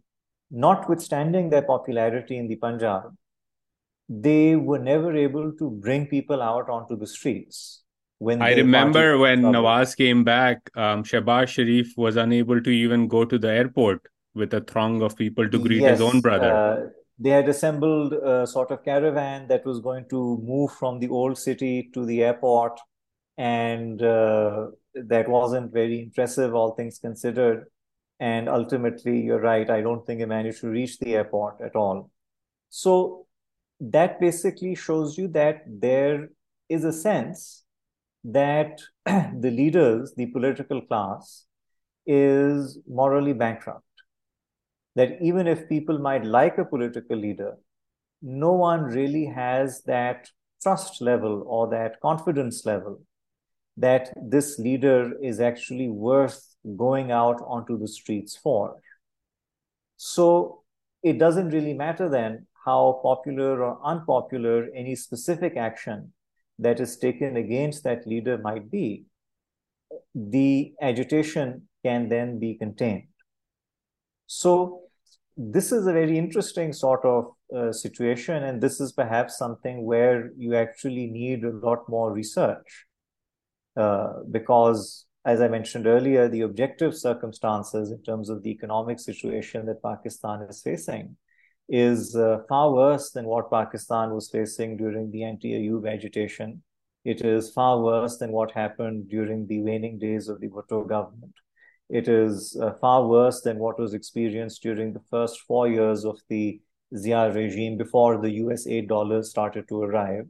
notwithstanding 0.51 1.49
their 1.49 1.61
popularity 1.61 2.37
in 2.37 2.47
the 2.47 2.57
Punjab, 2.57 3.15
they 4.09 4.55
were 4.55 4.79
never 4.79 5.15
able 5.15 5.53
to 5.53 5.69
bring 5.71 6.05
people 6.07 6.41
out 6.41 6.69
onto 6.69 6.97
the 6.97 7.07
streets. 7.07 7.83
When 8.17 8.41
I 8.41 8.53
remember 8.53 9.17
when 9.17 9.41
Nawaz 9.41 9.95
came 9.97 10.23
back, 10.23 10.69
um, 10.75 11.03
Shehbaz 11.03 11.47
Sharif 11.47 11.93
was 11.97 12.17
unable 12.17 12.61
to 12.61 12.69
even 12.69 13.07
go 13.07 13.25
to 13.25 13.39
the 13.39 13.49
airport 13.49 14.01
with 14.35 14.53
a 14.53 14.61
throng 14.61 15.01
of 15.01 15.15
people 15.15 15.49
to 15.49 15.57
greet 15.57 15.81
yes, 15.81 15.93
his 15.93 16.01
own 16.01 16.21
brother. 16.21 16.93
They 17.21 17.29
had 17.29 17.47
assembled 17.47 18.13
a 18.13 18.47
sort 18.47 18.71
of 18.71 18.83
caravan 18.83 19.47
that 19.49 19.63
was 19.63 19.79
going 19.79 20.09
to 20.09 20.39
move 20.43 20.71
from 20.71 20.99
the 20.99 21.09
old 21.09 21.37
city 21.37 21.91
to 21.93 22.03
the 22.03 22.23
airport. 22.23 22.79
And 23.37 24.01
uh, 24.01 24.69
that 24.95 25.29
wasn't 25.29 25.71
very 25.71 26.01
impressive 26.01 26.55
all 26.55 26.71
things 26.71 26.97
considered. 26.97 27.67
And 28.19 28.49
ultimately 28.49 29.19
you're 29.19 29.39
right 29.41 29.67
i 29.69 29.81
don't 29.81 30.05
think 30.05 30.21
it 30.21 30.27
managed 30.27 30.61
to 30.61 30.69
reach 30.69 30.97
the 30.99 31.15
airport 31.15 31.61
at 31.61 31.75
all. 31.75 32.09
So 32.69 33.27
that 33.79 34.19
basically 34.19 34.73
shows 34.75 35.17
you 35.17 35.27
that 35.29 35.63
there 35.67 36.29
is 36.69 36.83
a 36.85 36.93
sense 36.93 37.63
that 38.23 38.81
the 39.05 39.51
leaders 39.51 40.13
the 40.15 40.27
political 40.27 40.81
class 40.81 41.45
is 42.07 42.79
morally 42.87 43.33
bankrupt 43.33 43.90
that 44.95 45.21
even 45.21 45.47
if 45.47 45.69
people 45.69 45.99
might 45.99 46.25
like 46.25 46.57
a 46.57 46.65
political 46.65 47.17
leader, 47.17 47.57
no 48.21 48.51
one 48.51 48.83
really 48.83 49.25
has 49.25 49.81
that 49.83 50.29
trust 50.61 51.01
level 51.01 51.43
or 51.47 51.69
that 51.69 51.99
confidence 52.01 52.65
level 52.65 53.01
that 53.77 54.11
this 54.21 54.59
leader 54.59 55.13
is 55.23 55.39
actually 55.39 55.89
worth 55.89 56.55
going 56.77 57.11
out 57.11 57.41
onto 57.47 57.79
the 57.79 57.87
streets 57.87 58.35
for. 58.35 58.75
So 59.97 60.63
it 61.03 61.17
doesn't 61.17 61.49
really 61.49 61.73
matter 61.73 62.09
then 62.09 62.47
how 62.65 62.99
popular 63.01 63.63
or 63.63 63.79
unpopular 63.83 64.67
any 64.75 64.95
specific 64.95 65.57
action 65.57 66.13
that 66.59 66.79
is 66.79 66.97
taken 66.97 67.37
against 67.37 67.83
that 67.83 68.05
leader 68.05 68.37
might 68.37 68.69
be. 68.69 69.05
The 70.13 70.73
agitation 70.81 71.67
can 71.83 72.09
then 72.09 72.39
be 72.39 72.55
contained. 72.55 73.07
So 74.33 74.83
this 75.35 75.73
is 75.73 75.87
a 75.87 75.91
very 75.91 76.17
interesting 76.17 76.71
sort 76.71 77.03
of 77.03 77.33
uh, 77.53 77.73
situation, 77.73 78.43
and 78.43 78.61
this 78.61 78.79
is 78.79 78.93
perhaps 78.93 79.37
something 79.37 79.83
where 79.83 80.31
you 80.37 80.55
actually 80.55 81.07
need 81.07 81.43
a 81.43 81.51
lot 81.51 81.79
more 81.89 82.13
research 82.13 82.85
uh, 83.75 84.23
because, 84.31 85.05
as 85.25 85.41
I 85.41 85.49
mentioned 85.49 85.85
earlier, 85.85 86.29
the 86.29 86.41
objective 86.41 86.95
circumstances 86.95 87.91
in 87.91 88.01
terms 88.03 88.29
of 88.29 88.41
the 88.41 88.51
economic 88.51 89.01
situation 89.01 89.65
that 89.65 89.83
Pakistan 89.83 90.43
is 90.43 90.61
facing 90.61 91.17
is 91.67 92.15
uh, 92.15 92.37
far 92.47 92.71
worse 92.71 93.11
than 93.11 93.25
what 93.25 93.51
Pakistan 93.51 94.11
was 94.11 94.29
facing 94.29 94.77
during 94.77 95.11
the 95.11 95.25
anti-Ayub 95.25 95.91
agitation. 95.91 96.63
It 97.03 97.19
is 97.19 97.51
far 97.51 97.81
worse 97.81 98.17
than 98.17 98.31
what 98.31 98.51
happened 98.51 99.09
during 99.09 99.47
the 99.47 99.61
waning 99.61 99.99
days 99.99 100.29
of 100.29 100.39
the 100.39 100.47
Bhutto 100.47 100.87
government. 100.87 101.33
It 101.91 102.07
is 102.07 102.57
uh, 102.61 102.71
far 102.79 103.05
worse 103.05 103.41
than 103.41 103.59
what 103.59 103.77
was 103.77 103.93
experienced 103.93 104.63
during 104.63 104.93
the 104.93 105.03
first 105.09 105.41
four 105.41 105.67
years 105.67 106.05
of 106.05 106.17
the 106.29 106.61
Zia 106.95 107.31
regime 107.33 107.77
before 107.77 108.17
the 108.17 108.31
US 108.45 108.65
aid 108.65 108.87
dollars 108.87 109.29
started 109.29 109.67
to 109.67 109.81
arrive. 109.81 110.25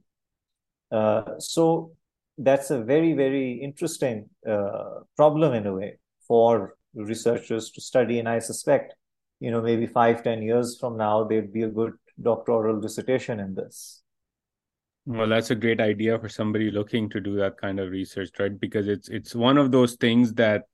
Uh, 0.91 1.37
so 1.37 1.91
that's 2.37 2.71
a 2.71 2.81
very, 2.83 3.13
very 3.13 3.53
interesting 3.53 4.29
uh, 4.47 5.01
problem 5.15 5.53
in 5.53 5.67
a 5.67 5.73
way 5.73 5.99
for 6.27 6.75
researchers 6.95 7.69
to 7.71 7.81
study. 7.81 8.17
And 8.17 8.27
I 8.27 8.39
suspect, 8.39 8.95
you 9.39 9.51
know, 9.51 9.61
maybe 9.61 9.85
five, 9.85 10.23
ten 10.23 10.41
years 10.41 10.77
from 10.79 10.97
now, 10.97 11.23
there'd 11.23 11.53
be 11.53 11.63
a 11.63 11.69
good 11.69 11.93
doctoral 12.19 12.81
dissertation 12.81 13.39
in 13.39 13.53
this. 13.53 14.01
Well, 15.05 15.29
that's 15.29 15.51
a 15.51 15.55
great 15.55 15.81
idea 15.81 16.17
for 16.19 16.29
somebody 16.29 16.71
looking 16.71 17.09
to 17.09 17.19
do 17.19 17.35
that 17.37 17.57
kind 17.57 17.79
of 17.79 17.89
research, 17.89 18.29
right? 18.39 18.59
Because 18.59 18.87
it's 18.87 19.09
it's 19.09 19.33
one 19.33 19.57
of 19.57 19.71
those 19.71 19.95
things 19.95 20.33
that 20.33 20.65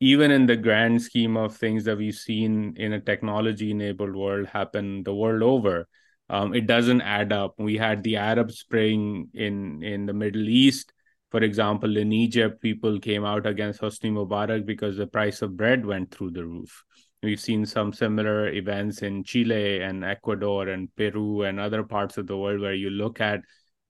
even 0.00 0.30
in 0.30 0.46
the 0.46 0.56
grand 0.56 1.02
scheme 1.02 1.36
of 1.36 1.56
things 1.56 1.84
that 1.84 1.98
we've 1.98 2.14
seen 2.14 2.74
in 2.76 2.94
a 2.94 3.00
technology 3.00 3.70
enabled 3.70 4.16
world 4.16 4.46
happen 4.48 5.02
the 5.04 5.14
world 5.14 5.42
over, 5.42 5.86
um, 6.28 6.54
it 6.54 6.66
doesn't 6.66 7.02
add 7.02 7.32
up. 7.32 7.54
We 7.58 7.76
had 7.76 8.02
the 8.02 8.16
Arab 8.16 8.50
Spring 8.50 9.28
in 9.34 9.82
in 9.82 10.06
the 10.06 10.12
Middle 10.12 10.48
East, 10.48 10.92
for 11.30 11.42
example, 11.42 11.96
in 11.96 12.12
Egypt, 12.12 12.60
people 12.60 12.98
came 12.98 13.24
out 13.24 13.46
against 13.46 13.80
Hosni 13.80 14.10
Mubarak 14.10 14.66
because 14.66 14.96
the 14.96 15.06
price 15.06 15.42
of 15.42 15.56
bread 15.56 15.86
went 15.86 16.10
through 16.10 16.32
the 16.32 16.44
roof. 16.44 16.84
We've 17.22 17.40
seen 17.40 17.66
some 17.66 17.92
similar 17.92 18.48
events 18.48 19.02
in 19.02 19.22
Chile 19.22 19.80
and 19.80 20.04
Ecuador 20.04 20.68
and 20.68 20.94
Peru 20.96 21.42
and 21.42 21.60
other 21.60 21.84
parts 21.84 22.18
of 22.18 22.26
the 22.26 22.36
world 22.36 22.60
where 22.60 22.74
you 22.74 22.90
look 22.90 23.20
at 23.20 23.42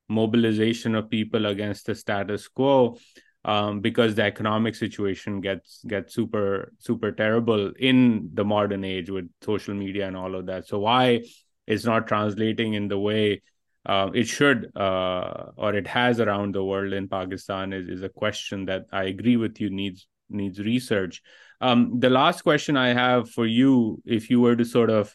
mobilization 0.09 0.95
of 0.95 1.09
people 1.09 1.47
against 1.47 1.87
the 1.87 1.95
status 1.95 2.49
quo 2.49 2.99
um, 3.45 3.81
because 3.81 4.15
the 4.15 4.23
economic 4.23 4.75
situation 4.75 5.41
gets 5.41 5.83
gets 5.85 6.15
super 6.15 6.73
super 6.79 7.13
terrible 7.13 7.73
in 7.79 8.31
the 8.35 8.45
modern 8.45 8.85
age 8.85 9.11
with 9.11 9.29
social 9.43 9.75
media 9.75 10.07
and 10.07 10.17
all 10.17 10.35
of 10.35 10.47
that. 10.47 10.67
So 10.67 10.81
why 10.81 11.23
it's 11.67 11.85
not 11.85 12.07
translating 12.07 12.75
in 12.75 12.89
the 12.89 12.99
way 12.99 13.43
uh, 13.87 14.11
it 14.13 14.27
should 14.27 14.77
uh, 14.77 15.47
or 15.57 15.75
it 15.75 15.87
has 15.87 16.21
around 16.21 16.55
the 16.55 16.65
world 16.65 16.93
in 16.93 17.09
Pakistan 17.09 17.73
is, 17.73 17.89
is 17.89 18.03
a 18.03 18.09
question 18.09 18.67
that 18.67 18.85
I 18.93 19.05
agree 19.05 19.37
with 19.37 19.61
you 19.61 19.71
needs 19.71 20.07
needs 20.29 20.59
research. 20.61 21.23
Um, 21.61 21.99
the 21.99 22.11
last 22.11 22.43
question 22.43 22.77
I 22.77 22.89
have 22.89 23.31
for 23.31 23.47
you, 23.47 24.03
if 24.05 24.31
you 24.31 24.41
were 24.41 24.57
to 24.57 24.65
sort 24.65 24.91
of 24.91 25.15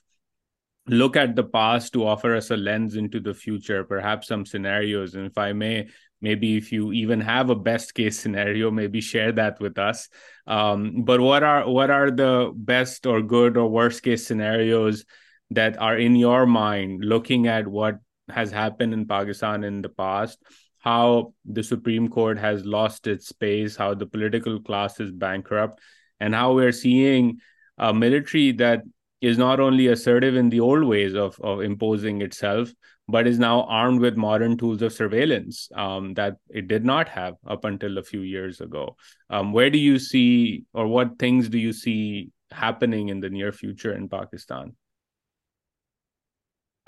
look 0.88 1.16
at 1.16 1.36
the 1.36 1.44
past 1.44 1.94
to 1.94 2.06
offer 2.06 2.36
us 2.36 2.52
a 2.52 2.58
lens 2.58 2.96
into 2.96 3.20
the 3.20 3.34
future, 3.34 3.84
perhaps 3.84 4.28
some 4.28 4.46
scenarios. 4.46 5.16
And 5.16 5.26
if 5.26 5.38
I 5.38 5.54
may, 5.54 5.88
maybe 6.22 6.58
if 6.58 6.72
you 6.72 6.92
even 6.94 7.22
have 7.22 7.50
a 7.50 7.56
best 7.56 7.94
case 7.94 8.20
scenario, 8.20 8.72
maybe 8.72 9.02
share 9.02 9.32
that 9.34 9.60
with 9.60 9.78
us. 9.78 10.10
Um, 10.48 11.04
but 11.04 11.20
what 11.20 11.44
are 11.44 11.70
what 11.70 11.90
are 11.90 12.12
the 12.12 12.52
best 12.56 13.06
or 13.06 13.22
good 13.22 13.58
or 13.58 13.70
worst 13.70 14.04
case 14.04 14.26
scenarios 14.26 15.06
that 15.52 15.80
are 15.80 15.98
in 15.98 16.16
your 16.16 16.46
mind, 16.46 17.04
looking 17.04 17.48
at 17.48 17.68
what 17.68 18.00
has 18.30 18.52
happened 18.52 18.94
in 18.94 19.06
Pakistan 19.06 19.64
in 19.64 19.82
the 19.82 19.90
past? 19.90 20.40
How 20.80 21.34
the 21.46 21.64
Supreme 21.64 22.10
Court 22.10 22.38
has 22.38 22.64
lost 22.64 23.08
its 23.08 23.28
space, 23.28 23.76
how 23.76 23.96
the 23.96 24.06
political 24.06 24.62
class 24.62 25.00
is 25.00 25.12
bankrupt, 25.12 25.80
and 26.20 26.34
how 26.34 26.54
we're 26.54 26.72
seeing 26.72 27.40
a 27.78 27.94
military 27.94 28.52
that 28.54 28.84
is 29.22 29.38
not 29.38 29.60
only 29.60 29.88
assertive 29.88 30.36
in 30.36 30.50
the 30.50 30.60
old 30.60 30.84
ways 30.84 31.16
of, 31.16 31.40
of 31.42 31.62
imposing 31.62 32.22
itself, 32.22 32.72
but 33.08 33.28
is 33.28 33.38
now 33.38 33.64
armed 33.64 34.02
with 34.02 34.18
modern 34.18 34.58
tools 34.58 34.82
of 34.82 34.92
surveillance 34.92 35.70
um, 35.76 36.14
that 36.16 36.38
it 36.50 36.68
did 36.68 36.84
not 36.84 37.08
have 37.08 37.36
up 37.48 37.66
until 37.66 37.98
a 37.98 38.04
few 38.04 38.22
years 38.22 38.62
ago. 38.62 38.96
Um, 39.30 39.54
where 39.54 39.70
do 39.70 39.78
you 39.78 40.00
see, 40.00 40.64
or 40.74 40.88
what 40.88 41.20
things 41.20 41.50
do 41.50 41.58
you 41.58 41.72
see 41.72 42.32
happening 42.52 43.10
in 43.10 43.20
the 43.20 43.30
near 43.30 43.52
future 43.52 43.94
in 43.94 44.10
Pakistan? 44.10 44.76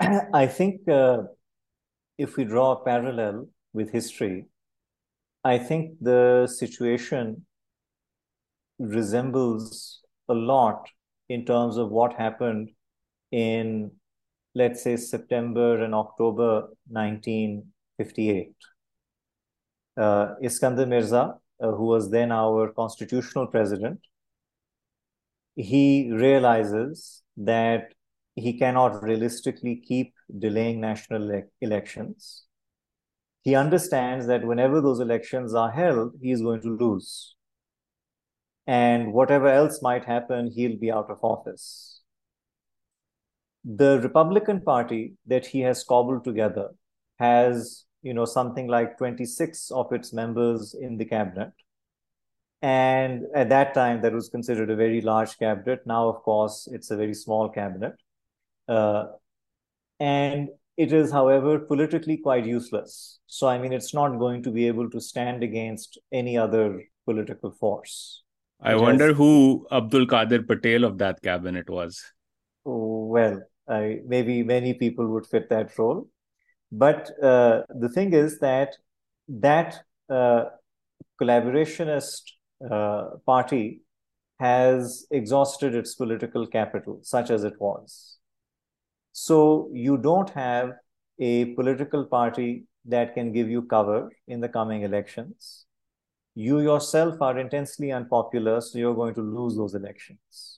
I 0.00 0.46
think 0.46 0.88
uh, 0.88 1.22
if 2.16 2.36
we 2.36 2.44
draw 2.44 2.72
a 2.72 2.84
parallel 2.84 3.48
with 3.72 3.92
history, 3.92 4.46
I 5.44 5.58
think 5.58 5.98
the 6.00 6.46
situation 6.46 7.46
resembles 8.78 10.00
a 10.28 10.34
lot 10.34 10.88
in 11.28 11.44
terms 11.44 11.76
of 11.76 11.90
what 11.90 12.14
happened 12.14 12.70
in, 13.30 13.90
let's 14.58 14.82
say, 14.82 14.96
September 14.96 15.82
and 15.82 15.94
October 15.94 16.68
1958. 16.88 18.54
Uh, 19.96 20.34
Iskandar 20.42 20.86
Mirza, 20.88 21.34
uh, 21.60 21.70
who 21.72 21.86
was 21.86 22.10
then 22.10 22.30
our 22.32 22.72
constitutional 22.72 23.46
president, 23.46 24.00
he 25.54 26.10
realizes 26.12 27.22
that 27.36 27.94
he 28.34 28.58
cannot 28.58 29.02
realistically 29.02 29.76
keep 29.76 30.12
delaying 30.38 30.80
national 30.80 31.30
ele 31.32 31.42
elections. 31.60 32.44
He 33.42 33.54
understands 33.54 34.26
that 34.26 34.44
whenever 34.44 34.80
those 34.80 35.00
elections 35.00 35.54
are 35.54 35.70
held, 35.70 36.12
he 36.22 36.30
is 36.30 36.42
going 36.42 36.60
to 36.62 36.76
lose 36.76 37.36
and 38.68 39.14
whatever 39.14 39.48
else 39.48 39.80
might 39.80 40.04
happen, 40.04 40.52
he'll 40.54 40.76
be 40.76 40.92
out 40.92 41.10
of 41.10 41.18
office. 41.22 41.97
The 43.70 44.00
Republican 44.00 44.62
Party 44.62 45.12
that 45.26 45.44
he 45.44 45.60
has 45.60 45.84
cobbled 45.84 46.24
together 46.24 46.70
has, 47.18 47.84
you 48.00 48.14
know, 48.14 48.24
something 48.24 48.66
like 48.66 48.96
26 48.96 49.70
of 49.70 49.92
its 49.92 50.14
members 50.14 50.74
in 50.74 50.96
the 50.96 51.04
cabinet. 51.04 51.52
And 52.62 53.24
at 53.34 53.50
that 53.50 53.74
time, 53.74 54.00
that 54.00 54.14
was 54.14 54.30
considered 54.30 54.70
a 54.70 54.76
very 54.76 55.02
large 55.02 55.38
cabinet. 55.38 55.86
Now, 55.86 56.08
of 56.08 56.22
course, 56.22 56.66
it's 56.72 56.90
a 56.90 56.96
very 56.96 57.12
small 57.12 57.50
cabinet. 57.50 57.92
Uh, 58.66 59.08
and 60.00 60.48
it 60.78 60.92
is, 60.92 61.12
however, 61.12 61.58
politically 61.58 62.16
quite 62.16 62.46
useless. 62.46 63.18
So, 63.26 63.48
I 63.48 63.58
mean, 63.58 63.74
it's 63.74 63.92
not 63.92 64.18
going 64.18 64.42
to 64.44 64.50
be 64.50 64.66
able 64.66 64.88
to 64.90 65.00
stand 65.00 65.42
against 65.42 65.98
any 66.10 66.38
other 66.38 66.84
political 67.04 67.50
force. 67.50 68.22
I 68.62 68.76
wonder 68.76 69.08
has, 69.08 69.16
who 69.16 69.66
Abdul 69.70 70.06
Qadir 70.06 70.46
Patel 70.46 70.84
of 70.84 70.96
that 70.98 71.20
cabinet 71.20 71.68
was. 71.68 72.02
Well, 72.64 73.42
I, 73.68 74.00
maybe 74.06 74.42
many 74.42 74.74
people 74.74 75.06
would 75.08 75.26
fit 75.26 75.48
that 75.50 75.76
role. 75.78 76.08
But 76.70 77.10
uh, 77.22 77.62
the 77.68 77.88
thing 77.88 78.12
is 78.12 78.38
that 78.40 78.76
that 79.28 79.76
uh, 80.10 80.44
collaborationist 81.20 82.22
uh, 82.70 83.16
party 83.26 83.82
has 84.38 85.06
exhausted 85.10 85.74
its 85.74 85.94
political 85.94 86.46
capital, 86.46 87.00
such 87.02 87.30
as 87.30 87.44
it 87.44 87.54
was. 87.60 88.18
So 89.12 89.68
you 89.72 89.98
don't 89.98 90.30
have 90.30 90.72
a 91.18 91.46
political 91.54 92.04
party 92.04 92.64
that 92.84 93.14
can 93.14 93.32
give 93.32 93.50
you 93.50 93.62
cover 93.62 94.10
in 94.28 94.40
the 94.40 94.48
coming 94.48 94.82
elections 94.82 95.66
you 96.38 96.60
yourself 96.60 97.20
are 97.20 97.36
intensely 97.36 97.90
unpopular, 97.90 98.60
so 98.60 98.78
you're 98.78 98.94
going 98.94 99.14
to 99.14 99.20
lose 99.20 99.56
those 99.56 99.74
elections. 99.74 100.57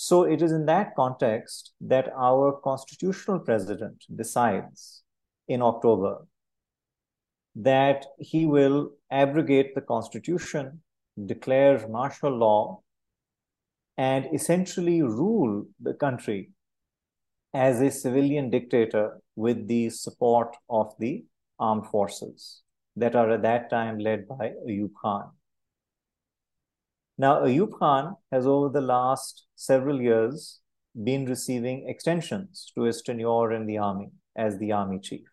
So 0.00 0.22
it 0.22 0.42
is 0.42 0.52
in 0.52 0.64
that 0.66 0.94
context 0.94 1.72
that 1.80 2.12
our 2.16 2.52
constitutional 2.62 3.40
president 3.40 4.04
decides 4.14 5.02
in 5.48 5.60
October 5.60 6.24
that 7.56 8.06
he 8.20 8.46
will 8.46 8.92
abrogate 9.10 9.74
the 9.74 9.80
constitution, 9.80 10.82
declare 11.26 11.88
martial 11.88 12.30
law, 12.30 12.80
and 13.96 14.28
essentially 14.32 15.02
rule 15.02 15.66
the 15.80 15.94
country 15.94 16.52
as 17.52 17.80
a 17.80 17.90
civilian 17.90 18.50
dictator 18.50 19.20
with 19.34 19.66
the 19.66 19.90
support 19.90 20.56
of 20.70 20.94
the 21.00 21.24
armed 21.58 21.88
forces 21.88 22.62
that 22.94 23.16
are 23.16 23.32
at 23.32 23.42
that 23.42 23.68
time 23.68 23.98
led 23.98 24.28
by 24.28 24.52
Ayub 24.64 24.92
Khan. 25.02 25.32
Now, 27.20 27.40
Ayub 27.40 27.76
Khan 27.76 28.14
has 28.30 28.46
over 28.46 28.68
the 28.68 28.80
last 28.80 29.46
several 29.56 30.00
years 30.00 30.60
been 31.02 31.26
receiving 31.26 31.88
extensions 31.88 32.70
to 32.76 32.82
his 32.82 33.02
tenure 33.02 33.52
in 33.52 33.66
the 33.66 33.78
army 33.78 34.10
as 34.36 34.56
the 34.58 34.70
army 34.70 35.00
chief. 35.00 35.26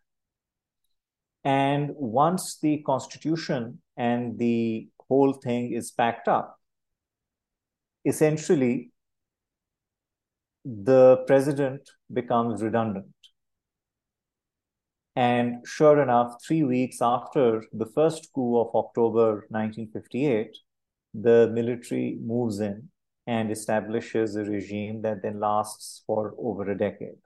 And 1.44 1.92
once 1.94 2.58
the 2.60 2.82
constitution 2.82 3.82
and 3.96 4.40
the 4.40 4.90
whole 5.08 5.34
thing 5.34 5.74
is 5.74 5.92
packed 5.92 6.28
up, 6.28 6.60
essentially 8.04 8.92
the 10.66 11.24
president 11.28 11.88
becomes 12.12 12.64
redundant. 12.64 13.14
And 15.16 15.66
sure 15.66 16.02
enough, 16.02 16.34
three 16.46 16.64
weeks 16.64 16.98
after 17.00 17.64
the 17.72 17.86
first 17.86 18.30
coup 18.34 18.58
of 18.58 18.76
October 18.76 19.46
1958, 19.50 20.58
the 21.22 21.50
military 21.54 22.18
moves 22.22 22.60
in 22.60 22.90
and 23.28 23.52
establishes 23.52 24.36
a 24.36 24.44
regime 24.44 25.02
that 25.02 25.22
then 25.22 25.40
lasts 25.40 26.04
for 26.06 26.36
over 26.38 26.70
a 26.70 26.78
decade. 26.78 27.18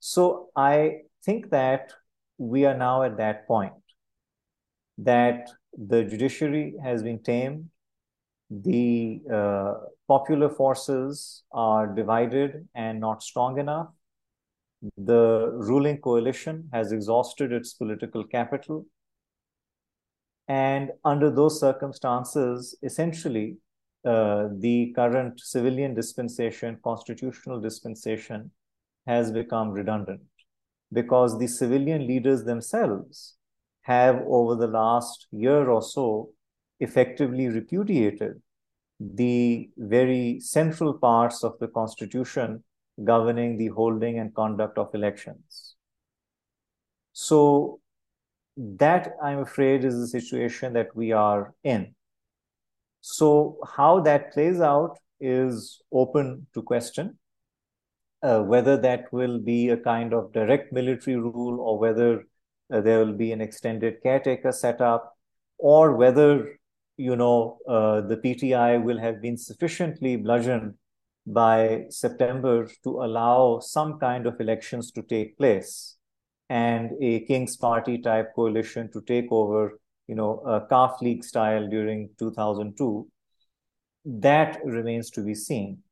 So 0.00 0.48
I 0.56 1.02
think 1.24 1.50
that 1.50 1.92
we 2.38 2.64
are 2.64 2.76
now 2.76 3.02
at 3.02 3.16
that 3.18 3.46
point 3.46 3.72
that 4.98 5.48
the 5.76 6.04
judiciary 6.04 6.74
has 6.82 7.02
been 7.02 7.22
tamed, 7.22 7.68
the 8.50 9.20
uh, 9.32 9.74
popular 10.08 10.48
forces 10.48 11.44
are 11.52 11.86
divided 11.86 12.66
and 12.74 13.00
not 13.00 13.22
strong 13.22 13.58
enough, 13.58 13.88
the 14.96 15.50
ruling 15.52 15.98
coalition 16.00 16.68
has 16.72 16.92
exhausted 16.92 17.52
its 17.52 17.74
political 17.74 18.24
capital. 18.24 18.86
And 20.48 20.92
under 21.04 21.30
those 21.30 21.60
circumstances, 21.60 22.76
essentially, 22.82 23.58
uh, 24.04 24.48
the 24.58 24.92
current 24.96 25.40
civilian 25.40 25.94
dispensation, 25.94 26.78
constitutional 26.82 27.60
dispensation, 27.60 28.50
has 29.06 29.30
become 29.32 29.70
redundant. 29.70 30.22
because 30.92 31.38
the 31.38 31.46
civilian 31.48 32.06
leaders 32.06 32.44
themselves 32.44 33.36
have, 33.82 34.22
over 34.26 34.54
the 34.56 34.66
last 34.66 35.26
year 35.32 35.68
or 35.70 35.82
so, 35.82 36.30
effectively 36.80 37.48
repudiated 37.48 38.42
the 39.00 39.70
very 39.78 40.40
central 40.40 40.94
parts 40.94 41.44
of 41.44 41.58
the 41.60 41.68
constitution 41.68 42.64
governing 43.04 43.56
the 43.58 43.68
holding 43.68 44.18
and 44.18 44.34
conduct 44.34 44.78
of 44.78 44.94
elections. 44.94 45.76
So, 47.12 47.80
that 48.58 49.14
I'm 49.22 49.38
afraid 49.38 49.84
is 49.84 49.98
the 49.98 50.08
situation 50.08 50.72
that 50.72 50.94
we 50.94 51.12
are 51.12 51.54
in. 51.62 51.94
So, 53.00 53.58
how 53.76 54.00
that 54.00 54.32
plays 54.32 54.60
out 54.60 54.98
is 55.20 55.80
open 55.92 56.46
to 56.54 56.62
question. 56.62 57.18
Uh, 58.20 58.42
whether 58.42 58.76
that 58.76 59.04
will 59.12 59.38
be 59.38 59.68
a 59.68 59.76
kind 59.76 60.12
of 60.12 60.32
direct 60.32 60.72
military 60.72 61.16
rule 61.16 61.60
or 61.60 61.78
whether 61.78 62.24
uh, 62.72 62.80
there 62.80 62.98
will 62.98 63.12
be 63.12 63.30
an 63.30 63.40
extended 63.40 64.02
caretaker 64.02 64.50
setup 64.50 65.16
or 65.58 65.94
whether 65.94 66.58
you 66.96 67.14
know 67.14 67.58
uh, 67.68 68.00
the 68.00 68.16
PTI 68.16 68.82
will 68.82 68.98
have 68.98 69.22
been 69.22 69.38
sufficiently 69.38 70.16
bludgeoned 70.16 70.74
by 71.28 71.84
September 71.90 72.68
to 72.82 73.02
allow 73.02 73.60
some 73.60 74.00
kind 74.00 74.26
of 74.26 74.40
elections 74.40 74.90
to 74.90 75.02
take 75.02 75.38
place 75.38 75.97
and 76.48 76.92
a 77.02 77.20
King's 77.20 77.56
Party 77.56 77.98
type 77.98 78.34
coalition 78.34 78.90
to 78.92 79.00
take 79.02 79.30
over, 79.30 79.78
you 80.06 80.14
know, 80.14 80.40
a 80.40 80.60
Qaf 80.62 81.00
League 81.02 81.24
style 81.24 81.68
during 81.68 82.10
2002 82.18 83.06
that 84.08 84.58
remains 84.64 85.10
to 85.10 85.22
be 85.22 85.34
seen. 85.34 85.82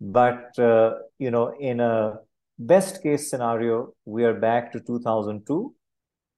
But, 0.00 0.58
uh, 0.58 0.94
you 1.18 1.30
know, 1.30 1.54
in 1.58 1.80
a 1.80 2.18
best 2.58 3.02
case 3.02 3.30
scenario, 3.30 3.94
we 4.04 4.24
are 4.24 4.34
back 4.34 4.72
to 4.72 4.80
2002. 4.80 5.74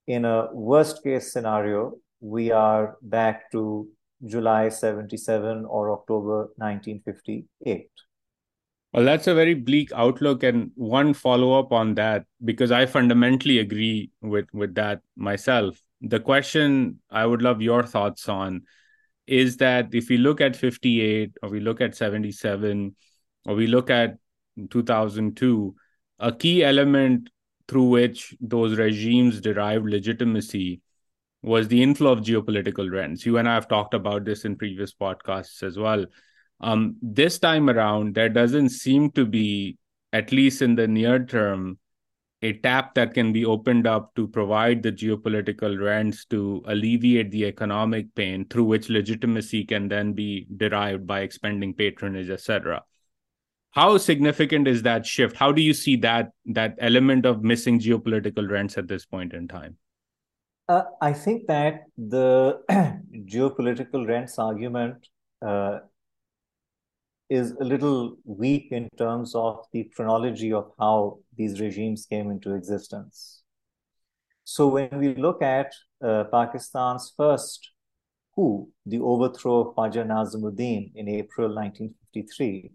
In 0.06 0.24
a 0.24 0.48
worst 0.52 1.02
case 1.02 1.32
scenario, 1.32 1.94
we 2.20 2.50
are 2.50 2.96
back 3.02 3.50
to 3.52 3.88
July 4.26 4.68
77 4.68 5.64
or 5.64 5.92
October 5.92 6.48
1958. 6.56 7.90
Well, 8.94 9.04
that's 9.04 9.26
a 9.26 9.34
very 9.34 9.54
bleak 9.54 9.90
outlook. 9.92 10.44
And 10.44 10.70
one 10.76 11.14
follow 11.14 11.58
up 11.58 11.72
on 11.72 11.94
that, 11.96 12.26
because 12.44 12.70
I 12.70 12.86
fundamentally 12.86 13.58
agree 13.58 14.12
with, 14.22 14.46
with 14.52 14.76
that 14.76 15.00
myself. 15.16 15.82
The 16.00 16.20
question 16.20 17.00
I 17.10 17.26
would 17.26 17.42
love 17.42 17.60
your 17.60 17.82
thoughts 17.82 18.28
on 18.28 18.62
is 19.26 19.56
that 19.56 19.92
if 19.92 20.08
we 20.08 20.16
look 20.18 20.40
at 20.40 20.54
58 20.54 21.32
or 21.42 21.48
we 21.48 21.58
look 21.58 21.80
at 21.80 21.96
77 21.96 22.94
or 23.46 23.54
we 23.56 23.66
look 23.66 23.90
at 23.90 24.18
2002 24.70 25.74
a 26.20 26.30
key 26.30 26.62
element 26.62 27.30
through 27.66 27.88
which 27.88 28.36
those 28.40 28.78
regimes 28.78 29.40
derived 29.40 29.86
legitimacy 29.86 30.82
was 31.42 31.68
the 31.68 31.82
inflow 31.82 32.12
of 32.12 32.20
geopolitical 32.20 32.90
rents 32.92 33.26
you 33.26 33.38
and 33.38 33.48
i 33.48 33.54
have 33.54 33.66
talked 33.66 33.94
about 33.94 34.24
this 34.24 34.44
in 34.44 34.56
previous 34.56 34.94
podcasts 34.94 35.62
as 35.62 35.78
well 35.78 36.04
um, 36.64 36.96
this 37.02 37.38
time 37.38 37.68
around 37.68 38.14
there 38.14 38.28
doesn't 38.28 38.70
seem 38.70 39.10
to 39.12 39.26
be 39.26 39.76
at 40.12 40.32
least 40.32 40.62
in 40.62 40.74
the 40.74 40.88
near 40.88 41.24
term 41.24 41.78
a 42.42 42.52
tap 42.52 42.94
that 42.94 43.14
can 43.14 43.32
be 43.32 43.44
opened 43.44 43.86
up 43.86 44.14
to 44.14 44.28
provide 44.28 44.82
the 44.82 44.92
geopolitical 44.92 45.80
rents 45.80 46.24
to 46.26 46.62
alleviate 46.66 47.30
the 47.30 47.44
economic 47.44 48.14
pain 48.14 48.46
through 48.48 48.64
which 48.64 48.88
legitimacy 48.88 49.64
can 49.64 49.88
then 49.88 50.12
be 50.12 50.46
derived 50.56 51.06
by 51.06 51.20
expending 51.20 51.74
patronage 51.74 52.30
etc 52.30 52.82
how 53.74 53.98
significant 53.98 54.68
is 54.68 54.82
that 54.82 55.04
shift? 55.04 55.36
How 55.36 55.50
do 55.50 55.60
you 55.60 55.74
see 55.74 55.96
that 55.96 56.30
that 56.46 56.76
element 56.78 57.26
of 57.26 57.42
missing 57.42 57.80
geopolitical 57.80 58.48
rents 58.48 58.78
at 58.78 58.86
this 58.86 59.04
point 59.04 59.32
in 59.32 59.48
time? 59.48 59.76
Uh, 60.68 60.84
i 61.02 61.12
think 61.12 61.46
that 61.46 61.80
the 61.98 62.58
geopolitical 63.32 64.06
rents 64.08 64.38
argument 64.38 65.08
uh, 65.46 65.80
is 67.30 67.52
a 67.60 67.64
little 67.64 68.16
weak 68.24 68.68
in 68.70 68.88
terms 68.98 69.34
of 69.34 69.64
the 69.72 69.90
chronology 69.96 70.52
of 70.52 70.70
how 70.78 71.18
these 71.36 71.60
regimes 71.60 72.06
came 72.06 72.30
into 72.30 72.54
existence. 72.54 73.42
So 74.44 74.68
when 74.68 74.98
we 74.98 75.14
look 75.14 75.42
at 75.42 75.72
uh, 76.04 76.24
Pakistan's 76.24 77.12
first 77.16 77.70
coup, 78.34 78.68
the 78.84 79.00
overthrow 79.00 79.60
of 79.60 79.74
Khwaja 79.74 80.06
Nazimuddin 80.06 80.92
in 80.94 81.08
April 81.08 81.48
1953, 81.54 82.70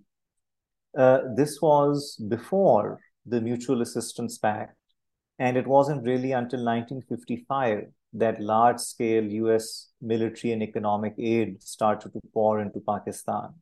uh, 0.98 1.20
this 1.36 1.62
was 1.62 2.16
before 2.28 3.00
the 3.26 3.40
Mutual 3.40 3.84
Assistance 3.84 4.40
Pact, 4.40 4.76
and 5.38 5.58
it 5.58 5.68
wasn't 5.68 6.04
really 6.04 6.32
until 6.32 6.66
1955 6.66 7.92
that 8.14 8.42
large-scale 8.42 9.26
U.S. 9.26 9.90
military 10.02 10.52
and 10.52 10.64
economic 10.64 11.14
aid 11.20 11.62
started 11.62 12.12
to 12.14 12.20
pour 12.34 12.60
into 12.60 12.80
Pakistan. 12.80 13.54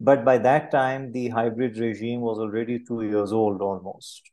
But 0.00 0.24
by 0.24 0.38
that 0.38 0.70
time, 0.70 1.12
the 1.12 1.28
hybrid 1.28 1.76
regime 1.76 2.20
was 2.20 2.38
already 2.38 2.78
two 2.78 3.02
years 3.02 3.32
old 3.32 3.60
almost. 3.60 4.30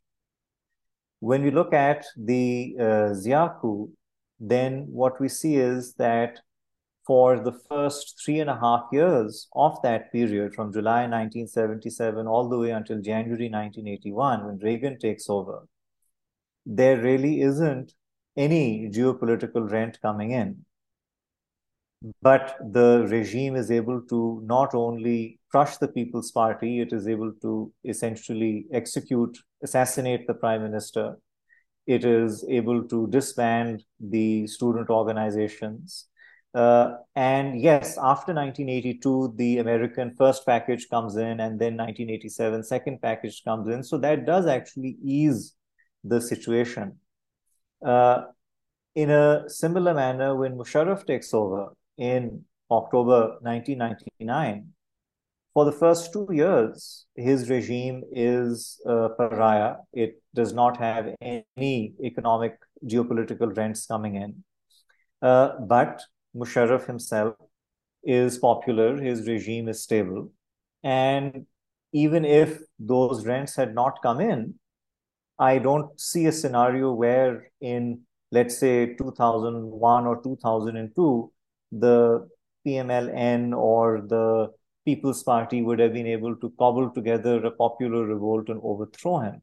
When 1.20 1.44
we 1.44 1.52
look 1.52 1.74
at 1.74 2.06
the 2.16 2.76
uh, 2.80 3.14
Zia 3.14 3.56
coup, 3.60 3.92
then 4.40 4.86
what 4.90 5.20
we 5.20 5.28
see 5.28 5.56
is 5.56 5.94
that 5.96 6.40
for 7.06 7.40
the 7.40 7.52
first 7.52 8.22
three 8.24 8.40
and 8.40 8.50
a 8.50 8.60
half 8.60 8.86
years 8.92 9.48
of 9.54 9.82
that 9.84 10.12
period, 10.12 10.54
from 10.54 10.74
July 10.74 11.02
1977 11.08 12.28
all 12.28 12.50
the 12.50 12.58
way 12.58 12.72
until 12.72 13.00
January 13.00 13.50
1981, 13.50 14.46
when 14.46 14.58
Reagan 14.58 15.00
takes 15.00 15.30
over, 15.30 15.68
there 16.66 16.98
really 16.98 17.42
isn't 17.42 17.94
any 18.36 18.90
geopolitical 18.90 19.70
rent 19.70 20.00
coming 20.02 20.32
in. 20.32 20.65
But 22.22 22.58
the 22.60 23.08
regime 23.10 23.56
is 23.56 23.72
able 23.72 24.02
to 24.10 24.42
not 24.46 24.76
only 24.76 25.40
crush 25.50 25.78
the 25.78 25.88
People's 25.88 26.32
Party, 26.32 26.82
it 26.82 26.94
is 26.94 27.08
able 27.08 27.32
to 27.42 27.72
essentially 27.84 28.66
execute, 28.72 29.38
assassinate 29.64 30.28
the 30.28 30.34
prime 30.34 30.62
minister. 30.62 31.18
It 31.88 32.06
is 32.06 32.46
able 32.50 32.84
to 32.90 33.08
disband 33.08 33.84
the 34.00 34.48
student 34.48 34.90
organizations. 34.90 36.08
Uh, 36.54 36.96
and 37.16 37.60
yes, 37.60 37.98
after 37.98 38.34
1982, 38.34 39.34
the 39.36 39.58
American 39.58 40.16
first 40.16 40.46
package 40.46 40.88
comes 40.90 41.16
in, 41.16 41.40
and 41.40 41.60
then 41.60 41.76
1987, 41.76 42.64
second 42.64 43.02
package 43.02 43.44
comes 43.44 43.68
in. 43.68 43.84
So 43.84 43.98
that 43.98 44.26
does 44.26 44.46
actually 44.46 44.98
ease 45.04 45.56
the 46.04 46.22
situation. 46.22 47.00
Uh, 47.86 48.24
in 48.96 49.10
a 49.12 49.50
similar 49.50 49.94
manner, 49.94 50.36
when 50.36 50.58
Musharraf 50.58 51.06
takes 51.06 51.34
over, 51.34 51.74
in 51.98 52.44
October 52.72 53.38
1999, 53.42 54.74
for 55.54 55.64
the 55.64 55.72
first 55.72 56.12
two 56.12 56.28
years, 56.32 57.06
his 57.16 57.50
regime 57.50 58.04
is 58.12 58.82
a 58.86 59.10
pariah. 59.10 59.76
It 59.94 60.22
does 60.34 60.54
not 60.54 60.76
have 60.78 61.16
any 61.22 61.94
economic 62.04 62.58
geopolitical 62.86 63.56
rents 63.56 63.86
coming 63.86 64.16
in. 64.16 64.44
Uh, 65.22 65.54
but 65.62 66.02
Musharraf 66.36 66.86
himself 66.88 67.36
is 68.04 68.38
popular, 68.38 69.02
his 69.02 69.28
regime 69.28 69.70
is 69.70 69.82
stable. 69.82 70.32
And 70.84 71.46
even 71.94 72.26
if 72.26 72.60
those 72.78 73.26
rents 73.26 73.56
had 73.56 73.74
not 73.74 74.02
come 74.04 74.20
in, 74.20 74.56
I 75.40 75.60
don't 75.60 75.98
see 76.00 76.26
a 76.26 76.34
scenario 76.34 76.92
where 76.92 77.50
in, 77.62 78.02
let's 78.32 78.58
say, 78.58 78.94
2001 78.96 80.06
or 80.06 80.22
2002, 80.22 81.32
the 81.72 82.28
PMLN 82.66 83.56
or 83.56 84.02
the 84.02 84.52
People's 84.86 85.24
Party 85.24 85.62
would 85.62 85.80
have 85.80 85.94
been 85.94 86.08
able 86.08 86.36
to 86.36 86.54
cobble 86.60 86.90
together 86.92 87.44
a 87.44 87.52
popular 87.52 88.06
revolt 88.06 88.50
and 88.50 88.60
overthrow 88.64 89.20
him. 89.20 89.42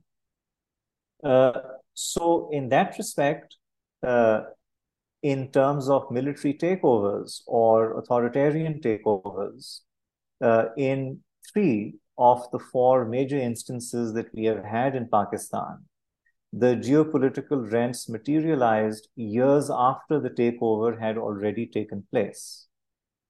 Uh, 1.23 1.53
so, 1.95 2.49
in 2.53 2.69
that 2.69 2.97
respect, 2.99 3.57
uh, 4.03 4.43
in 5.23 5.51
terms 5.51 5.89
of 5.89 6.11
military 6.11 6.55
takeovers 6.55 7.43
or 7.47 7.99
authoritarian 7.99 8.81
takeovers, 8.81 9.81
uh, 10.41 10.67
in 10.77 11.21
three 11.53 11.95
of 12.19 12.51
the 12.51 12.59
four 12.59 13.05
major 13.05 13.39
instances 13.39 14.13
that 14.15 14.33
we 14.35 14.45
have 14.45 14.65
had 14.65 14.95
in 14.97 15.09
Pakistan, 15.09 15.85
the 16.53 16.77
geopolitical 16.77 17.71
rents 17.73 18.09
materialized 18.09 19.09
years 19.17 19.71
after 19.71 20.21
the 20.21 20.29
takeover 20.29 21.01
had 21.01 21.17
already 21.17 21.67
taken 21.67 22.07
place. 22.11 22.67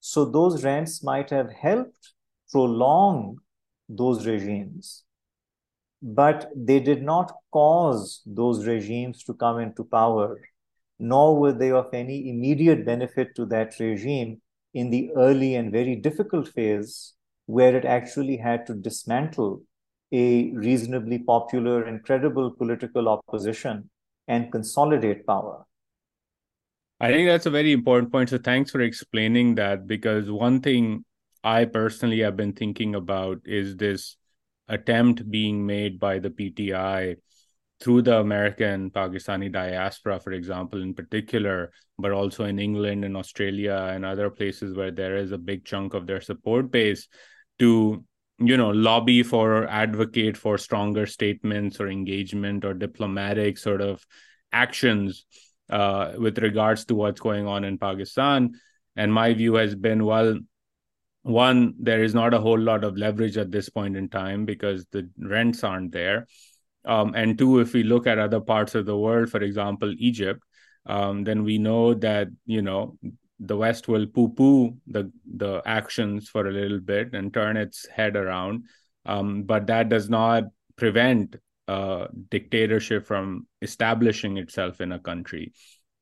So 0.00 0.24
those 0.24 0.64
rents 0.64 1.04
might 1.04 1.30
have 1.30 1.52
helped 1.52 2.14
prolong 2.50 3.38
those 3.88 4.26
regimes, 4.26 5.04
but 6.02 6.50
they 6.56 6.80
did 6.80 7.02
not 7.02 7.32
cause 7.52 8.22
those 8.26 8.66
regimes 8.66 9.22
to 9.24 9.34
come 9.34 9.60
into 9.60 9.84
power, 9.84 10.40
nor 10.98 11.38
were 11.38 11.52
they 11.52 11.70
of 11.70 11.94
any 11.94 12.28
immediate 12.28 12.84
benefit 12.84 13.36
to 13.36 13.46
that 13.46 13.78
regime 13.78 14.40
in 14.74 14.90
the 14.90 15.12
early 15.16 15.54
and 15.54 15.70
very 15.70 15.94
difficult 15.94 16.48
phase 16.48 17.14
where 17.46 17.76
it 17.76 17.84
actually 17.84 18.38
had 18.38 18.66
to 18.66 18.74
dismantle 18.74 19.62
a 20.12 20.50
reasonably 20.52 21.18
popular 21.18 21.84
and 21.84 22.04
credible 22.04 22.50
political 22.50 23.08
opposition 23.08 23.88
and 24.28 24.52
consolidate 24.52 25.26
power. 25.26 25.64
I 27.00 27.10
think 27.10 27.28
that's 27.28 27.46
a 27.46 27.50
very 27.50 27.72
important 27.72 28.12
point. 28.12 28.28
So 28.28 28.38
thanks 28.38 28.70
for 28.70 28.80
explaining 28.80 29.56
that 29.56 29.86
because 29.86 30.30
one 30.30 30.60
thing 30.60 31.04
I 31.42 31.64
personally 31.64 32.20
have 32.20 32.36
been 32.36 32.52
thinking 32.52 32.94
about 32.94 33.40
is 33.44 33.76
this 33.76 34.16
attempt 34.68 35.28
being 35.28 35.66
made 35.66 35.98
by 35.98 36.20
the 36.20 36.30
PTI 36.30 37.16
through 37.80 38.02
the 38.02 38.18
American 38.18 38.90
Pakistani 38.92 39.50
diaspora, 39.50 40.20
for 40.20 40.30
example, 40.32 40.80
in 40.80 40.94
particular, 40.94 41.72
but 41.98 42.12
also 42.12 42.44
in 42.44 42.60
England 42.60 43.04
and 43.04 43.16
Australia 43.16 43.90
and 43.90 44.04
other 44.04 44.30
places 44.30 44.76
where 44.76 44.92
there 44.92 45.16
is 45.16 45.32
a 45.32 45.38
big 45.38 45.64
chunk 45.64 45.94
of 45.94 46.06
their 46.06 46.20
support 46.20 46.70
base 46.70 47.08
to 47.58 48.04
you 48.43 48.57
know 48.57 48.70
lobby 48.70 49.22
for 49.22 49.62
or 49.62 49.66
advocate 49.68 50.36
for 50.36 50.59
stronger 50.59 51.07
statements 51.07 51.80
or 51.80 51.88
engagement 51.88 52.64
or 52.64 52.74
diplomatic 52.74 53.59
sort 53.59 53.80
of 53.80 54.05
actions 54.53 55.26
uh, 55.70 56.12
with 56.18 56.38
regards 56.38 56.84
to 56.86 56.95
what's 56.95 57.20
going 57.20 57.47
on 57.47 57.64
in 57.64 57.78
Pakistan. 57.78 58.53
And 58.97 59.12
my 59.12 59.32
view 59.32 59.55
has 59.55 59.74
been 59.74 60.05
well, 60.05 60.38
one, 61.22 61.74
there 61.78 62.03
is 62.03 62.14
not 62.14 62.34
a 62.34 62.40
whole 62.40 62.59
lot 62.59 62.84
of 62.84 62.99
leverage 62.99 63.38
at 63.38 63.51
this 63.51 63.68
point 63.68 63.97
in 63.97 64.09
time 64.09 64.45
because 64.45 64.84
the 64.93 65.09
rents 65.18 65.64
aren't 65.64 65.93
there. 65.93 66.26
Um, 66.84 67.14
and 67.14 67.38
two, 67.38 67.61
if 67.61 67.72
we 67.72 67.84
look 67.84 68.07
at 68.07 68.18
other 68.18 68.40
parts 68.40 68.74
of 68.74 68.86
the 68.86 68.97
world, 68.97 69.30
for 69.30 69.40
example, 69.40 69.95
Egypt, 69.99 70.43
um, 70.84 71.22
then 71.22 71.45
we 71.45 71.59
know 71.59 71.95
that 71.95 72.28
you 72.45 72.61
know 72.61 72.99
the 73.45 73.57
West 73.57 73.88
will 73.88 74.07
poo-poo 74.07 74.76
the 74.86 75.11
the 75.26 75.62
actions 75.66 76.28
for 76.28 76.47
a 76.47 76.53
little 76.53 76.80
bit 76.80 77.12
and 77.12 77.34
turn 77.34 77.57
its 77.57 77.86
head 77.88 78.16
around, 78.16 78.64
um, 79.05 79.43
but 79.43 79.66
that 79.66 79.88
does 79.88 80.09
not 80.09 80.45
prevent 80.76 81.36
uh, 81.68 82.07
dictatorship 82.30 83.07
from 83.07 83.47
establishing 83.61 84.36
itself 84.38 84.80
in 84.80 84.93
a 84.93 84.99
country. 84.99 85.53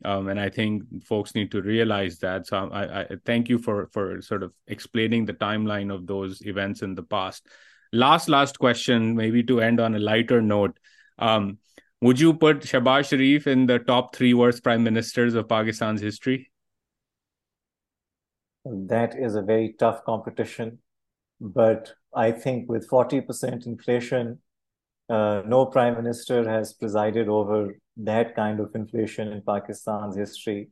Um, 0.04 0.28
and 0.28 0.40
I 0.40 0.48
think 0.48 1.04
folks 1.04 1.34
need 1.34 1.50
to 1.52 1.60
realize 1.60 2.18
that. 2.18 2.46
So 2.46 2.70
I, 2.72 3.00
I, 3.02 3.06
thank 3.26 3.48
you 3.48 3.58
for 3.58 3.88
for 3.92 4.22
sort 4.22 4.42
of 4.42 4.52
explaining 4.66 5.26
the 5.26 5.34
timeline 5.34 5.92
of 5.92 6.06
those 6.06 6.44
events 6.46 6.82
in 6.82 6.94
the 6.94 7.02
past. 7.02 7.46
Last 7.92 8.28
last 8.28 8.58
question, 8.58 9.14
maybe 9.16 9.42
to 9.44 9.60
end 9.60 9.80
on 9.80 9.94
a 9.94 9.98
lighter 9.98 10.40
note. 10.40 10.78
Um, 11.18 11.58
would 12.02 12.18
you 12.18 12.32
put 12.32 12.60
Shehbaz 12.60 13.10
Sharif 13.10 13.46
in 13.46 13.66
the 13.66 13.78
top 13.78 14.14
three 14.14 14.32
worst 14.32 14.62
prime 14.62 14.82
ministers 14.82 15.34
of 15.34 15.48
Pakistan's 15.48 16.00
history? 16.00 16.49
That 18.64 19.18
is 19.18 19.34
a 19.34 19.42
very 19.42 19.74
tough 19.78 20.04
competition, 20.04 20.78
but 21.40 21.94
I 22.14 22.32
think 22.32 22.68
with 22.68 22.86
forty 22.88 23.20
percent 23.20 23.66
inflation, 23.66 24.40
uh, 25.08 25.42
no 25.46 25.66
prime 25.66 25.94
minister 25.94 26.48
has 26.48 26.72
presided 26.72 27.28
over 27.28 27.74
that 27.96 28.36
kind 28.36 28.60
of 28.60 28.74
inflation 28.74 29.32
in 29.32 29.42
Pakistan's 29.42 30.16
history 30.16 30.70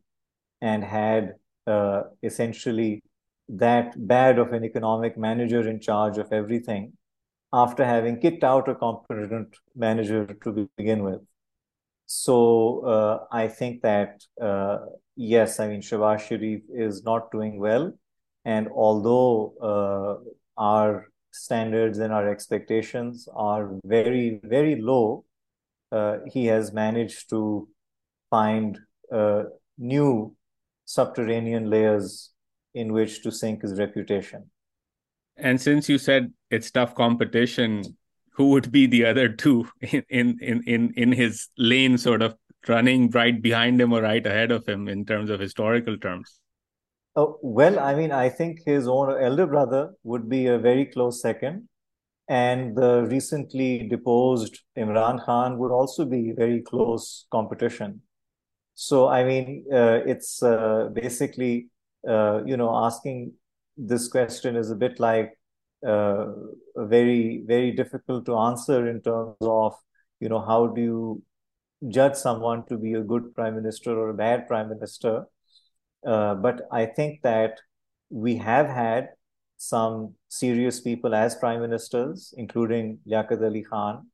and 0.61 0.85
had 0.85 1.35
uh, 1.67 2.03
essentially 2.23 3.03
that 3.49 3.95
bad 4.07 4.39
of 4.39 4.53
an 4.53 4.65
economic 4.65 5.17
manager 5.17 5.67
in 5.69 5.81
charge 5.81 6.19
of 6.19 6.33
everything 6.33 6.93
after 7.53 7.85
having 7.85 8.21
kicked 8.21 8.45
out 8.45 8.69
a 8.69 8.75
competent 8.75 9.57
manager 9.75 10.27
to 10.45 10.69
begin 10.77 11.03
with. 11.03 11.21
So 12.11 12.81
uh, 12.87 13.27
I 13.31 13.49
think 13.49 13.83
that, 13.83 14.25
uh, 14.41 14.79
yes, 15.15 15.61
I 15.61 15.69
mean, 15.69 15.83
Shehbaz 15.83 16.21
Sharif 16.21 16.63
is 16.75 17.05
not 17.05 17.31
doing 17.31 17.61
well. 17.61 17.93
And 18.47 18.69
although 18.75 19.53
uh, 19.61 20.31
our 20.57 21.09
standards 21.33 21.99
and 21.99 22.11
our 22.11 22.27
expectations 22.27 23.29
are 23.35 23.73
very, 23.85 24.41
very 24.43 24.81
low, 24.81 25.27
uh, 25.93 26.21
he 26.27 26.47
has 26.47 26.73
managed 26.73 27.29
to 27.29 27.69
find 28.31 28.79
uh, 29.13 29.43
new 29.77 30.35
subterranean 30.87 31.69
layers 31.69 32.31
in 32.73 32.95
which 32.95 33.23
to 33.25 33.31
sink 33.31 33.61
his 33.61 33.79
reputation. 33.79 34.51
And 35.37 35.61
since 35.61 35.91
you 35.91 35.99
said 35.99 36.33
it's 36.51 36.71
tough 36.71 36.95
competition, 36.95 37.83
who 38.39 38.51
would 38.51 38.73
be 38.73 38.87
the 38.87 39.05
other 39.05 39.29
two 39.29 39.69
in 40.09 40.39
in 40.41 40.63
in 40.67 40.93
in 40.97 41.13
his 41.13 41.49
lane, 41.59 41.99
sort 41.99 42.23
of 42.23 42.35
running 42.67 43.11
right 43.11 43.43
behind 43.43 43.81
him 43.81 43.93
or 43.93 44.03
right 44.03 44.27
ahead 44.27 44.51
of 44.51 44.67
him 44.67 44.89
in 44.89 45.05
terms 45.05 45.29
of 45.29 45.41
historical 45.41 45.99
terms? 45.99 46.39
Oh, 47.17 47.39
well, 47.43 47.81
I 47.81 47.95
mean, 47.97 48.13
I 48.13 48.29
think 48.29 48.61
his 48.65 48.87
own 48.87 49.11
elder 49.21 49.47
brother 49.47 49.95
would 50.05 50.29
be 50.29 50.47
a 50.47 50.59
very 50.59 50.87
close 50.87 51.21
second. 51.21 51.69
And 52.29 52.77
the 52.77 53.07
recently 53.11 53.89
deposed 53.89 54.61
Imran 54.77 55.25
Khan 55.25 55.59
would 55.59 55.73
also 55.73 56.05
be 56.05 56.33
very 56.33 56.61
close 56.61 57.27
competition. 57.33 58.03
So, 58.75 59.09
I 59.09 59.25
mean, 59.25 59.65
uh, 59.73 60.01
it's 60.07 60.43
uh, 60.43 60.91
basically, 60.93 61.69
uh, 62.07 62.43
you 62.45 62.57
know, 62.57 62.77
asking 62.77 63.33
this 63.79 64.09
question 64.09 64.57
is 64.57 64.71
a 64.71 64.77
bit 64.77 65.01
like 65.01 65.38
very, 65.83 67.43
very 67.47 67.73
difficult 67.73 68.27
to 68.27 68.37
answer 68.37 68.89
in 68.89 69.01
terms 69.01 69.37
of, 69.41 69.75
you 70.21 70.29
know, 70.29 70.41
how 70.41 70.67
do 70.67 70.81
you 70.81 71.23
judge 71.89 72.17
someone 72.17 72.65
to 72.67 72.77
be 72.77 72.95
a 72.95 73.03
good 73.03 73.35
prime 73.35 73.55
minister 73.55 73.97
or 73.97 74.11
a 74.11 74.15
bad 74.15 74.47
prime 74.49 74.69
minister? 74.69 75.25
Uh, 76.07 76.35
but 76.35 76.63
I 76.73 76.87
think 76.87 77.23
that 77.23 77.59
we 78.11 78.37
have 78.37 78.67
had 78.69 79.09
some 79.57 80.15
serious 80.29 80.81
people 80.81 81.15
as 81.15 81.35
prime 81.35 81.61
ministers, 81.61 82.33
including 82.37 82.99
Liaquat 83.09 83.43
Ali 83.43 83.63
Khan. 83.63 84.07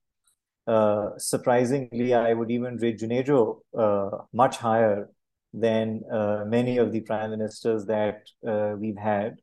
Uh, 0.66 1.10
surprisingly, 1.18 2.14
I 2.14 2.32
would 2.32 2.50
even 2.50 2.76
rate 2.78 2.98
Junejo 2.98 3.60
uh, 3.78 4.18
much 4.32 4.56
higher 4.56 5.10
than 5.52 6.02
uh, 6.10 6.44
many 6.46 6.78
of 6.78 6.90
the 6.92 7.00
prime 7.00 7.30
ministers 7.30 7.84
that 7.86 8.22
uh, 8.46 8.74
we've 8.78 8.96
had. 8.96 9.36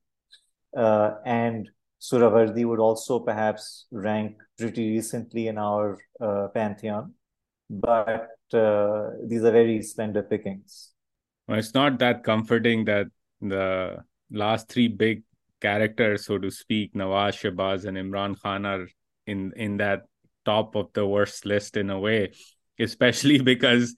and 0.73 1.69
Suhrawardy 2.01 2.65
would 2.65 2.79
also 2.79 3.19
perhaps 3.19 3.85
rank 3.91 4.37
pretty 4.57 4.89
recently 4.89 5.47
in 5.47 5.57
our 5.57 5.99
uh, 6.19 6.47
pantheon. 6.53 7.13
But 7.69 8.29
uh, 8.53 9.11
these 9.27 9.43
are 9.43 9.51
very 9.51 9.81
slender 9.83 10.23
pickings. 10.23 10.91
Well, 11.47 11.59
it's 11.59 11.73
not 11.73 11.99
that 11.99 12.23
comforting 12.23 12.85
that 12.85 13.07
the 13.39 13.97
last 14.31 14.67
three 14.67 14.87
big 14.87 15.23
characters, 15.61 16.25
so 16.25 16.39
to 16.39 16.49
speak, 16.49 16.93
Nawaz, 16.95 17.37
Shehbaz, 17.37 17.85
and 17.85 17.97
Imran 17.97 18.39
Khan 18.41 18.65
are 18.65 18.87
in 19.27 19.53
in 19.55 19.77
that 19.77 20.01
top 20.43 20.75
of 20.75 20.91
the 20.93 21.05
worst 21.05 21.45
list 21.45 21.77
in 21.77 21.89
a 21.91 21.99
way, 21.99 22.31
especially 22.79 23.39
because 23.53 23.95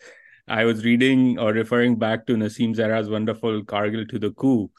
I 0.47 0.65
was 0.65 0.83
reading 0.83 1.39
or 1.39 1.53
referring 1.53 1.95
back 1.97 2.27
to 2.27 2.35
Nasim 2.35 2.75
Zehra's 2.75 3.09
wonderful 3.09 3.63
Kargil 3.63 4.09
to 4.09 4.19
the 4.19 4.31
coup. 4.31 4.69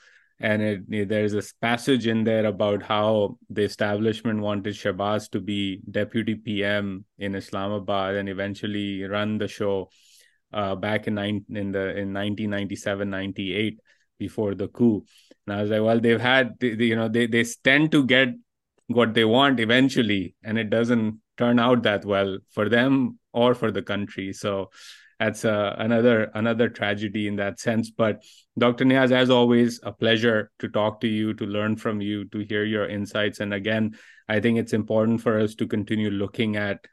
And 0.41 0.63
it, 0.63 1.09
there's 1.09 1.35
a 1.35 1.43
passage 1.61 2.07
in 2.07 2.25
there 2.25 2.47
about 2.47 2.83
how 2.83 3.39
the 3.51 3.63
establishment 3.63 4.41
wanted 4.41 4.75
Shehbaz 4.75 5.31
to 5.31 5.41
be 5.41 5.81
deputy 5.91 6.35
PM 6.35 7.05
in 7.19 7.35
Islamabad 7.35 8.17
and 8.17 8.29
eventually 8.29 9.05
run 9.05 9.39
the 9.39 9.49
show 9.49 9.91
uh, 10.53 10.75
back 10.75 11.07
in 11.07 11.19
in 11.19 11.73
the 11.73 11.91
in 11.91 12.13
1997 12.13 13.11
98 13.11 13.81
before 14.19 14.55
the 14.55 14.69
coup. 14.69 15.05
And 15.47 15.57
i 15.57 15.63
was 15.63 15.71
like 15.71 15.83
well 15.83 16.01
they've 16.01 16.21
had 16.21 16.55
you 16.61 16.97
know 16.97 17.09
they 17.09 17.27
they 17.27 17.45
tend 17.63 17.93
to 17.93 18.05
get 18.05 18.29
what 18.87 19.15
they 19.15 19.25
want 19.25 19.61
eventually 19.61 20.35
and 20.45 20.59
it 20.59 20.71
doesn't 20.71 21.21
turn 21.37 21.59
out 21.59 21.83
that 21.83 22.05
well 22.05 22.39
for 22.51 22.69
them 22.69 23.19
or 23.33 23.55
for 23.55 23.71
the 23.71 23.83
country. 23.83 24.33
So 24.33 24.71
that's 25.19 25.45
uh, 25.45 25.75
another 25.79 26.31
another 26.35 26.69
tragedy 26.69 27.29
in 27.29 27.37
that 27.37 27.61
sense. 27.61 27.91
But 27.91 28.23
dr 28.59 28.85
niaz 28.85 29.11
as 29.11 29.31
always 29.31 29.81
a 29.83 29.93
pleasure 29.93 30.51
to 30.61 30.69
talk 30.69 31.01
to 31.01 31.09
you 31.09 31.35
to 31.35 31.45
learn 31.45 31.77
from 31.77 32.01
you 32.01 32.25
to 32.27 32.39
hear 32.39 32.65
your 32.65 32.89
insights. 32.89 33.41
And 33.41 33.55
again 33.55 33.97
i 34.29 34.41
think 34.41 34.59
it's 34.59 34.73
important 34.73 35.21
for 35.21 35.39
us 35.39 35.55
to 35.57 35.67
continue 35.67 36.11
looking 36.11 36.57
at 36.57 36.87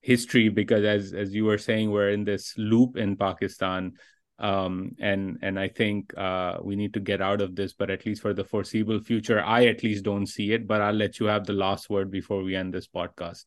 history 0.00 0.48
because 0.48 0.84
as 0.84 1.12
as 1.12 1.34
you 1.34 1.44
were 1.44 1.58
saying 1.58 1.90
we're 1.90 2.10
in 2.10 2.24
this 2.24 2.54
loop 2.56 2.96
in 2.96 3.16
pakistan. 3.16 3.92
Um, 4.38 4.96
and 4.98 5.38
and 5.42 5.60
i 5.60 5.68
think 5.68 6.12
uh, 6.18 6.58
we 6.62 6.74
need 6.74 6.94
to 6.94 7.00
get 7.00 7.20
out 7.20 7.40
of 7.40 7.54
this 7.54 7.74
but 7.74 7.90
at 7.90 8.04
least 8.04 8.22
for 8.22 8.34
the 8.34 8.42
foreseeable 8.42 8.98
future 8.98 9.40
i 9.40 9.66
at 9.66 9.84
least 9.84 10.04
don't 10.04 10.26
see 10.26 10.52
it 10.52 10.66
but 10.66 10.80
i'll 10.80 10.94
let 10.94 11.20
you 11.20 11.26
have 11.26 11.46
the 11.46 11.52
last 11.52 11.88
word 11.88 12.10
before 12.10 12.42
we 12.42 12.56
end 12.56 12.74
this 12.74 12.88
podcast. 12.88 13.44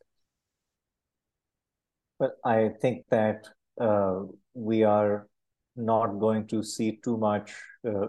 Well 2.19 2.35
i 2.45 2.69
think 2.81 3.05
that 3.09 3.49
uh, 3.79 4.21
we 4.53 4.83
are 4.83 5.27
not 5.75 6.19
going 6.19 6.47
to 6.47 6.63
see 6.63 6.99
too 7.03 7.17
much 7.17 7.53
uh, 7.87 8.07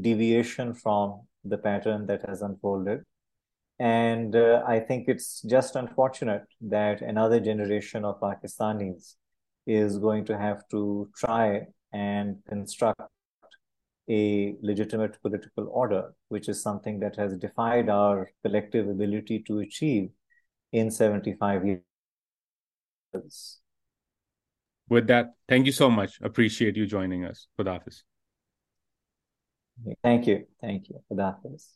deviation 0.00 0.74
from 0.74 1.22
the 1.44 1.58
pattern 1.58 2.06
that 2.06 2.28
has 2.28 2.42
unfolded 2.42 3.02
and 3.78 4.34
uh, 4.34 4.62
I 4.66 4.80
think 4.80 5.08
it's 5.08 5.42
just 5.42 5.76
unfortunate 5.76 6.44
that 6.62 7.02
another 7.02 7.40
generation 7.40 8.04
of 8.04 8.20
Pakistanis 8.20 9.16
is 9.66 9.98
going 9.98 10.24
to 10.26 10.38
have 10.38 10.66
to 10.70 11.10
try 11.14 11.66
and 11.92 12.38
construct 12.48 13.00
a 14.08 14.54
legitimate 14.62 15.20
political 15.20 15.68
order, 15.70 16.14
which 16.28 16.48
is 16.48 16.62
something 16.62 17.00
that 17.00 17.16
has 17.16 17.36
defied 17.36 17.88
our 17.90 18.30
collective 18.42 18.88
ability 18.88 19.40
to 19.46 19.58
achieve 19.58 20.08
in 20.72 20.90
75 20.90 21.66
years. 21.66 21.82
With 24.88 25.08
that, 25.08 25.34
thank 25.48 25.66
you 25.66 25.72
so 25.72 25.90
much. 25.90 26.18
Appreciate 26.22 26.76
you 26.76 26.86
joining 26.86 27.24
us. 27.24 27.48
Khudafis. 27.58 28.02
Thank 30.02 30.26
you. 30.26 30.46
Thank 30.60 30.88
you. 30.88 31.00
Khudafis. 31.10 31.66